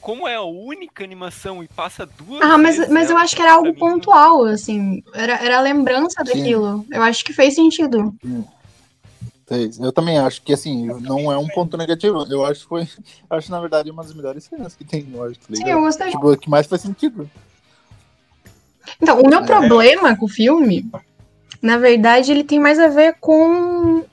como 0.00 0.28
é 0.28 0.36
a 0.36 0.42
única 0.42 1.02
animação 1.02 1.64
e 1.64 1.68
passa 1.68 2.06
duas 2.06 2.42
Ah, 2.42 2.56
mas, 2.56 2.76
vezes 2.76 2.92
mas 2.92 3.10
eu 3.10 3.16
acho 3.16 3.34
que 3.34 3.42
era 3.42 3.54
algo 3.54 3.74
pontual, 3.74 4.44
assim. 4.44 5.02
Era, 5.14 5.34
era 5.42 5.58
a 5.58 5.60
lembrança 5.62 6.22
Sim. 6.24 6.32
daquilo. 6.38 6.86
Eu 6.92 7.02
acho 7.02 7.24
que 7.24 7.32
fez 7.32 7.54
sentido. 7.54 8.14
Fez. 9.48 9.78
Eu 9.80 9.90
também 9.92 10.18
acho 10.18 10.42
que 10.42 10.52
assim, 10.52 10.86
não 11.00 11.32
é 11.32 11.38
um 11.38 11.48
ponto 11.48 11.76
negativo. 11.76 12.24
Eu 12.30 12.44
acho 12.44 12.60
que 12.62 12.68
foi. 12.68 12.88
Acho, 13.30 13.50
na 13.50 13.60
verdade, 13.60 13.90
uma 13.90 14.02
das 14.02 14.12
melhores 14.14 14.44
cenas 14.44 14.74
que 14.76 14.84
tem 14.84 15.02
no 15.04 15.18
Orc, 15.20 15.38
tá 15.38 15.56
Sim, 15.56 15.68
eu 15.68 15.80
gostei. 15.80 16.10
Tipo, 16.10 16.32
o 16.32 16.36
que 16.36 16.50
mais 16.50 16.66
faz 16.66 16.82
sentido. 16.82 17.28
Então, 19.00 19.20
o 19.20 19.28
meu 19.28 19.40
É. 19.40 19.44
problema 19.46 20.16
com 20.16 20.26
o 20.26 20.28
filme, 20.28 20.88
na 21.62 21.76
verdade, 21.78 22.30
ele 22.30 22.44
tem 22.44 22.58
mais 22.60 22.78
a 22.78 22.88
ver 22.88 23.16
com, 23.20 24.04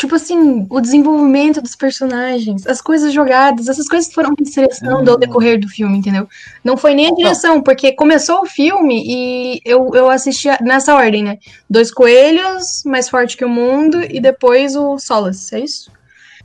tipo 0.00 0.14
assim, 0.14 0.66
o 0.70 0.80
desenvolvimento 0.80 1.60
dos 1.60 1.76
personagens, 1.76 2.66
as 2.66 2.80
coisas 2.80 3.12
jogadas, 3.12 3.68
essas 3.68 3.86
coisas 3.86 4.10
foram 4.12 4.30
me 4.30 4.48
estressando 4.48 5.10
ao 5.10 5.16
Hum. 5.16 5.20
decorrer 5.20 5.60
do 5.60 5.68
filme, 5.68 5.98
entendeu? 5.98 6.26
Não 6.64 6.74
foi 6.74 6.94
nem 6.94 7.08
a 7.08 7.14
direção, 7.14 7.62
porque 7.62 7.92
começou 7.92 8.40
o 8.40 8.46
filme 8.46 9.02
e 9.06 9.60
eu, 9.62 9.90
eu 9.92 10.08
assistia 10.08 10.56
nessa 10.62 10.94
ordem, 10.94 11.22
né? 11.22 11.36
Dois 11.68 11.92
coelhos, 11.92 12.82
Mais 12.86 13.10
Forte 13.10 13.36
que 13.36 13.44
o 13.44 13.48
Mundo, 13.48 14.02
e 14.02 14.20
depois 14.20 14.74
o 14.74 14.98
Solace, 14.98 15.54
é 15.54 15.60
isso? 15.60 15.90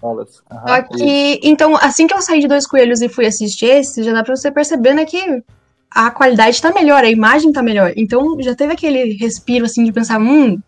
Wallace. 0.02 0.42
Aham, 0.52 0.68
Só 0.68 0.82
que, 0.98 1.40
então, 1.42 1.78
assim 1.78 2.08
que 2.08 2.14
eu 2.14 2.22
saí 2.22 2.42
de 2.42 2.50
Dois 2.50 2.68
Coelhos 2.68 3.02
e 3.02 3.08
fui 3.08 3.26
assistir 3.26 3.68
esse, 3.68 4.04
já 4.04 4.12
dá 4.12 4.22
pra 4.22 4.36
você 4.36 4.52
perceber, 4.52 4.94
né, 4.94 5.06
que 5.06 5.42
a 5.90 6.12
qualidade 6.12 6.62
tá 6.62 6.74
melhor, 6.74 7.06
a 7.06 7.10
imagem 7.10 7.54
tá 7.54 7.64
melhor. 7.64 7.94
Então, 7.96 8.36
já 8.42 8.54
teve 8.54 8.74
aquele 8.74 9.14
respiro, 9.14 9.64
assim, 9.64 9.86
de 9.86 9.94
pensar, 9.94 10.20
hum, 10.20 10.60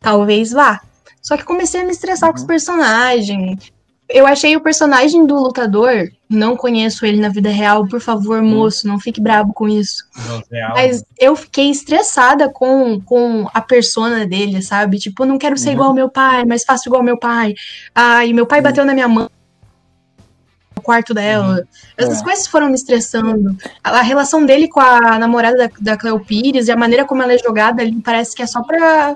talvez 0.00 0.52
vá. 0.52 0.80
Só 1.22 1.36
que 1.36 1.44
comecei 1.44 1.80
a 1.80 1.84
me 1.84 1.90
estressar 1.92 2.30
com 2.30 2.36
os 2.36 2.42
Uhum. 2.42 2.46
personagens. 2.48 3.72
Eu 4.08 4.26
achei 4.26 4.56
o 4.56 4.60
personagem 4.60 5.24
do 5.24 5.36
lutador, 5.36 6.10
não 6.28 6.56
conheço 6.56 7.06
ele 7.06 7.20
na 7.20 7.28
vida 7.28 7.48
real, 7.48 7.86
por 7.86 8.00
favor, 8.00 8.42
moço, 8.42 8.88
não 8.88 8.98
fique 8.98 9.20
bravo 9.20 9.52
com 9.52 9.68
isso. 9.68 10.02
José 10.16 10.60
Aldo. 10.62 10.74
Mas 10.74 11.04
eu 11.16 11.36
fiquei 11.36 11.70
estressada 11.70 12.48
com, 12.48 13.00
com 13.02 13.46
a 13.54 13.60
persona 13.60 14.26
dele, 14.26 14.62
sabe? 14.62 14.98
Tipo, 14.98 15.24
não 15.24 15.38
quero 15.38 15.56
ser 15.56 15.68
Uhum. 15.68 15.74
igual 15.74 15.88
ao 15.90 15.94
meu 15.94 16.08
pai, 16.08 16.44
mas 16.44 16.64
faço 16.64 16.88
igual 16.88 17.00
ao 17.02 17.04
meu 17.04 17.16
pai. 17.18 17.54
Ai, 17.94 18.32
meu 18.32 18.46
pai 18.46 18.58
Uhum. 18.58 18.64
bateu 18.64 18.84
na 18.84 18.94
minha 18.94 19.06
mãe 19.06 19.28
no 20.74 20.82
quarto 20.82 21.14
dela. 21.14 21.62
Essas 21.96 22.20
É. 22.20 22.24
coisas 22.24 22.46
foram 22.48 22.66
me 22.68 22.74
estressando. 22.74 23.56
A, 23.84 23.90
a 23.98 24.02
relação 24.02 24.44
dele 24.44 24.66
com 24.68 24.80
a 24.80 25.18
namorada 25.20 25.56
da, 25.56 25.70
da 25.80 25.96
Cleo 25.96 26.18
Pires 26.18 26.66
e 26.66 26.72
a 26.72 26.76
maneira 26.76 27.04
como 27.04 27.22
ela 27.22 27.34
é 27.34 27.38
jogada 27.38 27.80
ali 27.82 28.00
parece 28.02 28.34
que 28.34 28.42
é 28.42 28.46
só 28.46 28.62
pra. 28.62 29.14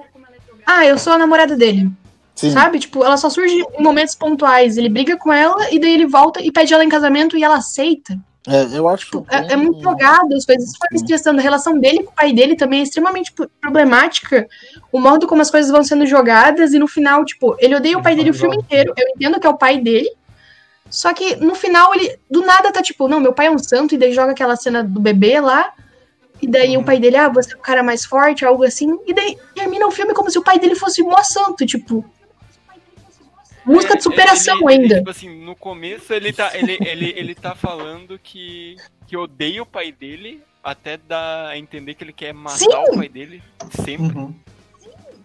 Ah, 0.67 0.85
eu 0.87 0.99
sou 0.99 1.13
a 1.13 1.19
namorada 1.19 1.57
dele. 1.57 1.91
Sim. 2.35 2.51
Sabe? 2.51 2.79
Tipo, 2.81 3.05
ela 3.05 3.17
só 3.17 3.31
surge 3.31 3.55
em 3.79 3.83
momentos 3.83 4.15
pontuais. 4.15 4.77
Ele 4.77 4.89
briga 4.89 5.17
com 5.17 5.33
ela 5.33 5.71
e 5.73 5.79
daí 5.79 5.93
ele 5.95 6.07
volta 6.07 6.41
e 6.43 6.51
pede 6.51 6.75
ela 6.75 6.85
em 6.85 6.89
casamento 6.89 7.37
e 7.37 7.45
ela 7.45 7.57
aceita. 7.57 8.19
É, 8.47 8.77
eu 8.77 8.87
acho 8.89 9.25
É, 9.31 9.55
é 9.55 9.57
muito 9.57 9.81
jogado, 9.81 10.35
as 10.35 10.45
coisas 10.45 10.71
foram 10.77 10.89
me 10.93 10.99
estressando. 10.99 11.39
A 11.39 11.43
relação 11.43 11.79
dele 11.79 12.03
com 12.03 12.11
o 12.11 12.15
pai 12.15 12.33
dele 12.33 12.57
também 12.57 12.81
é 12.81 12.83
extremamente 12.83 13.33
pro- 13.33 13.49
problemática. 13.61 14.47
O 14.93 15.01
modo 15.01 15.27
como 15.27 15.41
as 15.41 15.51
coisas 15.51 15.71
vão 15.71 15.83
sendo 15.83 16.05
jogadas, 16.05 16.75
e 16.75 16.79
no 16.79 16.87
final, 16.87 17.25
tipo, 17.25 17.57
ele 17.59 17.75
odeia 17.77 17.97
o 17.97 18.03
pai 18.03 18.15
dele 18.15 18.31
o 18.31 18.35
filme 18.35 18.57
inteiro. 18.57 18.93
Eu 18.97 19.07
entendo 19.17 19.41
que 19.41 19.47
é 19.47 19.51
o 19.51 19.57
pai 19.57 19.79
dele. 19.79 20.11
Só 20.91 21.15
que 21.15 21.37
no 21.37 21.55
final 21.55 21.95
ele 21.95 22.19
do 22.31 22.45
nada 22.45 22.71
tá 22.71 22.83
tipo, 22.83 23.09
não, 23.09 23.19
meu 23.19 23.33
pai 23.33 23.47
é 23.47 23.51
um 23.51 23.59
santo, 23.59 23.95
e 23.95 23.99
daí 23.99 24.13
joga 24.13 24.33
aquela 24.33 24.57
cena 24.57 24.83
do 24.85 25.01
bebê 25.01 25.41
lá. 25.41 25.73
E 26.45 26.47
daí 26.47 26.77
o 26.77 26.85
pai 26.85 26.99
dele, 27.01 27.17
ah, 27.17 27.29
você 27.31 27.55
é 27.55 27.57
o 27.57 27.61
cara 27.61 27.83
mais 27.83 28.05
forte, 28.05 28.45
algo 28.45 28.65
assim. 28.65 28.99
E 29.07 29.15
daí 29.15 29.35
termina 29.55 29.87
o 29.87 29.91
filme 29.91 30.13
como 30.13 30.31
se 30.31 30.39
o 30.39 30.43
pai 30.43 30.59
dele 30.59 30.75
fosse 30.75 31.03
mó 31.03 31.23
santo, 31.23 31.65
tipo. 31.65 32.05
Música 33.65 33.95
É, 33.95 33.97
de 33.97 34.03
superação 34.03 34.57
ele- 34.57 34.75
ele, 34.75 34.83
ainda. 34.83 34.99
tipo 34.99 35.11
assim, 35.11 35.43
no 35.43 35.57
começo 35.57 36.13
ele 36.13 36.35
tá, 36.35 36.51
ele, 36.55 36.77
ele, 36.83 37.15
ele 37.17 37.35
tá 37.35 37.55
falando 37.55 38.19
que, 38.23 38.77
que 39.07 39.17
odeia 39.17 39.63
o 39.63 39.67
pai 39.67 39.91
dele, 39.91 40.43
até 40.63 40.99
dar 40.99 41.49
a 41.49 41.57
entender 41.59 41.95
que 41.95 42.05
ele 42.05 42.13
quer 42.13 42.35
matar 42.35 42.59
Sim. 42.59 42.69
o 42.91 42.97
pai 42.97 43.09
dele, 43.09 43.43
sempre. 43.83 44.19
Uhum. 44.19 44.35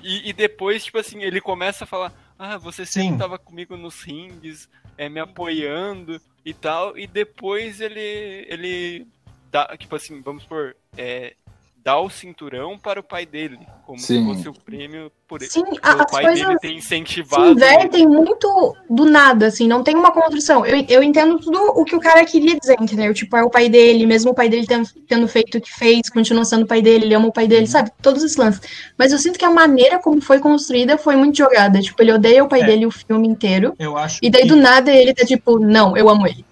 E, 0.01 0.29
e 0.29 0.32
depois, 0.32 0.86
tipo 0.86 0.97
assim, 0.97 1.21
ele 1.21 1.41
começa 1.41 1.84
a 1.84 1.88
falar, 1.88 2.13
ah, 2.38 2.58
você 2.58 2.86
sempre 2.86 3.10
Sim. 3.12 3.17
tava 3.17 3.38
comigo 3.38 3.75
nos 3.75 4.01
rings, 4.03 4.69
é, 4.97 5.10
me 5.10 5.19
apoiando 5.19 6.21
e 6.45 6.53
tal, 6.53 6.97
e 6.97 7.05
depois 7.08 7.82
ele, 7.82 8.45
ele 8.47 9.05
dá, 9.51 9.75
tipo 9.77 9.93
assim, 9.97 10.21
vamos 10.21 10.45
por, 10.45 10.77
é, 10.97 11.34
dá 11.82 11.97
o 11.97 12.10
cinturão 12.10 12.78
para 12.78 12.99
o 12.99 13.04
pai 13.04 13.25
dele, 13.25 13.58
como 13.86 13.97
Sim. 13.97 14.19
se 14.21 14.25
fosse 14.36 14.49
o 14.49 14.54
prêmio 14.54 15.10
por 15.28 15.41
ele. 15.41 15.49
Sim, 15.49 15.63
a- 15.82 15.95
o 15.95 16.02
as 16.02 16.12
pai 16.12 16.23
coisas 16.25 16.45
dele 16.45 16.60
tem 16.60 16.71
se 16.71 16.78
incentivado. 16.78 17.52
invertem 17.52 18.06
muito 18.06 18.75
do 18.89 19.06
nada, 19.06 19.47
assim, 19.47 19.65
não 19.67 19.82
tem 19.82 19.95
uma 19.95 20.12
construção. 20.12 20.65
Eu, 20.65 20.86
eu 20.89 21.02
entendo 21.02 21.39
tudo 21.39 21.58
o 21.80 21.86
que 21.86 21.95
o 21.95 21.99
cara 21.99 22.23
queria 22.25 22.60
dizer, 22.60 22.75
entendeu? 22.80 23.13
Tipo, 23.13 23.38
é 23.38 23.43
o 23.43 23.49
pai 23.49 23.69
dele, 23.69 24.06
mesmo 24.06 24.32
o 24.32 24.36
pai 24.36 24.49
dele 24.49 24.67
tendo, 24.67 24.88
tendo 25.08 25.28
feito 25.28 25.58
o 25.58 25.62
que 25.62 25.71
fez, 25.73 26.10
continua 26.10 26.43
sendo 26.43 26.63
o 26.63 26.67
pai 26.67 26.82
dele, 26.82 27.06
ele 27.06 27.13
ama 27.15 27.28
o 27.30 27.34
pai 27.34 27.47
dele, 27.47 27.65
sabe? 27.65 27.91
Todos 28.02 28.23
esses 28.23 28.38
lances. 28.38 28.62
Mas 28.97 29.12
eu 29.13 29.17
sinto 29.17 29.39
que 29.39 29.45
a 29.45 29.49
maneira 29.49 29.99
como 29.99 30.21
foi 30.21 30.39
construída 30.39 30.97
foi 30.97 31.15
muito 31.15 31.38
jogada. 31.38 31.80
Tipo, 31.82 32.02
ele 32.04 32.12
odeia 32.12 32.43
o 32.43 32.49
pai 32.49 32.62
É. 32.62 32.65
dele 32.65 32.86
o 32.86 32.91
filme 32.91 33.28
inteiro. 33.28 33.73
Eu 33.80 33.97
acho 33.97 34.19
E 34.21 34.30
daí 34.30 34.41
que... 34.43 34.49
do 34.49 34.58
nada 34.58 34.91
ele 34.91 35.13
tá 35.13 35.25
tipo, 35.25 35.58
não, 35.58 35.95
eu 35.95 36.10
amo 36.10 36.28
ele. 36.28 36.45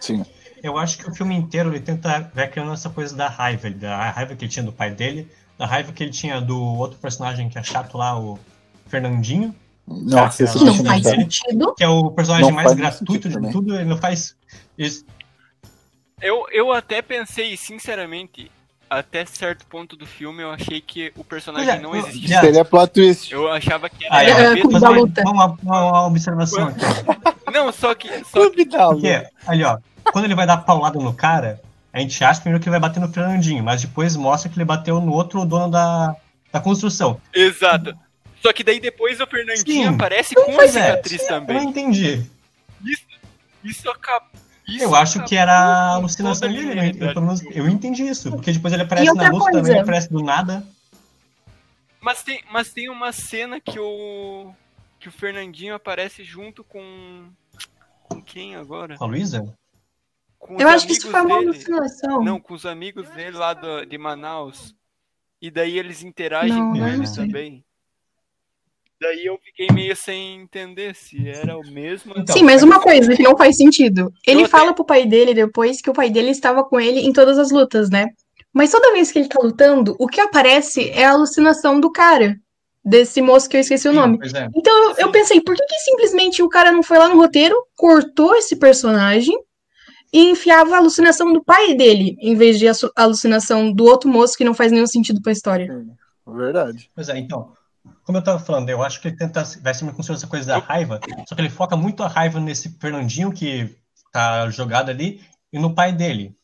Sim. 0.00 0.24
Eu 0.66 0.78
acho 0.78 0.98
que 0.98 1.08
o 1.08 1.14
filme 1.14 1.34
inteiro 1.34 1.70
ele 1.70 1.80
tenta 1.80 2.30
vai 2.34 2.48
criando 2.48 2.72
essa 2.72 2.90
coisa 2.90 3.14
da 3.14 3.28
raiva, 3.28 3.70
da 3.70 4.10
raiva 4.10 4.34
que 4.34 4.44
ele 4.44 4.50
tinha 4.52 4.64
do 4.64 4.72
pai 4.72 4.90
dele, 4.90 5.30
da 5.58 5.66
raiva 5.66 5.92
que 5.92 6.02
ele 6.02 6.10
tinha 6.10 6.40
do 6.40 6.60
outro 6.60 6.98
personagem 6.98 7.48
que 7.48 7.58
é 7.58 7.62
chato 7.62 7.96
lá, 7.96 8.18
o 8.18 8.38
Fernandinho, 8.86 9.54
Nossa, 9.86 10.44
Que 10.46 10.64
não 10.64 10.84
faz 10.84 11.02
dele. 11.02 11.22
sentido. 11.22 11.74
que 11.76 11.84
é 11.84 11.88
o 11.88 12.10
personagem 12.10 12.46
Não 12.48 12.52
mais 12.54 12.72
gratuito 12.74 13.28
de 13.28 13.34
também. 13.34 13.52
tudo, 13.52 13.74
ele 13.74 13.84
não 13.84 13.96
faz 13.98 14.36
isso. 14.76 15.04
Eu, 16.20 16.46
eu 16.50 16.72
até 16.72 17.02
pensei, 17.02 17.56
sinceramente, 17.56 18.50
até 18.88 19.24
certo 19.26 19.66
ponto 19.66 19.96
do 19.96 20.06
filme, 20.06 20.42
eu 20.42 20.50
achei 20.50 20.80
que 20.80 21.12
o 21.16 21.24
personagem 21.24 21.70
Olha, 21.70 21.80
não 21.80 21.94
existia. 21.96 22.28
já- 22.28 22.40
Seria 22.40 22.64
plot 22.64 22.92
twist. 22.92 23.32
Eu 23.32 23.50
achava 23.50 23.88
que 23.88 24.04
era 24.04 24.14
Ah, 24.14 24.24
é, 24.24 24.30
É, 24.60 24.64
Mas 24.64 24.82
luta. 24.82 25.22
Uma, 25.22 25.46
uma, 25.62 25.82
uma 25.90 26.06
observação 26.06 26.68
aqui. 26.68 26.80
Não, 27.52 27.72
só 27.72 27.94
que. 27.94 28.08
Só 28.24 28.50
que 28.50 28.66
Porque, 28.66 29.26
ali, 29.46 29.64
ó, 29.64 29.78
quando 30.12 30.24
ele 30.26 30.34
vai 30.34 30.46
dar 30.46 30.58
paulada 30.58 30.98
no 30.98 31.12
cara, 31.14 31.60
a 31.92 31.98
gente 32.00 32.22
acha 32.22 32.40
primeiro 32.40 32.62
que 32.62 32.68
ele 32.68 32.78
vai 32.78 32.88
bater 32.88 33.00
no 33.00 33.08
Fernandinho, 33.12 33.62
mas 33.64 33.80
depois 33.82 34.14
mostra 34.16 34.50
que 34.50 34.56
ele 34.58 34.64
bateu 34.64 35.00
no 35.00 35.12
outro 35.12 35.44
dono 35.44 35.70
da, 35.70 36.14
da 36.52 36.60
construção. 36.60 37.20
Exato. 37.34 37.94
Só 38.42 38.52
que 38.52 38.62
daí 38.62 38.78
depois 38.78 39.20
o 39.20 39.26
Fernandinho 39.26 39.88
Sim. 39.88 39.94
aparece 39.94 40.34
com 40.34 40.42
a 40.42 40.54
Pois 40.54 40.76
é, 40.76 40.90
cicatriz 40.90 41.22
eu 41.22 41.30
não 41.40 41.46
também. 41.46 41.64
entendi. 41.68 42.22
Isso 43.64 43.90
acaba. 43.90 44.26
Isso 44.66 44.84
Eu 44.84 44.94
acho 44.94 45.24
que 45.24 45.36
era 45.36 45.94
alucinação 45.94 46.48
dele, 46.48 46.62
minha 46.66 46.74
né? 46.74 46.88
eu, 46.90 47.14
pelo 47.14 47.22
menos, 47.26 47.42
eu 47.50 47.68
entendi 47.68 48.02
isso, 48.04 48.30
porque 48.30 48.52
depois 48.52 48.72
ele 48.74 48.82
aparece 48.82 49.12
na 49.14 49.28
luta 49.30 49.50
também, 49.52 49.72
ele 49.72 49.80
aparece 49.80 50.10
do 50.10 50.22
nada. 50.22 50.66
Mas 52.00 52.22
tem, 52.22 52.42
mas 52.50 52.72
tem 52.72 52.88
uma 52.88 53.12
cena 53.12 53.60
que 53.60 53.78
o. 53.78 54.52
que 55.00 55.08
o 55.08 55.12
Fernandinho 55.12 55.74
aparece 55.74 56.22
junto 56.24 56.62
com. 56.64 57.28
Com 58.04 58.22
quem 58.22 58.54
agora? 58.54 58.96
Com 58.96 59.04
a 59.04 59.08
Luísa? 59.08 59.56
Eu 60.58 60.68
acho 60.68 60.86
que 60.86 60.92
isso 60.92 61.10
foi 61.10 61.20
uma 61.22 61.36
alucinação. 61.36 62.22
Não, 62.22 62.38
com 62.38 62.54
os 62.54 62.64
amigos 62.64 63.08
dele 63.10 63.36
lá 63.36 63.52
do- 63.52 63.84
de 63.84 63.98
Manaus. 63.98 64.74
E 65.42 65.50
daí 65.50 65.76
eles 65.76 66.02
interagem 66.04 66.56
Não, 66.56 66.72
com 66.72 66.78
não 66.78 66.88
ele 66.88 67.06
sei. 67.06 67.26
também. 67.26 67.64
Daí 69.00 69.26
eu 69.26 69.38
fiquei 69.44 69.66
meio 69.74 69.94
sem 69.94 70.40
entender 70.40 70.94
se 70.94 71.28
era 71.28 71.56
o 71.58 71.62
mesmo. 71.70 72.14
Então, 72.16 72.34
Sim, 72.34 72.44
mas 72.44 72.62
uma 72.62 72.80
coisa 72.80 73.14
que 73.14 73.22
não 73.22 73.36
faz 73.36 73.56
sentido. 73.56 74.10
Ele 74.26 74.40
Eu 74.40 74.46
até- 74.46 74.50
fala 74.58 74.74
pro 74.74 74.86
pai 74.86 75.04
dele 75.06 75.34
depois 75.34 75.80
que 75.82 75.90
o 75.90 75.92
pai 75.92 76.08
dele 76.08 76.30
estava 76.30 76.64
com 76.64 76.80
ele 76.80 77.00
em 77.00 77.12
todas 77.12 77.38
as 77.38 77.50
lutas, 77.50 77.90
né? 77.90 78.06
Mas 78.54 78.70
toda 78.70 78.92
vez 78.92 79.12
que 79.12 79.18
ele 79.18 79.28
tá 79.28 79.38
lutando, 79.42 79.94
o 79.98 80.06
que 80.06 80.18
aparece 80.20 80.88
é 80.90 81.04
a 81.04 81.10
alucinação 81.10 81.78
do 81.78 81.92
cara. 81.92 82.36
Desse 82.82 83.20
moço 83.20 83.48
que 83.50 83.56
eu 83.56 83.60
esqueci 83.60 83.86
o 83.88 83.90
Sim, 83.90 83.96
nome. 83.96 84.18
Pois 84.18 84.32
é. 84.32 84.48
Então 84.54 84.90
eu, 84.92 85.06
Sim. 85.06 85.12
pensei, 85.12 85.40
por 85.40 85.54
que, 85.56 85.66
que 85.66 85.80
simplesmente 85.80 86.42
o 86.42 86.48
cara 86.48 86.70
não 86.72 86.82
foi 86.82 86.96
lá 86.98 87.08
no 87.08 87.16
roteiro, 87.16 87.54
cortou 87.74 88.34
esse 88.36 88.56
personagem 88.56 89.36
e 90.12 90.30
enfiava 90.30 90.74
a 90.74 90.78
alucinação 90.78 91.32
do 91.32 91.42
pai 91.44 91.74
dele, 91.74 92.16
em 92.20 92.34
vez 92.36 92.58
de 92.58 92.68
a 92.68 92.72
alucinação 92.96 93.72
do 93.72 93.84
outro 93.84 94.08
moço 94.08 94.38
que 94.38 94.44
não 94.44 94.54
faz 94.54 94.70
nenhum 94.72 94.86
sentido 94.86 95.20
pra 95.20 95.32
história? 95.32 95.84
Verdade. 96.26 96.88
Pois 96.94 97.08
é, 97.08 97.18
então. 97.18 97.52
Como 98.06 98.18
eu 98.18 98.22
tava 98.22 98.38
falando, 98.38 98.70
eu 98.70 98.84
acho 98.84 99.00
que 99.00 99.08
ele 99.08 99.16
tenta. 99.16 99.42
Vai 99.60 99.74
ser 99.74 99.80
como 99.80 100.00
se 100.00 100.06
fosse 100.06 100.12
essa 100.12 100.28
coisa 100.28 100.46
da 100.46 100.58
raiva, 100.58 101.00
só 101.28 101.34
que 101.34 101.40
ele 101.40 101.50
foca 101.50 101.76
muito 101.76 102.04
a 102.04 102.08
raiva 102.08 102.38
nesse 102.38 102.70
Fernandinho 102.78 103.32
que 103.32 103.76
tá 104.12 104.48
jogado 104.48 104.90
ali 104.90 105.20
e 105.52 105.58
no 105.58 105.74
pai 105.74 105.92
dele. 105.92 106.38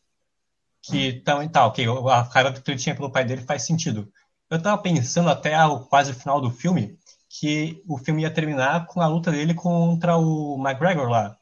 Que 0.82 1.12
também 1.20 1.48
tá, 1.48 1.64
ok, 1.64 1.86
a 2.10 2.22
raiva 2.22 2.52
que 2.52 2.68
ele 2.68 2.78
tinha 2.78 2.96
pelo 2.96 3.12
pai 3.12 3.24
dele 3.24 3.42
faz 3.42 3.62
sentido. 3.62 4.12
Eu 4.50 4.60
tava 4.60 4.82
pensando 4.82 5.30
até 5.30 5.64
o 5.64 5.78
quase 5.78 6.12
final 6.12 6.40
do 6.40 6.50
filme 6.50 6.98
que 7.28 7.80
o 7.88 7.96
filme 7.96 8.22
ia 8.22 8.30
terminar 8.30 8.86
com 8.86 9.00
a 9.00 9.06
luta 9.06 9.30
dele 9.30 9.54
contra 9.54 10.16
o 10.16 10.60
McGregor 10.60 11.08
lá. 11.08 11.36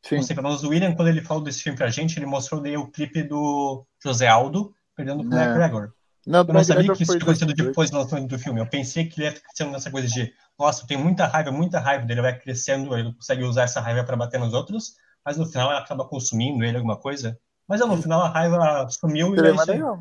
Sim. 0.00 0.16
Não 0.16 0.22
sei, 0.22 0.36
pelo 0.36 0.46
menos 0.46 0.62
o 0.62 0.68
William, 0.68 0.94
quando 0.94 1.08
ele 1.08 1.20
falou 1.20 1.42
desse 1.42 1.62
filme 1.62 1.76
pra 1.76 1.90
gente, 1.90 2.16
ele 2.16 2.26
mostrou 2.26 2.62
daí 2.62 2.76
o 2.76 2.86
clipe 2.86 3.24
do 3.24 3.84
José 4.00 4.28
Aldo 4.28 4.72
perdendo 4.94 5.28
pro 5.28 5.36
É. 5.36 5.44
McGregor. 5.44 5.92
Não, 6.26 6.44
Eu 6.46 6.54
não 6.54 6.62
sabia 6.64 6.92
que 6.92 7.02
isso 7.02 7.16
tinha 7.16 7.22
acontecido 7.22 7.54
2018. 7.54 7.66
depois 7.70 7.90
do 7.90 7.98
lançamento 7.98 8.28
do 8.30 8.38
filme. 8.38 8.60
Eu 8.60 8.68
pensei 8.68 9.06
que 9.08 9.20
ele 9.20 9.30
ia 9.30 9.40
sendo 9.54 9.70
nessa 9.72 9.90
coisa 9.90 10.08
de, 10.08 10.32
nossa, 10.58 10.82
eu 10.82 10.86
tenho 10.86 11.00
muita 11.00 11.26
raiva, 11.26 11.52
muita 11.52 11.78
raiva 11.80 12.04
dele, 12.04 12.20
vai 12.22 12.38
crescendo, 12.38 12.96
ele 12.96 13.12
consegue 13.14 13.44
usar 13.44 13.62
essa 13.64 13.80
raiva 13.80 14.04
para 14.04 14.16
bater 14.16 14.40
nos 14.40 14.52
outros, 14.52 14.96
mas 15.24 15.36
no 15.36 15.46
final 15.46 15.70
ela 15.70 15.80
acaba 15.80 16.06
consumindo 16.08 16.64
ele 16.64 16.76
alguma 16.76 16.98
coisa. 16.98 17.38
Mas 17.68 17.80
no 17.80 18.00
final 18.00 18.22
a 18.22 18.28
raiva 18.28 18.88
sumiu 18.90 19.34
e 19.34 19.36
Seria 19.36 19.50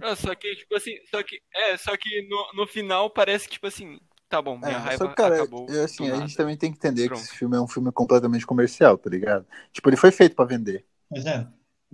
é 0.04 0.16
só 0.16 0.36
que, 0.36 0.56
tipo 0.56 0.76
assim, 0.76 0.98
só 1.10 1.24
que, 1.24 1.42
é, 1.54 1.78
só 1.78 1.98
que 1.98 2.28
no, 2.28 2.62
no 2.64 2.68
final 2.68 3.10
parece 3.10 3.48
que, 3.48 3.54
tipo 3.54 3.68
assim, 3.68 4.00
tá 4.30 4.42
bom, 4.42 4.58
minha 4.58 4.78
É, 4.78 4.80
raiva 4.80 5.08
só 5.08 5.14
cara, 5.14 5.36
acabou. 5.36 5.68
eu, 5.68 5.84
assim, 5.84 6.10
a 6.10 6.16
gente 6.18 6.36
também 6.38 6.58
tem 6.58 6.72
que 6.72 6.78
entender 6.78 7.08
Pronto. 7.08 7.22
que 7.22 7.26
esse 7.28 7.36
filme 7.38 7.58
é 7.58 7.62
um 7.62 7.68
filme 7.68 7.92
completamente 7.92 8.46
comercial, 8.46 8.98
tá 8.98 9.10
ligado? 9.10 9.46
Tipo, 9.72 9.90
ele 9.90 9.98
foi 9.98 10.12
feito 10.12 10.36
pra 10.36 10.46
vender, 10.46 10.86
Pois 11.10 11.26
é. 11.26 11.48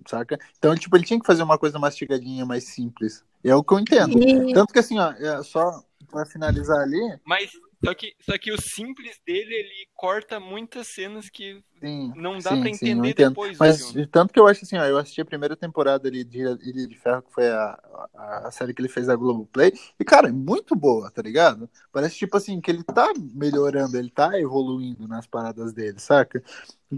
Saca? 0.08 0.40
Então, 0.58 0.76
tipo, 0.76 0.96
ele 0.96 1.06
tinha 1.06 1.20
que 1.20 1.26
fazer 1.26 1.44
uma 1.44 1.58
coisa 1.58 1.80
mastigadinha, 1.80 2.46
mais 2.46 2.66
simples. 2.66 3.24
E 3.44 3.50
é 3.50 3.56
o 3.56 3.64
que 3.64 3.74
eu 3.74 3.80
entendo. 3.80 4.22
E 4.22 4.54
Tanto 4.54 4.74
que, 4.74 4.80
assim, 4.80 5.00
ó, 5.00 5.12
é 5.12 5.44
só 5.44 5.84
pra 6.10 6.26
finalizar 6.26 6.80
ali, 6.80 7.00
Mas, 7.26 7.52
só 7.84 7.94
que, 7.94 8.14
só 8.20 8.38
que 8.38 8.52
o 8.52 8.62
simples 8.62 9.20
dele, 9.26 9.54
ele 9.54 9.88
corta 9.96 10.40
muitas 10.40 10.88
cenas 10.88 11.30
que 11.30 11.64
sim, 11.82 12.14
não 12.16 12.38
dá 12.38 12.52
sim, 12.52 12.62
pra 12.62 12.74
sim, 12.74 12.90
entender 12.90 13.10
entendo. 13.10 13.30
depois 13.32 13.58
Mas 13.58 13.90
filme. 13.92 14.08
tanto 14.08 14.32
que 14.34 14.40
eu 14.40 14.48
acho 14.48 14.64
assim, 14.64 14.78
ó, 14.78 14.86
eu 14.86 14.98
assisti 14.98 15.20
a 15.20 15.26
primeira 15.26 15.56
temporada 15.56 16.08
ali 16.08 16.24
de 16.24 16.40
Ilha 16.40 16.88
de 16.88 16.98
Ferro, 16.98 17.24
que 17.24 17.34
foi 17.34 17.50
a, 17.50 17.80
a, 18.14 18.48
a 18.48 18.52
série 18.52 18.74
que 18.74 18.82
ele 18.82 18.88
fez 18.88 19.08
da 19.08 19.16
Globoplay, 19.16 19.74
e, 20.00 20.06
cara, 20.06 20.30
é 20.30 20.32
muito 20.32 20.76
boa, 20.76 21.10
tá 21.10 21.22
ligado? 21.22 21.70
Parece, 21.92 22.16
tipo 22.16 22.38
assim, 22.38 22.62
que 22.62 22.70
ele 22.70 22.84
tá 22.84 23.12
melhorando, 23.34 23.98
ele 23.98 24.10
tá 24.10 24.40
evoluindo 24.40 25.08
nas 25.08 25.26
paradas 25.26 25.74
dele, 25.74 26.00
saca? 26.00 26.44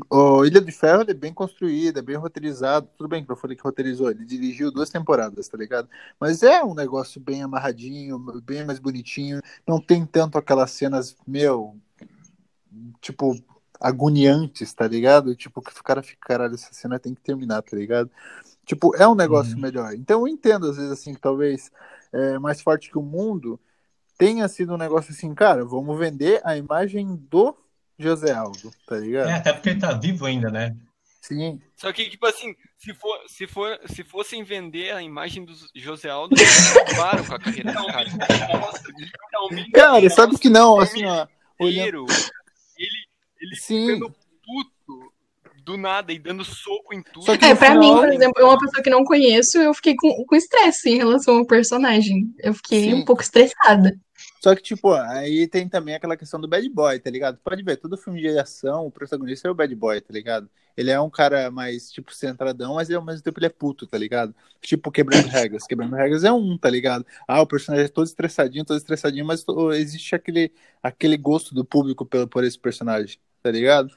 O 0.09 0.43
Ilha 0.43 0.59
de 0.59 0.71
Ferro, 0.71 1.03
ele 1.03 1.11
é 1.11 1.13
bem 1.15 1.33
construído, 1.33 1.99
é 1.99 2.01
bem 2.01 2.15
roteirizado, 2.15 2.89
tudo 2.97 3.07
bem 3.07 3.23
que 3.23 3.31
eu 3.31 3.35
falei 3.35 3.55
que 3.55 3.63
roteirizou, 3.63 4.09
ele 4.09 4.25
dirigiu 4.25 4.71
duas 4.71 4.89
temporadas, 4.89 5.47
tá 5.47 5.57
ligado? 5.57 5.87
Mas 6.19 6.41
é 6.41 6.63
um 6.63 6.73
negócio 6.73 7.21
bem 7.21 7.43
amarradinho, 7.43 8.17
bem 8.43 8.65
mais 8.65 8.79
bonitinho, 8.79 9.39
não 9.67 9.79
tem 9.79 10.05
tanto 10.05 10.37
aquelas 10.37 10.71
cenas, 10.71 11.15
meu, 11.27 11.77
tipo, 12.99 13.35
agoniantes, 13.83 14.73
tá 14.73 14.87
ligado? 14.87 15.35
Tipo, 15.35 15.61
que 15.61 15.77
o 15.77 15.83
cara 15.83 16.01
fica, 16.01 16.25
caralho, 16.25 16.55
essa 16.55 16.73
cena 16.73 16.97
tem 16.97 17.13
que 17.13 17.21
terminar, 17.21 17.61
tá 17.61 17.75
ligado? 17.75 18.09
Tipo, 18.65 18.95
é 18.95 19.05
um 19.05 19.13
negócio 19.13 19.55
Uhum. 19.55 19.61
melhor. 19.61 19.93
Então 19.93 20.21
eu 20.21 20.27
entendo, 20.27 20.69
às 20.69 20.77
vezes, 20.77 20.91
assim, 20.91 21.13
que 21.13 21.19
talvez 21.19 21.69
é, 22.13 22.39
mais 22.39 22.61
forte 22.61 22.89
que 22.89 22.97
o 22.97 23.01
mundo 23.01 23.59
tenha 24.17 24.47
sido 24.47 24.73
um 24.73 24.77
negócio 24.77 25.11
assim, 25.11 25.35
cara, 25.35 25.65
vamos 25.65 25.99
vender 25.99 26.39
a 26.45 26.55
imagem 26.55 27.15
do 27.29 27.55
José 27.99 28.31
Aldo, 28.31 28.71
tá 28.87 28.97
ligado? 28.97 29.29
É, 29.29 29.33
até 29.33 29.51
porque 29.51 29.69
ele 29.69 29.79
tá 29.81 29.91
vivo 29.91 30.25
ainda, 30.25 30.49
né? 30.49 30.75
Sim, 31.19 31.61
Só 31.77 31.93
que, 31.93 32.09
tipo 32.09 32.25
assim, 32.25 32.53
se, 32.77 32.93
for, 32.93 33.17
se, 33.27 33.47
for, 33.47 33.79
se 33.85 34.03
fossem 34.03 34.43
vender 34.43 34.91
a 34.91 35.01
imagem 35.01 35.45
do 35.45 35.53
José 35.73 36.09
Aldo, 36.09 36.35
eles 36.35 36.75
acabaram 36.75 37.25
com 37.25 37.35
a 37.35 37.39
carreira 37.39 37.71
do 37.71 37.85
cara. 37.87 38.09
Cara, 39.73 40.09
sabe 40.09 40.37
que 40.37 40.49
não, 40.49 40.79
assim, 40.79 41.05
ó. 41.05 41.25
Olhando... 41.57 42.05
ele, 43.43 43.51
ele 43.51 43.55
Sim. 43.61 43.87
ficando 43.87 44.09
puto 44.45 45.13
do 45.63 45.77
nada 45.77 46.11
e 46.11 46.19
dando 46.19 46.43
soco 46.43 46.93
em 46.93 47.01
tudo. 47.01 47.25
Só 47.25 47.37
que 47.37 47.45
É, 47.45 47.55
pra 47.55 47.71
final- 47.71 47.79
mim, 47.79 47.95
por 48.01 48.11
exemplo, 48.11 48.41
eu 48.41 48.47
uma 48.47 48.59
pessoa 48.59 48.83
que 48.83 48.89
não 48.89 49.03
conheço, 49.05 49.57
eu 49.57 49.73
fiquei 49.73 49.95
com, 49.95 50.25
com 50.25 50.35
estresse 50.35 50.89
em 50.89 50.97
relação 50.97 51.37
ao 51.37 51.45
personagem. 51.47 52.33
Eu 52.39 52.53
fiquei 52.53 52.81
Sim. 52.91 52.93
um 52.95 53.05
pouco 53.05 53.21
estressada. 53.21 53.97
Só 54.41 54.53
que, 54.55 54.61
tipo, 54.61 54.91
aí 54.91 55.47
tem 55.47 55.69
também 55.69 55.95
aquela 55.95 56.17
questão 56.17 56.39
do 56.39 56.49
bad 56.49 56.67
boy, 56.69 56.99
tá 56.99 57.09
ligado? 57.09 57.39
Pode 57.41 57.63
ver, 57.63 57.77
todo 57.77 57.97
filme 57.97 58.19
de 58.19 58.37
ação, 58.37 58.85
o 58.85 58.91
protagonista 58.91 59.47
é 59.47 59.51
o 59.51 59.55
bad 59.55 59.73
boy, 59.73 60.01
tá 60.01 60.11
ligado? 60.13 60.49
Ele 60.75 60.91
é 60.91 60.99
um 60.99 61.09
cara 61.09 61.49
mais, 61.49 61.89
tipo, 61.91 62.13
centradão, 62.13 62.75
mas 62.75 62.91
ao 62.91 63.01
mesmo 63.03 63.21
tempo 63.21 63.39
ele 63.39 63.45
é 63.45 63.49
puto, 63.49 63.87
tá 63.87 63.97
ligado? 63.97 64.35
Tipo, 64.59 64.91
quebrando 64.91 65.27
regras. 65.27 65.65
Quebrando 65.65 65.95
regras 65.95 66.25
é 66.25 66.31
um, 66.31 66.57
tá 66.57 66.69
ligado? 66.69 67.05
Ah, 67.25 67.41
o 67.41 67.47
personagem 67.47 67.85
é 67.85 67.89
todo 67.89 68.05
estressadinho, 68.05 68.65
todo 68.65 68.75
estressadinho, 68.77 69.25
mas 69.25 69.45
existe 69.75 70.13
aquele, 70.13 70.51
aquele 70.81 71.15
gosto 71.15 71.55
do 71.55 71.63
público 71.63 72.05
pelo, 72.05 72.27
por 72.27 72.43
esse 72.43 72.59
personagem, 72.59 73.17
tá 73.43 73.51
ligado? 73.51 73.93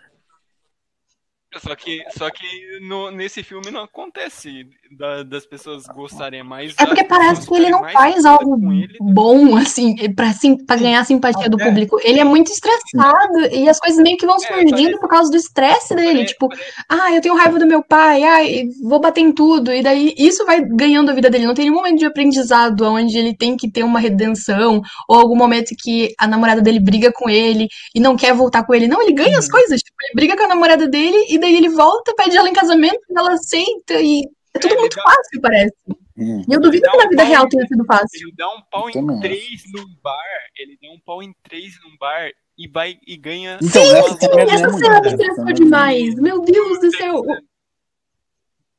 Só 1.59 1.75
que, 1.75 2.03
só 2.19 2.29
que 2.31 2.47
no, 2.83 3.11
nesse 3.11 3.43
filme 3.43 3.71
não 3.71 3.85
acontece 3.85 4.67
da- 4.91 5.23
das 5.23 5.47
pessoas 5.47 5.85
gostarem 5.87 6.43
mais. 6.43 6.75
É 6.79 6.85
porque 6.85 7.03
parece 7.05 7.47
que 7.49 7.55
ele 7.55 7.71
não 7.71 7.83
faz 7.91 8.27
algo 8.27 8.73
ele. 8.73 8.95
bom, 9.01 9.57
assim, 9.57 9.95
pra, 10.15 10.33
sim, 10.35 10.57
pra 10.67 10.77
ganhar 10.77 11.01
a 11.01 11.05
simpatia 11.05 11.49
do 11.49 11.57
público. 11.57 11.99
Ele 12.03 12.21
é 12.21 12.25
muito 12.25 12.51
estressado 12.53 13.39
e 13.53 13.69
as 13.69 13.79
coisas 13.79 13.99
meio 14.03 14.19
que 14.19 14.27
vão 14.27 14.37
É, 14.37 14.39
surgindo 14.41 14.71
parece- 14.75 14.99
por 15.01 15.09
causa 15.09 15.31
do 15.31 15.37
estresse 15.37 15.95
dele. 15.95 16.13
Parece- 16.13 16.33
Tipo, 16.35 16.49
parece- 16.49 16.73
ah, 16.91 17.13
eu 17.15 17.21
tenho 17.23 17.37
raiva 17.37 17.59
do 17.59 17.67
meu 17.67 17.83
pai, 17.83 18.23
ai, 18.23 18.65
vou 18.83 19.01
bater 19.01 19.21
em 19.23 19.33
tudo. 19.33 19.73
E 19.73 19.83
daí 19.83 20.15
isso 20.19 20.45
vai 20.45 20.61
ganhando 20.61 21.11
a 21.11 21.15
vida 21.15 21.31
dele. 21.31 21.47
Não 21.47 21.55
tem 21.55 21.65
nenhum 21.67 21.77
momento 21.77 21.99
de 22.01 22.07
aprendizado 22.07 22.83
onde 22.85 23.17
ele 23.17 23.35
tem 23.35 23.57
que 23.57 23.71
ter 23.71 23.83
uma 23.83 23.99
redenção, 24.01 24.83
ou 25.09 25.17
algum 25.19 25.37
momento 25.37 25.75
que 25.79 26.13
a 26.19 26.27
namorada 26.27 26.61
dele 26.61 26.81
briga 26.81 27.11
com 27.13 27.31
ele 27.31 27.67
e 27.95 28.01
não 28.01 28.15
quer 28.17 28.35
voltar 28.35 28.65
com 28.67 28.75
ele. 28.75 28.87
Não, 28.89 29.01
ele 29.01 29.13
ganha 29.13 29.39
as 29.39 29.47
Uhum. 29.47 29.53
coisas. 29.53 29.81
Tipo, 29.81 29.97
ele 30.03 30.15
briga 30.15 30.37
com 30.37 30.43
a 30.45 30.49
namorada 30.49 30.87
dele 30.87 31.17
e 31.37 31.41
daí 31.41 31.55
ele 31.57 31.69
volta, 31.71 32.15
pede 32.15 32.37
ela 32.37 32.49
em 32.49 32.53
casamento, 32.53 33.01
e 33.09 33.19
ela 33.19 33.33
aceita 33.33 33.95
e 34.01 34.23
é 34.55 34.59
tudo 34.59 34.73
ele 34.73 34.81
muito 34.81 34.97
dá- 34.97 35.03
fácil, 35.03 35.41
parece. 35.41 35.75
Hum. 36.19 36.43
E 36.49 36.55
eu 36.55 36.61
duvido 36.61 36.89
que 36.91 36.97
na 36.97 37.05
um 37.05 37.09
vida 37.11 37.23
real 37.25 37.45
em- 37.45 37.49
tenha 37.51 37.67
sido 37.67 37.85
fácil. 37.85 38.09
Ele 38.29 38.33
dá 38.37 38.49
um 38.49 38.63
pau 38.71 38.89
em 38.89 39.21
três 39.21 39.63
num 39.73 39.87
bar. 40.03 40.25
Ele 40.57 40.79
dá 40.81 40.89
um 40.91 41.01
pau 41.01 41.23
em 41.23 41.35
três 41.43 41.75
num 41.85 41.97
bar 41.99 42.31
e 42.57 42.67
vai 42.69 42.99
e 43.07 43.17
ganha. 43.19 43.59
Então, 43.63 43.83
cena 43.85 44.41
é 44.41 44.45
Essa 44.45 44.71
cena 44.79 45.01
me 45.03 45.09
estressou 45.09 45.45
né? 45.45 45.53
demais. 45.53 46.15
Meu 46.15 46.41
Deus 46.41 46.81
do 46.81 46.97
céu. 46.97 47.23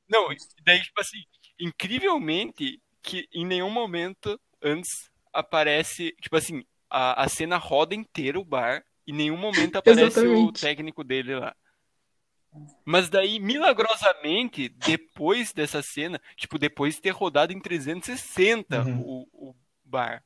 Não, 0.09 0.31
e 0.31 0.37
daí, 0.65 0.81
tipo 0.81 0.99
assim, 0.99 1.19
incrivelmente, 1.59 2.79
que 3.03 3.27
em 3.33 3.45
nenhum 3.45 3.69
momento 3.69 4.39
antes 4.63 5.09
aparece, 5.33 6.13
tipo 6.21 6.35
assim, 6.35 6.63
a, 6.89 7.23
a 7.23 7.29
cena 7.29 7.57
roda 7.57 7.93
inteira 7.93 8.39
o 8.39 8.43
bar, 8.45 8.83
e 9.05 9.11
em 9.11 9.15
nenhum 9.15 9.37
momento 9.37 9.75
aparece 9.75 10.19
o 10.25 10.51
técnico 10.51 11.03
dele 11.03 11.35
lá. 11.35 11.55
Mas 12.85 13.09
daí, 13.09 13.39
milagrosamente, 13.39 14.69
depois 14.69 15.51
dessa 15.53 15.81
cena, 15.81 16.21
tipo, 16.35 16.57
depois 16.57 16.95
de 16.95 17.01
ter 17.01 17.09
rodado 17.11 17.53
em 17.53 17.59
360 17.59 18.81
Uhum. 18.83 19.01
o, 19.01 19.49
o 19.49 19.55
bar, 19.83 20.23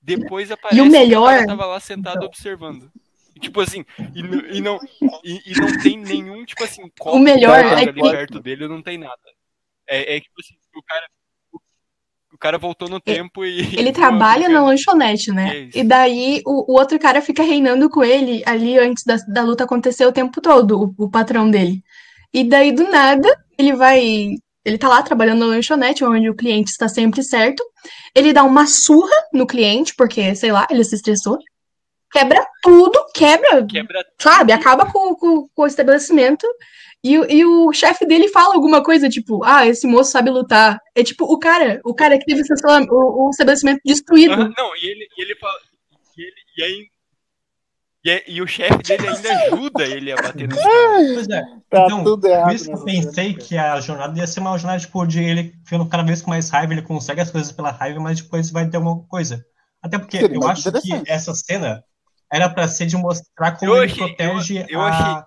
depois 0.00 0.50
aparece 0.50 0.80
o 0.80 0.84
que 0.84 0.90
melhor- 0.90 1.32
cara 1.34 1.46
tava 1.46 1.66
lá 1.66 1.80
sentado 1.80 2.16
Então. 2.16 2.26
observando. 2.28 2.90
E, 3.34 3.40
tipo 3.40 3.60
assim, 3.60 3.84
e, 4.14 4.58
e 4.58 4.60
não, 4.60 4.78
e, 5.24 5.40
e 5.46 5.54
não 5.60 5.78
tem 5.82 5.96
nenhum, 5.98 6.44
tipo 6.44 6.62
assim, 6.62 6.82
copo 6.98 7.16
O 7.16 7.18
melhor 7.18 7.58
é 7.58 7.72
ali 7.74 7.92
que- 7.92 8.00
perto 8.10 8.40
dele, 8.40 8.68
não 8.68 8.80
tem 8.82 8.96
nada. 8.98 9.18
É, 9.88 10.16
é 10.16 10.20
tipo 10.20 10.34
assim, 10.40 10.54
o 10.74 10.82
cara, 10.82 11.06
o, 11.06 11.08
o 11.08 11.23
cara 12.44 12.58
voltou 12.58 12.90
no 12.90 13.00
tempo 13.00 13.42
e... 13.42 13.60
Ele 13.74 13.90
trabalha 13.90 14.50
na 14.50 14.62
lanchonete, 14.62 15.30
É 15.30 15.32
né? 15.32 15.58
isso. 15.60 15.78
E 15.78 15.82
daí 15.82 16.42
o, 16.44 16.72
o 16.72 16.78
outro 16.78 16.98
cara 16.98 17.22
fica 17.22 17.42
reinando 17.42 17.88
com 17.88 18.04
ele 18.04 18.42
ali 18.44 18.78
antes 18.78 19.02
da, 19.02 19.16
da 19.26 19.42
luta 19.42 19.64
acontecer 19.64 20.04
o 20.04 20.12
tempo 20.12 20.42
todo, 20.42 20.94
o, 20.98 21.04
o 21.04 21.10
patrão 21.10 21.50
dele. 21.50 21.82
E 22.34 22.44
daí 22.44 22.70
do 22.70 22.84
nada, 22.90 23.28
ele 23.56 23.72
vai. 23.74 24.34
Ele 24.62 24.78
tá 24.78 24.88
lá 24.88 25.02
trabalhando 25.02 25.40
na 25.40 25.46
lanchonete, 25.46 26.04
onde 26.04 26.28
o 26.28 26.34
cliente 26.34 26.70
está 26.70 26.86
sempre 26.88 27.22
certo. 27.22 27.62
Ele 28.14 28.32
dá 28.32 28.42
uma 28.42 28.66
surra 28.66 29.16
no 29.32 29.46
cliente, 29.46 29.94
porque, 29.96 30.34
sei 30.34 30.52
lá, 30.52 30.66
ele 30.70 30.84
se 30.84 30.94
estressou. 30.94 31.38
Quebra 32.12 32.46
tudo, 32.62 32.98
quebra 33.14 33.66
Quebra 33.66 34.04
sabe, 34.20 34.52
acaba 34.52 34.86
com, 34.86 35.14
com, 35.16 35.48
com 35.54 35.62
o 35.62 35.66
estabelecimento. 35.66 36.46
E, 37.04 37.18
o- 37.18 37.30
e 37.30 37.44
o 37.44 37.70
chefe 37.72 38.06
dele 38.06 38.28
fala 38.28 38.54
alguma 38.54 38.82
coisa, 38.82 39.08
tipo, 39.10 39.44
ah, 39.44 39.66
esse 39.66 39.86
moço 39.86 40.10
sabe 40.10 40.30
lutar. 40.30 40.80
É 40.94 41.04
tipo, 41.04 41.24
o 41.24 41.38
cara, 41.38 41.78
o 41.84 41.94
cara 41.94 42.18
que 42.18 42.24
teve 42.24 42.40
o, 42.40 42.42
estabelecimento- 42.42 42.94
o, 42.94 43.30
estabelecimento 43.30 43.80
destruído. 43.84 44.32
Aham, 44.32 44.52
não, 44.56 44.74
e 44.76 44.86
ele, 44.86 45.06
e 45.18 45.22
ele 45.22 45.34
fala. 45.36 45.54
E, 46.16 46.22
ele, 46.22 46.34
e, 46.56 46.62
aí, 46.64 46.86
e, 48.06 48.10
é- 48.10 48.24
e 48.26 48.40
o 48.42 48.46
chefe 48.46 48.78
dele 48.78 49.06
ainda 49.08 49.32
ajuda 49.32 49.84
ele 49.86 50.12
a 50.12 50.16
bater 50.16 50.48
no 50.48 50.56
cara. 50.56 50.68
Pois 51.14 51.28
é. 51.28 51.42
Tá 51.70 51.84
Então, 51.84 52.04
tudo 52.04 52.26
errado. 52.26 52.46
Por 52.46 52.54
isso 52.54 52.64
que 52.64 52.70
eu 52.70 52.84
nessa 52.84 52.84
pensei 52.86 53.34
que 53.34 53.56
a 53.58 53.80
jornada 53.80 54.18
ia 54.18 54.26
ser 54.26 54.40
uma 54.40 54.56
jornada, 54.56 54.80
tipo, 54.80 55.06
de 55.06 55.22
ele 55.22 55.52
ficando 55.64 55.86
cada 55.86 56.02
vez 56.02 56.22
com 56.22 56.30
mais 56.30 56.48
raiva, 56.48 56.72
ele 56.72 56.82
consegue 56.82 57.20
as 57.20 57.30
coisas 57.30 57.52
pela 57.52 57.70
raiva, 57.70 58.00
mas 58.00 58.20
depois 58.20 58.50
vai 58.50 58.66
ter 58.68 58.78
alguma 58.78 59.02
coisa. 59.08 59.44
Até 59.82 59.98
porque 59.98 60.18
Seria 60.20 60.36
eu 60.36 60.46
acho 60.48 60.72
que 60.72 61.02
essa 61.06 61.34
cena 61.34 61.84
era 62.32 62.48
pra 62.48 62.66
ser 62.66 62.86
de 62.86 62.96
mostrar 62.96 63.52
como 63.58 63.72
Eu 63.72 63.82
ele 63.82 63.92
achei- 63.92 64.06
protege 64.06 64.58
eu- 64.60 64.66
eu 64.70 64.80
a, 64.80 64.88
achei- 64.88 65.24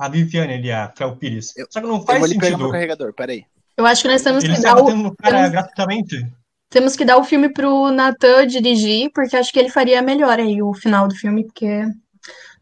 a 0.00 0.08
Viviane 0.08 0.54
ali, 0.54 0.72
a 0.72 0.88
Fel 0.96 1.16
Pires. 1.16 1.56
Eu- 1.56 1.66
Só 1.70 1.80
que 1.80 1.86
não 1.86 1.96
Eu 1.96 2.02
faz 2.02 2.18
vou 2.20 2.28
lhe 2.28 2.34
pegar 2.34 2.46
sentido. 2.48 2.62
meu 2.62 2.70
carregador, 2.72 3.12
peraí. 3.14 3.44
Eu 3.76 3.86
acho 3.86 4.02
que 4.02 4.08
nós 4.08 4.22
temos 4.22 4.42
Ele 4.44 4.54
que 4.54 4.60
dar 4.62 4.76
o, 4.78 5.14
cara 5.16 5.36
temos- 5.36 5.50
gratuitamente. 5.50 6.26
temos 6.70 6.96
que 6.96 7.04
dar 7.04 7.16
o 7.18 7.24
filme 7.24 7.48
pro 7.52 7.90
Nathan 7.90 8.46
dirigir, 8.46 9.10
porque 9.14 9.36
acho 9.36 9.52
que 9.52 9.58
ele 9.58 9.68
faria 9.70 10.00
melhor 10.02 10.38
aí 10.38 10.62
o 10.62 10.72
final 10.74 11.06
do 11.08 11.14
filme, 11.14 11.44
porque 11.44 11.84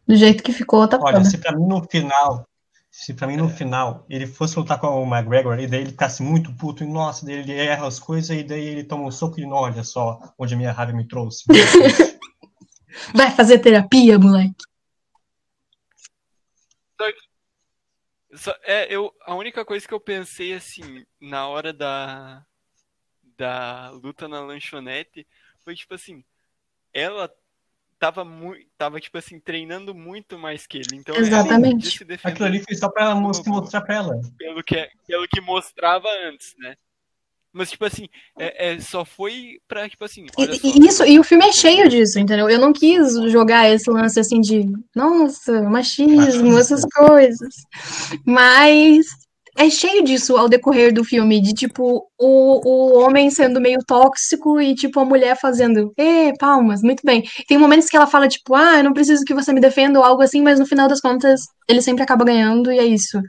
do 0.07 0.17
jeito 0.17 0.43
que 0.43 0.53
ficou, 0.53 0.87
tá 0.89 0.99
Olha, 1.01 1.19
foda. 1.19 1.29
se 1.29 1.39
pra 1.39 1.53
mim 1.57 1.67
no 1.67 1.83
final, 1.85 2.45
se 2.91 3.13
pra 3.15 3.27
mim 3.27 3.37
no 3.37 3.49
final 3.49 4.05
ele 4.09 4.27
fosse 4.27 4.59
lutar 4.59 4.79
com 4.79 4.87
o 4.89 5.07
McGregor 5.07 5.59
e 5.59 5.67
daí 5.67 5.81
ele 5.83 5.91
ficasse 5.91 6.23
muito 6.23 6.53
puto 6.57 6.83
e 6.85 6.87
nossa, 6.87 7.25
daí 7.27 7.37
ele 7.37 7.53
erra 7.53 7.87
as 7.87 7.99
coisas 7.99 8.31
e 8.37 8.43
daí 8.43 8.65
ele 8.67 8.85
toma 8.85 9.05
um 9.05 9.11
soco 9.11 9.39
e 9.41 9.47
não 9.47 9.57
olha 9.57 9.83
só 9.85 10.19
onde 10.39 10.55
a 10.55 10.57
minha 10.57 10.73
raiva 10.73 10.93
me 10.93 11.07
trouxe. 11.07 11.45
Vai 13.15 13.31
fazer 13.31 13.59
terapia, 13.59 14.19
moleque. 14.19 14.55
Só- 18.39 18.57
é, 18.63 18.87
eu, 18.95 19.15
a 19.23 19.35
única 19.35 19.65
coisa 19.65 19.87
que 19.87 19.93
eu 19.93 20.01
pensei, 20.01 20.55
assim, 20.55 21.05
na 21.21 21.47
hora 21.49 21.73
da, 21.73 22.45
da 23.37 23.91
luta 23.91 24.29
na 24.29 24.41
lanchonete 24.41 25.27
foi, 25.65 25.75
tipo 25.75 25.95
assim, 25.95 26.25
ela 26.93 27.33
tava 27.99 28.25
muito, 28.25 28.67
tava 28.79 29.01
tipo 29.01 29.19
assim, 29.19 29.41
treinando 29.41 29.95
muito 29.95 30.39
mais 30.39 30.67
que 30.67 30.79
ele. 30.79 30.97
Então 30.97 31.17
Exatamente. 31.17 32.05
ela 32.05 32.19
se 32.19 32.27
Aquilo 32.29 32.47
ali 32.47 32.63
foi 32.63 32.75
só 32.77 32.89
pra 32.89 33.15
mos- 33.15 33.45
mostrar 33.47 33.81
pra 33.83 33.97
ela. 33.97 34.21
pelo 34.39 34.63
que 34.63 34.89
pelo 35.07 35.29
que 35.29 35.41
mostrava 35.41 36.09
antes, 36.25 36.55
né? 36.59 36.77
Mas 37.53 37.71
tipo 37.71 37.85
assim, 37.85 38.07
é, 38.39 38.73
é, 38.73 38.81
só 38.81 39.05
foi 39.05 39.59
pra 39.67 39.89
tipo 39.89 40.05
assim, 40.05 40.27
olha 40.37 40.53
E, 40.53 40.59
só, 40.59 40.69
e 40.69 40.87
isso, 40.87 41.05
e 41.05 41.19
o 41.19 41.25
filme 41.25 41.47
é 41.47 41.53
cheio 41.53 41.89
disso, 41.89 42.19
entendeu? 42.19 42.49
Eu 42.49 42.59
não 42.59 42.73
quis 42.73 43.15
jogar 43.31 43.71
esse 43.71 43.91
lance 43.91 44.21
assim 44.21 44.41
de, 44.41 44.65
nossa, 44.95 45.63
machismo, 45.63 46.59
essas 46.59 46.83
coisas. 46.85 47.55
Mas 48.27 49.07
é 49.59 49.69
cheio 49.69 50.05
disso 50.05 50.37
ao 50.37 50.49
decorrer 50.49 50.95
do 50.95 51.03
filme, 51.03 51.41
de 51.43 51.53
tipo, 51.53 52.07
o, 52.17 52.69
o 52.69 53.01
homem 53.01 53.29
sendo 53.29 53.61
meio 53.61 53.81
tóxico 53.85 54.61
e 54.61 54.75
tipo 54.75 55.01
a 55.01 55.05
mulher 55.05 55.37
fazendo, 55.37 55.93
ê, 55.99 56.33
palmas, 56.39 56.81
muito 56.81 57.03
bem. 57.05 57.25
Tem 57.49 57.59
momentos 57.59 57.89
que 57.89 57.97
ela 57.97 58.07
fala, 58.07 58.29
tipo, 58.29 58.55
ah, 58.55 58.79
eu 58.79 58.85
não 58.85 58.93
preciso 58.93 59.25
que 59.25 59.35
você 59.35 59.53
me 59.53 59.61
defenda 59.61 59.99
ou 59.99 60.05
algo 60.05 60.23
assim, 60.23 60.41
mas 60.43 60.61
no 60.61 60.67
final 60.67 60.87
das 60.89 61.01
contas 61.01 61.41
ele 61.69 61.83
sempre 61.83 62.05
acaba 62.05 62.25
ganhando 62.25 62.71
e 62.71 62.79
é 62.79 62.85
isso. 62.85 63.21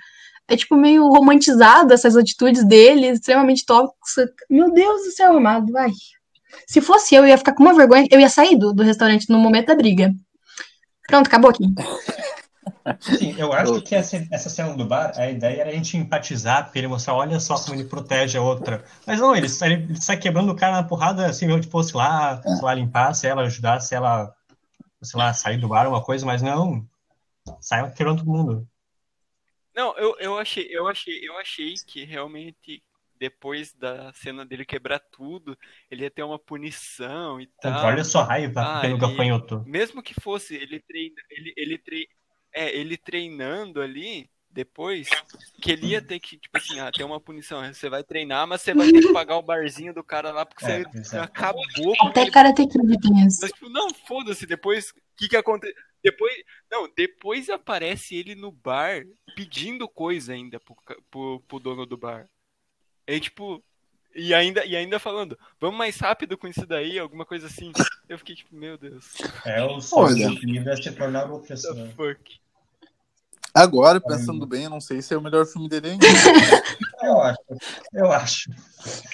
É 0.49 0.57
tipo 0.57 0.75
meio 0.75 1.07
romantizado 1.07 1.93
essas 1.93 2.17
atitudes 2.17 2.65
dele, 2.65 3.07
extremamente 3.07 3.65
tóxica. 3.65 4.33
Meu 4.49 4.73
Deus 4.73 5.03
do 5.03 5.11
céu, 5.11 5.37
amado, 5.37 5.71
vai. 5.71 5.91
Se 6.67 6.81
fosse 6.81 7.13
eu, 7.13 7.23
eu 7.23 7.29
ia 7.29 7.37
ficar 7.37 7.53
com 7.53 7.61
uma 7.61 7.73
vergonha, 7.73 8.07
eu 8.09 8.19
ia 8.19 8.29
sair 8.29 8.57
do, 8.57 8.73
do 8.73 8.83
restaurante 8.83 9.29
no 9.29 9.37
momento 9.37 9.67
da 9.67 9.75
briga. 9.75 10.11
Pronto, 11.07 11.27
acabou 11.27 11.51
aqui. 11.51 11.65
Sim, 12.99 13.35
eu 13.37 13.53
acho 13.53 13.81
que 13.81 13.95
essa, 13.95 14.25
essa 14.31 14.49
cena 14.49 14.75
do 14.75 14.85
bar, 14.85 15.13
a 15.15 15.29
ideia 15.29 15.61
era 15.61 15.69
a 15.69 15.73
gente 15.73 15.97
empatizar, 15.97 16.69
pra 16.69 16.79
ele 16.79 16.87
mostrar, 16.87 17.13
olha 17.13 17.39
só 17.39 17.55
como 17.55 17.75
ele 17.75 17.83
protege 17.83 18.37
a 18.37 18.41
outra. 18.41 18.83
Mas 19.05 19.19
não, 19.19 19.35
ele 19.35 19.49
sai, 19.49 19.73
ele 19.73 20.01
sai 20.01 20.17
quebrando 20.17 20.51
o 20.51 20.55
cara 20.55 20.73
na 20.73 20.83
porrada, 20.83 21.27
assim, 21.27 21.49
eu, 21.49 21.59
tipo, 21.59 21.81
sei 21.83 21.95
lá, 21.95 22.41
sei 22.41 22.61
lá, 22.61 22.73
limpar, 22.73 23.13
se 23.13 23.27
ela 23.27 23.43
ajudar, 23.43 23.79
se 23.81 23.93
ela, 23.93 24.33
sei 25.01 25.19
lá, 25.19 25.33
sair 25.33 25.57
do 25.57 25.67
bar, 25.67 25.87
uma 25.87 26.03
coisa, 26.03 26.25
mas 26.25 26.41
não. 26.41 26.83
Sai 27.59 27.91
quebrando 27.91 28.19
todo 28.19 28.31
mundo. 28.31 28.67
Não, 29.80 29.97
eu, 29.97 30.13
eu 30.19 30.38
achei, 30.38 30.67
eu 30.69 30.89
achei, 30.89 31.25
eu 31.25 31.38
achei 31.38 31.73
que 31.88 32.03
realmente 32.03 32.84
depois 33.17 33.73
da 33.73 34.11
cena 34.11 34.45
dele 34.45 34.65
quebrar 34.65 34.99
tudo, 34.99 35.57
ele 35.89 36.03
ia 36.03 36.11
ter 36.11 36.21
uma 36.21 36.38
punição 36.38 37.39
e 37.39 37.47
tal. 37.61 37.86
Olha 37.86 38.03
só 38.03 38.19
a 38.19 38.23
raiva 38.25 38.61
Ah, 38.61 38.82
pelo 38.82 38.95
ele- 38.95 38.99
gafanhoto. 39.01 39.63
Mesmo 39.65 40.03
que 40.03 40.13
fosse 40.13 40.53
ele 40.55 40.82
treina, 40.82 41.15
ele, 41.30 41.53
ele, 41.55 41.77
tre... 41.77 42.09
é, 42.53 42.75
ele 42.77 42.97
treinando 42.97 43.82
ali 43.82 44.30
depois, 44.49 45.07
que 45.61 45.71
ele 45.71 45.88
ia 45.88 46.01
ter 46.01 46.19
que, 46.19 46.38
tipo 46.38 46.57
assim, 46.57 46.77
ah, 46.82 46.91
ter 46.91 47.05
uma 47.05 47.21
punição. 47.21 47.61
Você 47.73 47.88
vai 47.88 48.03
treinar, 48.03 48.45
mas 48.47 48.61
você 48.61 48.73
vai 48.73 48.91
ter 48.91 48.99
que 48.99 49.13
pagar 49.13 49.38
o 49.38 49.41
barzinho 49.43 49.93
do 49.93 50.03
cara 50.03 50.32
lá, 50.32 50.45
porque 50.45 50.65
É, 50.65 50.84
você 50.84 50.97
exato. 50.97 51.23
acabou 51.23 51.63
Até 52.01 52.30
Karate 52.30 52.67
Kid 52.67 52.99
tem 52.99 53.25
isso. 53.25 53.39
Mas, 53.41 53.51
tipo, 53.51 53.69
não, 53.69 53.93
foda-se, 53.93 54.45
depois, 54.45 54.89
o 54.89 54.93
que 55.17 55.30
que 55.30 55.38
acontece? 55.38 55.73
Depois, 56.03 56.33
não, 56.71 56.89
depois 56.95 57.49
aparece 57.49 58.15
ele 58.15 58.35
no 58.35 58.51
bar 58.51 59.03
pedindo 59.35 59.87
coisa 59.87 60.33
ainda 60.33 60.59
pro, 60.59 60.75
pro, 61.09 61.43
pro 61.47 61.59
dono 61.59 61.85
do 61.85 61.97
bar. 61.97 62.27
Aí, 63.07 63.19
tipo, 63.19 63.63
e 64.15 64.33
ainda, 64.33 64.65
e 64.65 64.75
ainda 64.75 64.99
falando, 64.99 65.37
vamos 65.59 65.77
mais 65.77 65.97
rápido 65.99 66.37
com 66.37 66.47
isso 66.47 66.65
daí, 66.65 66.97
alguma 66.97 67.25
coisa 67.25 67.47
assim. 67.47 67.71
Eu 68.07 68.17
fiquei 68.17 68.35
tipo, 68.35 68.55
meu 68.55 68.77
Deus, 68.77 69.05
É 69.45 69.63
o 69.63 69.79
filme 69.81 70.57
é 70.57 70.75
se 70.75 70.91
tornar 70.93 71.27
fuck. 71.95 72.39
Agora, 73.53 73.99
pensando 73.99 74.45
bem, 74.45 74.65
eu 74.65 74.69
não 74.69 74.79
sei 74.79 75.01
se 75.01 75.13
é 75.13 75.17
o 75.17 75.21
melhor 75.21 75.45
filme 75.45 75.67
dele 75.67 75.89
ainda. 75.91 76.05
Eu 77.01 77.21
acho, 77.21 77.39
eu 77.93 78.11
acho. 78.11 78.51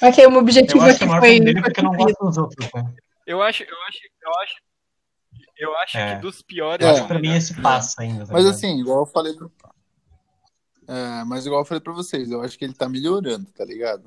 Ok, 0.01 0.25
o 0.25 0.29
meu 0.31 0.39
Eu 0.39 0.43
objetivo 0.43 0.81
acho 0.81 0.97
que 0.97 1.03
é 1.03 1.07
foi. 1.07 1.29
filme 1.29 1.45
dele 1.45 1.61
foi 1.61 1.69
porque 1.69 1.79
eu 1.79 1.83
não 1.83 1.91
cumprido. 1.91 2.17
gosto 2.19 2.25
dos 2.25 2.37
outros, 2.39 2.69
né? 2.73 2.95
Eu 3.27 3.41
acho, 3.43 3.61
eu 3.61 3.81
acho, 3.83 3.99
eu 4.23 4.31
acho, 4.41 4.55
eu 5.57 5.75
acho 5.77 5.97
É. 5.97 6.15
que 6.15 6.21
dos 6.21 6.41
piores. 6.41 6.85
Eu 6.85 6.91
É. 6.91 6.93
acho 6.93 7.01
que 7.03 7.07
pra 7.07 7.19
mim 7.19 7.35
esse 7.35 7.53
passa 7.61 8.01
ainda. 8.01 8.25
tá 8.25 8.33
Mas 8.33 8.45
assim, 8.45 8.79
igual 8.79 8.99
eu 8.99 9.05
falei 9.05 9.33
pro... 9.33 9.51
É, 10.87 11.23
mas 11.25 11.45
igual 11.45 11.61
eu 11.61 11.65
falei 11.65 11.81
pra 11.81 11.93
vocês, 11.93 12.29
eu 12.29 12.41
acho 12.41 12.57
que 12.57 12.63
ele 12.65 12.73
tá 12.73 12.87
melhorando, 12.87 13.45
tá 13.57 13.65
ligado? 13.65 14.03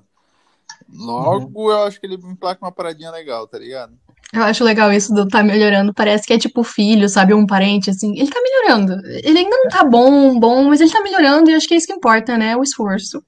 Logo, 0.89 1.73
eu 1.73 1.85
acho 1.85 1.99
que 1.99 2.07
ele 2.07 2.15
emplaca 2.15 2.65
uma 2.65 2.71
paradinha 2.73 3.11
legal, 3.11 3.49
tá 3.49 3.59
ligado? 3.59 3.95
Eu 4.33 4.43
acho 4.43 4.63
legal 4.63 4.93
isso 4.93 5.13
do 5.15 5.27
tá 5.27 5.43
melhorando. 5.43 5.93
Parece 5.95 6.27
que 6.27 6.33
é 6.35 6.39
tipo 6.39 6.63
filho, 6.63 7.09
sabe? 7.09 7.33
Um 7.35 7.47
parente, 7.47 7.89
assim. 7.91 8.13
Ele 8.19 8.31
tá 8.31 8.41
melhorando. 8.41 8.93
Ele 9.25 9.39
ainda 9.39 9.57
não 9.57 9.69
tá 9.71 9.83
bom, 9.83 10.39
bom, 10.39 10.65
mas 10.65 10.81
ele 10.81 10.91
tá 10.93 11.01
melhorando 11.03 11.51
e 11.51 11.55
acho 11.55 11.67
que 11.67 11.75
é 11.75 11.77
isso 11.79 11.87
que 11.87 11.93
importa, 11.95 12.37
né? 12.37 12.55
O 12.57 12.63
esforço. 12.63 13.23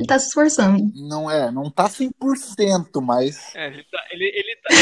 Ele 0.00 0.06
tá 0.06 0.18
se 0.18 0.28
esforçando. 0.28 0.90
Não 0.94 1.30
é, 1.30 1.50
não 1.50 1.70
tá 1.70 1.86
100%, 1.88 3.02
mas 3.02 3.54
É, 3.54 3.66
ele 3.66 3.84
tá, 3.84 4.02
ele, 4.10 4.24
ele 4.34 4.56
tá, 4.56 4.74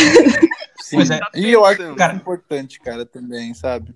sim. 0.80 0.96
Pois 0.96 1.10
é. 1.10 1.20
E 1.34 1.50
eu 1.50 1.64
acho 1.64 1.82
isso 1.82 2.00
é 2.02 2.12
importante, 2.14 2.78
cara, 2.78 3.04
também, 3.04 3.52
sabe? 3.52 3.94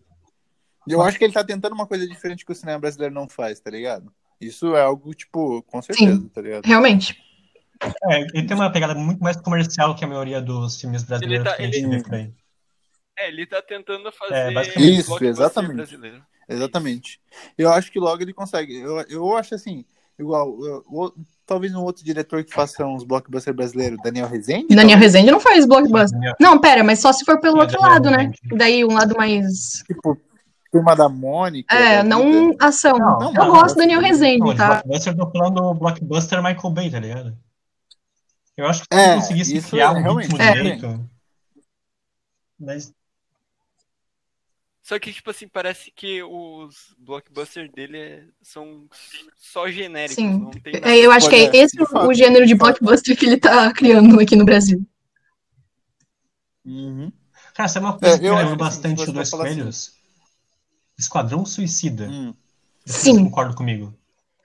Eu 0.89 1.01
acho 1.01 1.16
que 1.16 1.23
ele 1.25 1.33
tá 1.33 1.45
tentando 1.45 1.75
uma 1.75 1.87
coisa 1.87 2.05
diferente 2.09 2.45
que 2.45 2.51
o 2.51 2.55
cinema 2.57 2.81
brasileiro 2.81 3.14
não 3.14 3.29
faz, 3.29 3.61
tá 3.61 3.70
ligado? 3.70 4.12
Isso 4.41 4.75
é 4.75 4.83
algo, 4.83 5.14
tipo, 5.14 5.62
com 5.62 5.81
certeza, 5.81 6.29
tá 6.35 6.41
ligado? 6.43 6.64
Realmente. 6.66 7.16
É, 8.11 8.20
ele 8.35 8.47
tem 8.47 8.57
uma 8.57 8.70
pegada 8.73 8.93
muito 8.95 9.23
mais 9.23 9.37
comercial 9.41 9.95
que 9.95 10.05
a 10.05 10.09
maioria 10.09 10.43
dos 10.43 10.81
filmes 10.81 11.05
brasileiros 11.05 11.45
tá- 11.49 11.55
que 11.57 11.62
a 11.62 11.66
gente 11.66 11.79
ele- 11.79 11.89
vê 11.99 12.03
por 12.03 12.14
aí. 12.14 12.33
é, 13.16 13.29
ele 13.29 13.47
tá 13.47 13.62
tentando 13.62 14.11
fazer 14.11 14.35
É, 14.35 14.51
basicamente. 14.53 14.99
Isso, 14.99 15.25
exatamente. 15.25 15.75
brasileiro. 15.77 16.25
Exatamente. 16.49 17.20
Eu 17.57 17.73
acho 17.73 17.93
que 17.93 18.01
logo 18.01 18.20
ele 18.20 18.35
consegue. 18.35 18.75
Eu, 18.77 19.01
eu 19.03 19.37
acho 19.37 19.55
assim, 19.55 19.85
igual, 20.23 20.49
eu- 20.64 20.85
o- 20.89 21.12
talvez 21.47 21.75
um 21.75 21.83
outro 21.83 22.05
diretor 22.05 22.43
que 22.45 22.53
faça 22.53 22.85
uns 22.87 23.05
blockbuster 23.05 23.53
brasileiros, 23.55 23.99
Daniel 24.03 24.29
Rezende. 24.29 24.68
Daniel 24.68 24.91
talvez, 24.91 25.12
Rezende 25.12 25.31
não 25.31 25.41
faz 25.41 25.66
blockbuster. 25.66 26.18
Não, 26.41 26.59
pera, 26.59 26.83
mas 26.83 27.01
só 27.01 27.12
se 27.12 27.25
for 27.25 27.41
pelo 27.41 27.59
outro 27.59 27.77
Daniel 27.79 27.91
lado, 27.93 28.11
né? 28.11 28.16
Rezende. 28.18 28.39
Daí 28.57 28.85
um 28.85 28.93
lado 28.95 29.16
mais. 29.16 29.83
Tipo, 29.87 30.18
Turma 30.70 30.97
da 30.97 31.07
Mônica. 31.09 31.75
É, 31.75 31.99
da 31.99 32.03
não 32.05 32.51
vida. 32.51 32.66
ação. 32.66 32.97
Não, 32.99 33.20
Eu 33.29 33.33
não, 33.35 33.51
gosto 33.51 33.75
do 33.75 33.79
não, 33.81 33.87
Daniel 33.87 34.01
não, 34.01 34.09
Rezende, 34.09 34.39
Não, 34.39 34.55
tá? 34.57 34.68
blockbuster, 34.68 35.12
eu 35.12 35.16
tô 35.18 35.31
falando 35.31 35.55
do 35.55 35.75
blockbuster 35.75 36.43
Michael 36.43 36.70
Bay, 36.70 36.91
tá 36.91 36.99
ligado? 36.99 37.37
Eu 38.57 38.66
acho 38.66 38.81
que 38.81 38.87
se 38.95 39.01
É, 39.01 39.05
ele 39.07 39.14
conseguisse 39.20 39.61
criar 39.70 39.97
é, 39.97 40.11
um 40.11 40.14
ritmo 40.14 40.41
É. 40.41 40.53
direito. 40.53 41.11
Mas 42.59 42.93
Só 44.83 44.99
que, 44.99 45.12
tipo 45.12 45.30
assim, 45.30 45.47
parece 45.47 45.93
que 45.95 46.22
os 46.24 46.93
blockbusters 46.99 47.70
dele 47.70 47.99
é- 47.99 48.24
são 48.43 48.89
só 49.37 49.68
genéricos, 49.68 50.16
Sim. 50.16 50.39
não 50.39 50.51
tem 50.51 50.72
nada. 50.72 50.91
É, 50.91 50.99
eu 50.99 51.12
acho 51.12 51.28
que 51.30 51.37
é 51.37 51.57
esse 51.57 51.76
o 51.80 52.12
gênero 52.12 52.45
de 52.45 52.55
blockbuster 52.57 53.16
que 53.16 53.24
ele 53.24 53.37
tá 53.39 53.72
criando 53.72 54.18
aqui 54.20 54.35
no 54.35 54.45
Brasil. 54.45 54.85
Uhum. 56.64 57.12
Cara, 57.55 57.68
sabe 57.68 57.87
uma 57.87 57.99
coisa 57.99 58.16
É, 58.16 58.18
que 58.18 58.24
eu 58.26 58.37
assim, 58.37 58.57
bastante 58.57 59.01
se 59.01 59.07
do 59.07 59.07
você 59.07 59.12
Dois 59.12 59.30
for 59.30 59.39
falar 59.39 59.51
assim-? 59.51 59.93
Esquadrão 60.99 61.45
Suicida. 61.47 62.09
Hum. 62.09 62.35
Sim. 62.85 63.24
concordam 63.24 63.55
comigo? 63.55 63.95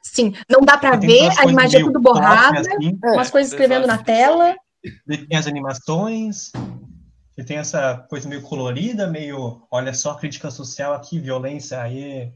Sim, 0.04 0.34
não 0.50 0.62
dá 0.62 0.78
pra 0.78 0.96
ver, 0.96 1.30
a 1.38 1.46
imagem 1.46 1.82
é 1.82 1.84
tudo 1.84 2.00
borrada, 2.00 2.62
assim, 2.62 2.98
É, 3.04 3.12
umas 3.12 3.30
coisas 3.30 3.52
escrevendo 3.52 3.88
na 3.88 3.98
tela. 3.98 4.56
Tem 5.06 5.38
as 5.38 5.48
animações, 5.48 6.52
ele 7.38 7.46
tem 7.48 7.58
essa 7.58 7.98
coisa 8.10 8.28
meio 8.28 8.42
colorida, 8.42 9.08
meio, 9.08 9.62
olha 9.70 9.94
só, 9.94 10.16
crítica 10.16 10.50
social 10.50 10.94
aqui, 10.94 11.20
violência 11.20 11.80
aí. 11.82 12.32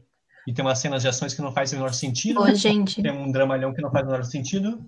E 0.46 0.52
tem 0.52 0.64
umas 0.64 0.78
cenas 0.78 1.02
de 1.02 1.08
ações 1.08 1.34
que 1.34 1.42
não 1.42 1.52
fazem 1.52 1.76
o 1.78 1.82
menor 1.82 1.92
sentido. 1.94 2.54
Gente. 2.54 3.02
Tem 3.02 3.10
um 3.12 3.30
dramalhão 3.30 3.72
que 3.74 3.80
não 3.82 3.90
faz 3.90 4.04
o 4.04 4.10
menor 4.10 4.24
sentido. 4.24 4.84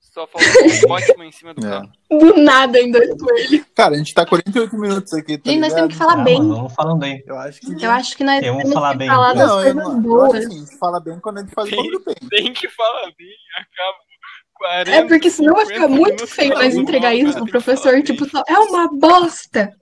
Só 0.00 0.26
falta 0.26 0.46
um 0.46 0.88
Batman 0.88 1.24
em 1.26 1.32
cima 1.32 1.54
do 1.54 1.66
É. 1.66 1.70
carro. 1.70 1.90
Do 2.10 2.36
nada 2.36 2.76
ainda 2.76 3.00
com 3.16 3.34
ele. 3.38 3.64
Cara, 3.74 3.94
a 3.94 3.98
gente 3.98 4.12
tá 4.12 4.26
48 4.26 4.76
minutos 4.76 5.14
aqui, 5.14 5.38
tá 5.38 5.50
Gente, 5.50 5.60
nós 5.60 5.72
temos 5.72 5.92
que 5.92 5.98
falar 5.98 6.20
Ah, 6.20 6.24
bem. 6.24 6.36
mano, 6.38 6.54
vamos 6.56 6.74
falando 6.74 7.02
aí. 7.02 7.22
Eu 7.26 7.38
acho 7.38 7.60
que... 7.62 7.82
Eu 7.84 7.90
acho 7.90 8.16
que 8.18 8.22
nós 8.24 8.40
temos 8.40 8.72
falar 8.74 8.92
que 8.92 8.98
bem. 8.98 9.08
falar 9.08 9.32
das 9.32 9.48
Não, 9.48 9.54
coisas 9.56 9.74
não, 9.74 9.82
eu 9.84 9.90
acho 9.92 10.00
boas. 10.02 10.34
assim, 10.34 10.46
a 10.56 10.58
gente 10.66 10.78
fala 10.78 11.00
bem 11.00 11.18
quando 11.20 11.38
a 11.38 11.40
gente 11.40 11.54
faz 11.54 11.72
o 11.72 11.76
bem. 12.04 12.14
Tem 12.28 12.52
que 12.52 12.68
falar 12.68 13.10
bem, 13.16 13.34
acaba 13.56 13.98
40, 14.62 14.90
É 14.90 15.04
porque 15.08 15.30
senão 15.30 15.54
vai 15.54 15.66
ficar 15.66 15.88
50 15.88 15.94
muito 16.00 16.26
feio 16.26 16.50
nós 16.50 16.58
falando 16.72 16.82
entregar 16.82 17.14
isso 17.14 17.34
pro 17.34 17.46
professor, 17.46 18.02
tipo, 18.02 18.28
só, 18.28 18.42
é 18.48 18.58
uma 18.58 18.88
bosta. 18.88 19.74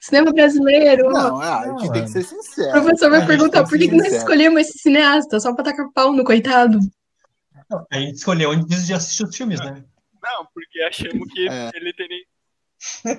Cinema 0.00 0.32
brasileiro. 0.32 1.10
Não, 1.10 1.40
ah, 1.40 1.60
a 1.60 1.66
gente 1.68 1.86
Não, 1.86 1.92
tem 1.92 2.02
é. 2.02 2.04
que 2.04 2.10
ser 2.10 2.22
sincero. 2.24 2.68
O 2.68 2.82
professor 2.82 3.10
vai 3.10 3.26
perguntar 3.26 3.64
por 3.64 3.78
que, 3.78 3.88
que 3.88 3.96
nós 3.96 4.12
escolhemos 4.12 4.60
esse 4.60 4.78
cineasta, 4.78 5.40
só 5.40 5.54
pra 5.54 5.64
tacar 5.64 5.90
pau 5.92 6.12
no 6.12 6.22
coitado. 6.24 6.78
Não, 7.68 7.86
A 7.90 7.98
gente 7.98 8.16
escolheu 8.16 8.50
antes 8.50 8.86
de 8.86 8.92
assistir 8.92 9.24
os 9.24 9.34
filmes, 9.36 9.58
né? 9.60 9.82
Não, 10.22 10.46
porque 10.52 10.80
achamos 10.82 11.32
que 11.32 11.48
É. 11.48 11.70
ele 11.74 11.92
teria. 11.94 12.24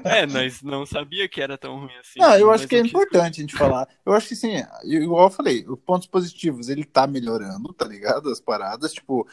É, 0.05 0.25
nós 0.25 0.61
não 0.63 0.87
sabia 0.87 1.29
que 1.29 1.39
era 1.39 1.55
tão 1.57 1.79
ruim 1.79 1.95
assim. 1.99 2.19
Não, 2.19 2.35
eu 2.35 2.49
acho 2.51 2.67
que 2.67 2.75
é 2.75 2.79
importante 2.79 3.39
a 3.39 3.41
gente 3.41 3.55
falar. 3.55 3.87
Eu 4.03 4.13
acho 4.13 4.27
que 4.27 4.35
sim, 4.35 4.55
igual 4.83 5.25
eu 5.27 5.29
falei, 5.29 5.63
os 5.67 5.79
pontos 5.79 6.07
positivos, 6.07 6.67
ele 6.67 6.83
tá 6.83 7.05
melhorando, 7.05 7.71
tá 7.73 7.85
ligado? 7.87 8.29
As 8.31 8.39
paradas, 8.39 8.91
tipo, 8.91 9.27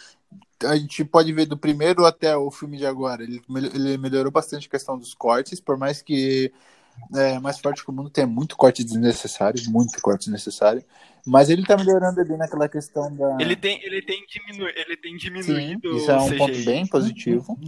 a 0.64 0.76
gente 0.76 1.04
pode 1.04 1.32
ver 1.32 1.46
do 1.46 1.56
primeiro 1.56 2.04
até 2.04 2.36
o 2.36 2.50
filme 2.50 2.76
de 2.76 2.86
agora, 2.86 3.22
ele, 3.22 3.42
ele 3.74 3.98
melhorou 3.98 4.32
bastante 4.32 4.66
a 4.66 4.70
questão 4.70 4.98
dos 4.98 5.14
cortes, 5.14 5.60
por 5.60 5.76
mais 5.76 6.02
que 6.02 6.52
é, 7.14 7.38
Mais 7.38 7.58
Forte 7.58 7.84
que 7.84 7.90
o 7.90 7.92
Mundo 7.92 8.10
tem 8.10 8.26
muito 8.26 8.56
corte 8.56 8.84
desnecessário, 8.84 9.60
muito 9.70 10.00
corte 10.00 10.24
desnecessário. 10.24 10.84
Mas 11.26 11.50
ele 11.50 11.64
tá 11.64 11.76
melhorando 11.76 12.20
ali 12.20 12.36
naquela 12.36 12.68
questão 12.68 13.14
da. 13.14 13.36
Ele 13.38 13.54
tem, 13.54 13.84
ele 13.84 14.00
tem, 14.00 14.24
diminu... 14.26 14.66
ele 14.68 14.96
tem 14.96 15.12
Sim, 15.12 15.18
diminuído 15.18 15.96
isso 15.96 16.10
é 16.10 16.16
um 16.16 16.26
CGI. 16.26 16.38
ponto 16.38 16.64
bem 16.64 16.86
positivo. 16.86 17.58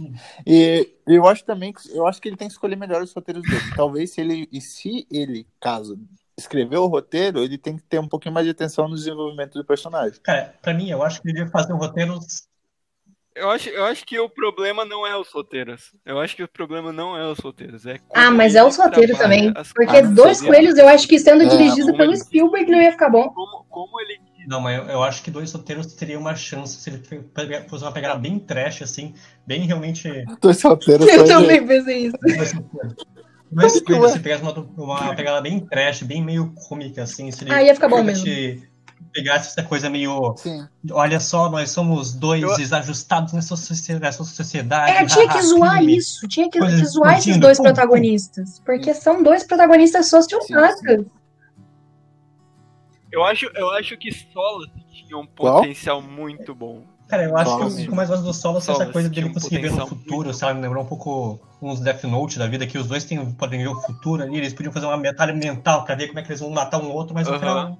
E 0.45 0.89
eu 1.05 1.27
acho 1.27 1.43
também 1.45 1.71
que 1.71 1.81
eu 1.91 2.07
acho 2.07 2.21
que 2.21 2.27
ele 2.27 2.37
tem 2.37 2.47
que 2.47 2.53
escolher 2.53 2.75
melhor 2.75 3.01
os 3.01 3.13
roteiros 3.13 3.43
dele. 3.43 3.75
Talvez 3.75 4.11
se 4.11 4.21
ele 4.21 4.49
e 4.51 4.59
se 4.59 5.05
ele, 5.11 5.45
caso 5.59 5.99
escreveu 6.37 6.83
o 6.83 6.87
roteiro, 6.87 7.43
ele 7.43 7.57
tem 7.57 7.77
que 7.77 7.83
ter 7.83 7.99
um 7.99 8.07
pouquinho 8.07 8.33
mais 8.33 8.45
de 8.45 8.51
atenção 8.51 8.87
no 8.87 8.95
desenvolvimento 8.95 9.53
do 9.53 9.65
personagem. 9.65 10.19
Cara, 10.23 10.55
pra 10.59 10.73
mim, 10.73 10.89
eu 10.89 11.03
acho 11.03 11.21
que 11.21 11.27
ele 11.27 11.35
devia 11.35 11.51
fazer 11.51 11.73
um 11.73 11.77
roteiro. 11.77 12.17
Eu 13.33 13.49
acho, 13.49 13.69
eu 13.69 13.85
acho 13.85 14.05
que 14.05 14.19
o 14.19 14.29
problema 14.29 14.83
não 14.83 15.07
é 15.07 15.15
os 15.17 15.29
roteiros. 15.29 15.93
Eu 16.05 16.19
acho 16.19 16.35
que 16.35 16.43
o 16.43 16.47
problema 16.49 16.91
não 16.91 17.15
é 17.17 17.25
os 17.31 17.39
roteiros. 17.39 17.85
É 17.85 17.97
Ah, 18.13 18.29
mas 18.29 18.55
é 18.55 18.63
os 18.63 18.75
roteiros 18.75 19.17
trabalha 19.17 19.53
também. 19.53 19.63
Porque. 19.73 20.01
Dois. 20.01 20.41
Coelhos, 20.41 20.77
eu 20.77 20.87
acho 20.87 21.07
que 21.07 21.17
sendo 21.17 21.43
É, 21.43 21.47
dirigido 21.47 21.85
como 21.87 21.97
pelo 21.97 22.11
ele- 22.11 22.19
Spielberg 22.19 22.69
não 22.69 22.81
ia 22.81 22.91
ficar 22.91 23.09
bom. 23.09 23.29
Como, 23.29 23.65
como 23.69 24.01
ele. 24.01 24.19
Não, 24.47 24.59
mas 24.59 24.77
eu, 24.79 24.85
eu 24.89 25.03
acho 25.03 25.23
que 25.23 25.31
dois 25.31 25.51
roteiros 25.53 25.93
teriam 25.93 26.19
uma 26.19 26.35
chance 26.35 26.75
se 26.81 26.89
ele 26.89 27.01
fosse 27.69 27.83
uma 27.85 27.91
pegada 27.91 28.19
bem 28.19 28.37
trash, 28.39 28.81
assim, 28.81 29.13
bem 29.47 29.61
realmente. 29.65 30.09
Dois 30.41 30.61
roteiros 30.61 31.07
Eu 31.07 31.25
também 31.25 31.65
pensei 31.65 32.07
isso. 32.07 32.17
Dois 32.21 32.51
roteiros. 32.53 32.95
Dois 33.51 33.73
que 33.73 33.81
coelhos, 33.85 34.05
ué? 34.05 34.11
se 34.13 34.19
pegasse 34.19 34.43
uma, 34.43 34.53
uma 34.77 35.15
pegada 35.15 35.41
bem 35.41 35.59
trash, 35.59 36.03
bem 36.03 36.23
meio 36.23 36.53
cômica, 36.67 37.03
assim, 37.03 37.29
se 37.31 37.43
ele 37.43 37.53
Ah, 37.53 37.61
ia 37.63 37.75
ficar 37.75 37.87
bom 37.89 37.95
realmente 37.97 38.63
pegasse 39.13 39.49
essa 39.49 39.63
coisa 39.67 39.89
meio. 39.89 40.33
Sim. 40.37 40.67
Olha 40.91 41.19
só, 41.19 41.49
nós 41.49 41.71
somos 41.71 42.13
dois 42.13 42.41
Eu- 42.43 42.55
desajustados 42.55 43.33
nessa, 43.33 43.55
nessa 43.99 44.23
sociedade. 44.23 44.91
É, 44.91 45.05
tinha 45.05 45.27
que 45.27 45.41
zoar 45.41 45.77
crime. 45.77 45.97
isso. 45.97 46.27
Tinha 46.27 46.49
que 46.49 46.59
Coisa 46.59 46.85
zoar 46.85 47.17
esses 47.17 47.37
dois 47.37 47.57
pum, 47.57 47.63
pum. 47.63 47.73
protagonistas. 47.73 48.59
Porque 48.65 48.93
são 48.93 49.21
dois 49.21 49.43
protagonistas 49.43 50.09
sociopatas. 50.09 51.05
Eu 53.11 53.23
acho, 53.25 53.45
eu 53.55 53.69
acho 53.71 53.97
que 53.97 54.11
Solo 54.11 54.65
tinha 54.89 55.17
um 55.17 55.25
Qual? 55.27 55.55
potencial 55.61 56.01
muito 56.01 56.55
bom. 56.55 56.83
Cara, 57.09 57.25
eu 57.25 57.35
acho 57.35 57.51
Solo, 57.51 57.67
que 57.67 57.73
o 57.73 57.75
que 57.85 57.87
eu 57.89 57.95
mais 57.95 58.07
gosto 58.07 58.23
do 58.23 58.33
solo 58.33 58.55
é 58.59 58.61
essa 58.61 58.85
coisa 58.85 59.09
dele 59.09 59.27
um 59.27 59.33
conseguir 59.33 59.57
ver 59.59 59.71
no 59.73 59.85
futuro, 59.85 60.33
sabe? 60.33 60.61
Lembrar 60.61 60.79
um 60.79 60.85
pouco 60.85 61.37
uns 61.61 61.81
Death 61.81 62.05
Note 62.05 62.39
da 62.39 62.47
vida, 62.47 62.65
que 62.65 62.77
os 62.77 62.87
dois 62.87 63.03
têm, 63.03 63.33
podem 63.33 63.59
ver 63.59 63.67
o 63.67 63.81
futuro 63.81 64.23
ali, 64.23 64.37
eles 64.37 64.53
podiam 64.53 64.71
fazer 64.71 64.85
uma 64.85 64.97
batalha 64.97 65.33
mental 65.33 65.83
pra 65.83 65.93
ver 65.93 66.07
como 66.07 66.19
é 66.19 66.21
que 66.21 66.29
eles 66.29 66.39
vão 66.39 66.49
matar 66.51 66.81
um 66.81 66.89
outro, 66.89 67.13
mas 67.13 67.27
no 67.27 67.33
Aham. 67.33 67.39
final. 67.39 67.77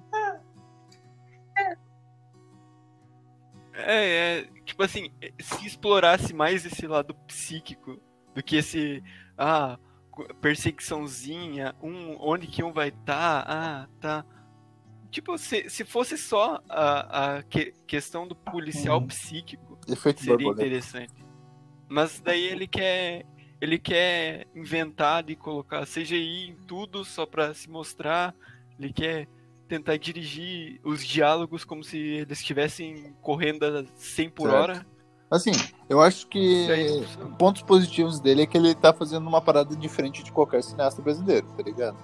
É, 3.86 4.40
é, 4.40 4.44
tipo 4.66 4.84
assim, 4.84 5.12
se 5.40 5.66
explorasse 5.66 6.34
mais 6.34 6.66
esse 6.66 6.86
lado 6.88 7.14
psíquico 7.28 8.00
do 8.34 8.42
que 8.44 8.58
esse, 8.58 9.04
ah, 9.38 9.78
perseguiçãozinha, 10.62 11.76
um, 11.82 12.16
onde 12.20 12.48
que 12.48 12.64
um 12.64 12.72
vai 12.72 12.90
estar, 12.90 13.46
ah, 13.48 13.88
tá. 14.00 14.26
Tipo, 15.10 15.38
se, 15.38 15.70
se 15.70 15.84
fosse 15.84 16.18
só 16.18 16.62
a, 16.70 17.36
a 17.38 17.44
que- 17.44 17.74
questão 17.86 18.28
do 18.28 18.36
policial 18.36 19.00
Uhum. 19.00 19.08
psíquico, 19.08 19.78
Efeito 19.88 20.22
seria 20.22 20.38
borboleta. 20.38 20.62
interessante. 20.66 21.14
Mas 21.90 22.22
daí 22.22 22.44
ele 22.46 22.68
quer, 22.68 23.26
ele 23.60 23.78
quer 23.78 24.48
inventar 24.56 25.24
de 25.24 25.36
colocar 25.36 25.86
CGI 25.86 26.50
em 26.50 26.56
tudo 26.66 27.04
só 27.04 27.26
pra 27.26 27.54
se 27.54 27.70
mostrar, 27.70 28.34
ele 28.80 28.94
quer 28.94 29.28
tentar 29.72 29.98
dirigir 29.98 30.82
os 30.84 31.06
diálogos 31.06 31.64
como 31.64 31.82
se 31.82 31.98
eles 31.98 32.40
estivessem 32.40 33.16
correndo 33.22 33.64
a 33.64 33.86
100 33.96 34.30
por 34.32 34.50
Certo. 34.50 34.62
hora. 34.62 34.86
Assim, 35.30 35.52
eu 35.88 36.02
acho 36.02 36.28
que 36.28 36.68
funciona. 37.06 37.36
pontos 37.38 37.62
positivos 37.62 38.20
dele 38.20 38.42
é 38.42 38.46
que 38.46 38.58
ele 38.58 38.76
tá 38.76 38.92
fazendo 38.92 39.26
uma 39.30 39.42
parada 39.42 39.74
diferente 39.74 40.24
de 40.26 40.32
qualquer 40.34 40.62
cineasta 40.62 41.02
brasileiro, 41.02 41.48
tá 41.56 41.64
ligado? 41.64 41.98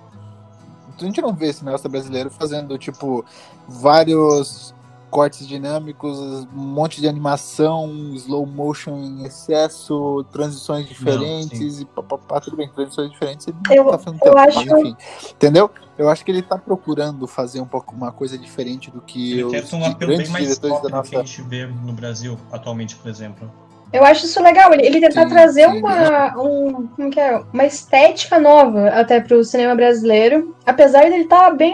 Então 0.87 1.01
a 1.01 1.05
gente 1.07 1.21
não 1.21 1.33
vê 1.33 1.51
cineasta 1.51 1.89
brasileiro 1.89 2.31
fazendo, 2.31 2.77
tipo, 2.77 3.25
vários 3.67 4.73
cortes 5.09 5.47
dinâmicos, 5.47 6.17
um 6.19 6.47
monte 6.53 6.99
de 6.99 7.07
animação, 7.07 7.89
slow 8.15 8.45
motion 8.45 8.97
em 8.97 9.23
excesso, 9.25 10.25
transições 10.31 10.87
diferentes 10.87 11.79
e 11.79 11.85
papapá, 11.85 12.39
tudo 12.41 12.57
bem, 12.57 12.69
transições 12.69 13.11
diferentes 13.11 13.47
ele 13.47 13.57
não 13.65 13.73
Eu- 13.75 13.85
tá 13.91 13.97
fazendo 13.97 14.19
tanto, 14.19 14.37
acho- 14.37 14.57
mas 14.65 14.67
enfim, 14.79 14.95
entendeu? 15.31 15.69
Eu 15.97 16.09
acho 16.09 16.23
que 16.23 16.31
ele 16.31 16.41
tá 16.41 16.57
procurando 16.57 17.25
fazer 17.25 17.59
um 17.61 17.65
pouco 17.65 17.95
uma 17.95 18.11
coisa 18.11 18.37
diferente 18.37 18.91
do 18.91 19.01
que 19.01 19.33
Ele 19.39 19.43
os 19.45 19.73
um 19.73 19.79
di- 19.79 19.85
apelo 19.85 19.97
bem 19.97 20.17
grandes 20.17 20.29
mais 20.29 20.45
diretores 20.45 20.75
da 20.75 20.81
do 20.81 20.87
que 20.89 20.93
a 20.93 20.97
nossa... 20.97 21.25
gente 21.25 21.41
vê 21.43 21.65
no 21.65 21.93
Brasil 21.93 22.37
atualmente, 22.51 22.95
por 22.95 23.09
exemplo. 23.09 23.49
Eu 23.93 24.03
acho 24.03 24.25
isso 24.25 24.43
legal, 24.43 24.73
ele, 24.73 24.85
ele 24.85 24.99
tentar 24.99 25.23
Sim, 25.23 25.29
trazer 25.29 25.69
sim. 25.71 25.79
uma, 25.79 26.37
um, 26.37 26.87
como 26.87 27.09
que 27.09 27.19
é? 27.19 27.41
uma 27.53 27.65
estética 27.65 28.37
nova 28.37 28.89
até 28.89 29.21
pro 29.21 29.41
cinema 29.45 29.73
brasileiro. 29.75 30.53
Apesar 30.65 31.03
dele 31.03 31.23
estar 31.23 31.51
bem. 31.51 31.73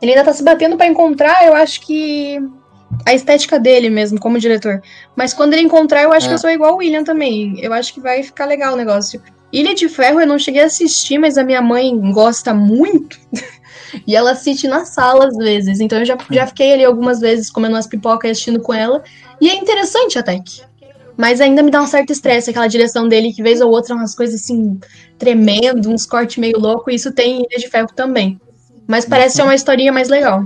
Ele 0.00 0.12
ainda 0.12 0.24
tá 0.24 0.32
se 0.32 0.42
batendo 0.42 0.76
pra 0.76 0.86
encontrar, 0.86 1.46
eu 1.46 1.54
acho 1.54 1.80
que. 1.80 2.38
A 3.04 3.14
estética 3.14 3.58
dele 3.60 3.90
mesmo, 3.90 4.18
como 4.18 4.38
diretor. 4.38 4.80
Mas 5.14 5.34
quando 5.34 5.52
ele 5.52 5.62
encontrar, 5.62 6.02
eu 6.02 6.12
acho 6.12 6.26
É. 6.26 6.28
que 6.30 6.34
eu 6.34 6.38
sou 6.38 6.50
igual 6.50 6.74
o 6.74 6.76
William 6.78 7.04
também. 7.04 7.58
Eu 7.60 7.72
acho 7.72 7.92
que 7.92 8.00
vai 8.00 8.22
ficar 8.22 8.46
legal 8.46 8.72
o 8.72 8.76
negócio. 8.76 9.20
Ilha 9.52 9.74
de 9.74 9.88
Ferro 9.88 10.20
eu 10.20 10.26
não 10.26 10.38
cheguei 10.38 10.62
a 10.62 10.66
assistir, 10.66 11.18
mas 11.18 11.36
a 11.36 11.44
minha 11.44 11.60
mãe 11.60 11.94
gosta 12.12 12.54
muito. 12.54 13.18
e 14.06 14.16
ela 14.16 14.32
assiste 14.32 14.66
na 14.66 14.84
sala 14.86 15.26
às 15.28 15.36
vezes. 15.36 15.80
Então 15.80 15.98
eu 15.98 16.04
já, 16.04 16.16
já 16.30 16.46
fiquei 16.46 16.72
ali 16.72 16.84
algumas 16.84 17.20
vezes 17.20 17.50
comendo 17.50 17.74
umas 17.74 17.86
pipocas 17.86 18.28
e 18.28 18.32
assistindo 18.32 18.60
com 18.60 18.72
ela. 18.72 19.02
E 19.40 19.50
é 19.50 19.54
interessante 19.54 20.18
até 20.18 20.38
que. 20.38 20.62
Mas 21.16 21.40
ainda 21.40 21.62
me 21.62 21.70
dá 21.70 21.82
um 21.82 21.86
certo 21.86 22.10
estresse 22.12 22.50
aquela 22.50 22.68
direção 22.68 23.08
dele, 23.08 23.32
que 23.32 23.42
vez 23.42 23.60
ou 23.60 23.70
outra 23.70 23.94
umas 23.94 24.14
coisas 24.14 24.40
assim, 24.40 24.78
tremendo, 25.18 25.90
uns 25.90 26.06
cortes 26.06 26.38
meio 26.38 26.58
loucos, 26.58 26.92
e 26.92 26.96
isso 26.96 27.12
tem 27.12 27.40
em 27.40 27.46
Ilha 27.50 27.58
de 27.58 27.68
Ferro 27.68 27.88
também. 27.94 28.40
Mas 28.88 29.04
parece 29.04 29.36
ser 29.36 29.42
uma 29.42 29.54
historinha 29.54 29.92
mais 29.92 30.08
legal. 30.08 30.44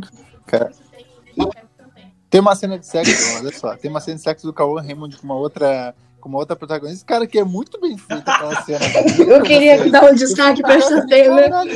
Tem 2.28 2.40
uma 2.40 2.56
cena 2.56 2.76
de 2.78 2.86
sexo, 2.86 3.38
olha 3.38 3.52
só. 3.56 3.76
Tem 3.76 3.88
uma 3.88 4.00
cena 4.00 4.16
de 4.16 4.22
sexo 4.22 4.46
do 4.46 4.52
Cauã 4.52 4.82
Raymond 4.82 5.16
com 5.16 5.24
uma 5.24 5.36
outra, 5.36 5.94
com 6.20 6.28
uma 6.28 6.38
outra 6.38 6.56
protagonista. 6.56 7.06
Cara, 7.06 7.26
que 7.26 7.38
é 7.38 7.44
muito 7.44 7.80
bem 7.80 7.96
feita 7.96 8.32
aquela 8.32 8.62
cena. 8.62 8.84
Eu 9.18 9.42
queria 9.42 9.88
dar 9.90 10.10
um 10.10 10.14
destaque 10.14 10.60
pra 10.60 10.74
essa 10.74 11.06
cena. 11.06 11.42
Caralho. 11.42 11.72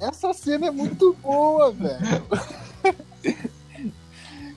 Essa 0.00 0.32
cena 0.32 0.68
é 0.68 0.70
muito 0.70 1.14
boa, 1.22 1.70
velho. 1.70 2.24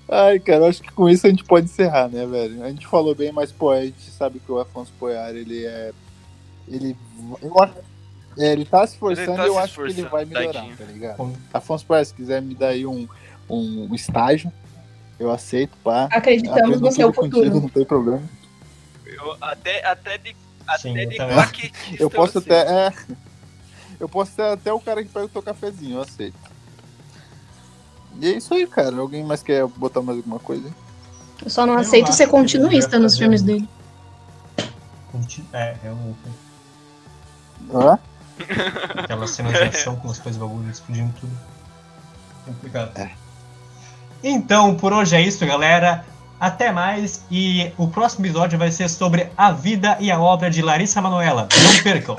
Ai, 0.09 0.39
cara, 0.39 0.67
acho 0.67 0.81
que 0.81 0.91
com 0.93 1.09
isso 1.09 1.27
a 1.27 1.29
gente 1.29 1.43
pode 1.43 1.65
encerrar, 1.65 2.07
né, 2.07 2.25
velho? 2.25 2.63
A 2.63 2.69
gente 2.69 2.87
falou 2.87 3.13
bem, 3.13 3.33
mas, 3.33 3.51
pô, 3.51 3.71
a 3.71 3.83
gente 3.83 4.09
sabe 4.11 4.39
que 4.39 4.49
o 4.49 4.59
Afonso 4.59 4.93
Poiar, 4.97 5.35
ele 5.35 5.65
é. 5.65 5.91
Ele. 6.67 6.95
Eu 7.41 7.61
acho, 7.61 7.73
é, 8.37 8.51
ele 8.51 8.65
tá 8.65 8.85
se 8.85 8.93
esforçando 8.93 9.29
Ele 9.31 9.37
tá 9.37 9.43
e 9.45 9.47
eu 9.47 9.57
acho 9.59 9.73
que 9.73 9.79
ele 9.81 9.89
esforçando, 9.89 10.11
vai 10.11 10.25
melhorar, 10.25 10.53
tadinho. 10.61 10.77
tá 10.77 10.83
ligado? 10.85 11.33
Afonso 11.53 11.85
Poiar, 11.85 12.05
se 12.05 12.13
quiser 12.13 12.41
me 12.41 12.53
dar 12.55 12.69
aí 12.69 12.85
um, 12.85 13.07
um 13.49 13.93
estágio, 13.95 14.51
eu 15.19 15.31
aceito, 15.31 15.75
pá. 15.83 16.07
Acreditamos 16.11 16.79
no 16.79 16.91
seu 16.91 17.11
tudo 17.11 17.21
contigo, 17.31 17.43
futuro. 17.45 17.61
não 17.61 17.69
tem 17.69 17.85
problema. 17.85 18.23
Eu, 19.05 19.37
até, 19.41 19.85
até 19.85 20.17
de, 20.17 20.35
até 20.67 20.77
Sim, 20.79 20.97
eu 20.97 21.09
de 21.09 21.17
também. 21.17 21.33
claquetista 21.35 21.95
Eu 22.03 22.09
posso 22.09 22.37
aceito. 22.39 22.53
até. 22.53 22.87
É, 22.87 22.93
eu 23.99 24.07
posso 24.09 24.31
ser 24.33 24.43
até 24.43 24.71
o 24.71 24.79
cara 24.79 25.01
que 25.03 25.09
pega 25.09 25.25
o 25.25 25.29
teu 25.29 25.41
cafezinho, 25.41 25.95
eu 25.97 26.01
aceito. 26.01 26.37
E 28.19 28.27
é 28.27 28.37
isso 28.37 28.53
aí, 28.53 28.67
cara. 28.67 28.95
Alguém 28.97 29.23
mais 29.23 29.41
quer 29.41 29.65
botar 29.67 30.01
mais 30.01 30.17
alguma 30.17 30.39
coisa? 30.39 30.69
Eu 31.43 31.49
só 31.49 31.65
não 31.65 31.73
Eu 31.75 31.79
aceito 31.79 32.11
ser 32.13 32.27
continuista 32.27 32.99
nos 32.99 33.17
filmes 33.17 33.41
um- 33.41 33.45
dele. 33.45 33.69
É, 35.53 35.75
realmente. 35.81 36.17
Hã? 37.73 37.97
Aquelas 38.97 39.31
cenas 39.31 39.53
de 39.53 39.63
ação 39.63 39.95
com 39.95 40.09
as 40.09 40.19
coisas 40.19 40.39
bagulho 40.39 40.69
explodindo 40.69 41.13
tudo. 41.19 41.31
Complicado. 42.45 43.09
Então, 44.23 44.75
por 44.75 44.93
hoje 44.93 45.15
é 45.15 45.21
isso, 45.21 45.45
galera. 45.45 46.05
Até 46.39 46.71
mais. 46.71 47.25
E 47.31 47.71
o 47.77 47.87
próximo 47.87 48.25
episódio 48.25 48.57
vai 48.57 48.71
ser 48.71 48.89
sobre 48.89 49.29
a 49.37 49.51
vida 49.51 49.97
e 49.99 50.11
a 50.11 50.19
obra 50.19 50.49
de 50.49 50.61
Larissa 50.61 51.01
Manoela. 51.01 51.47
Não 51.63 51.83
percam. 51.83 52.15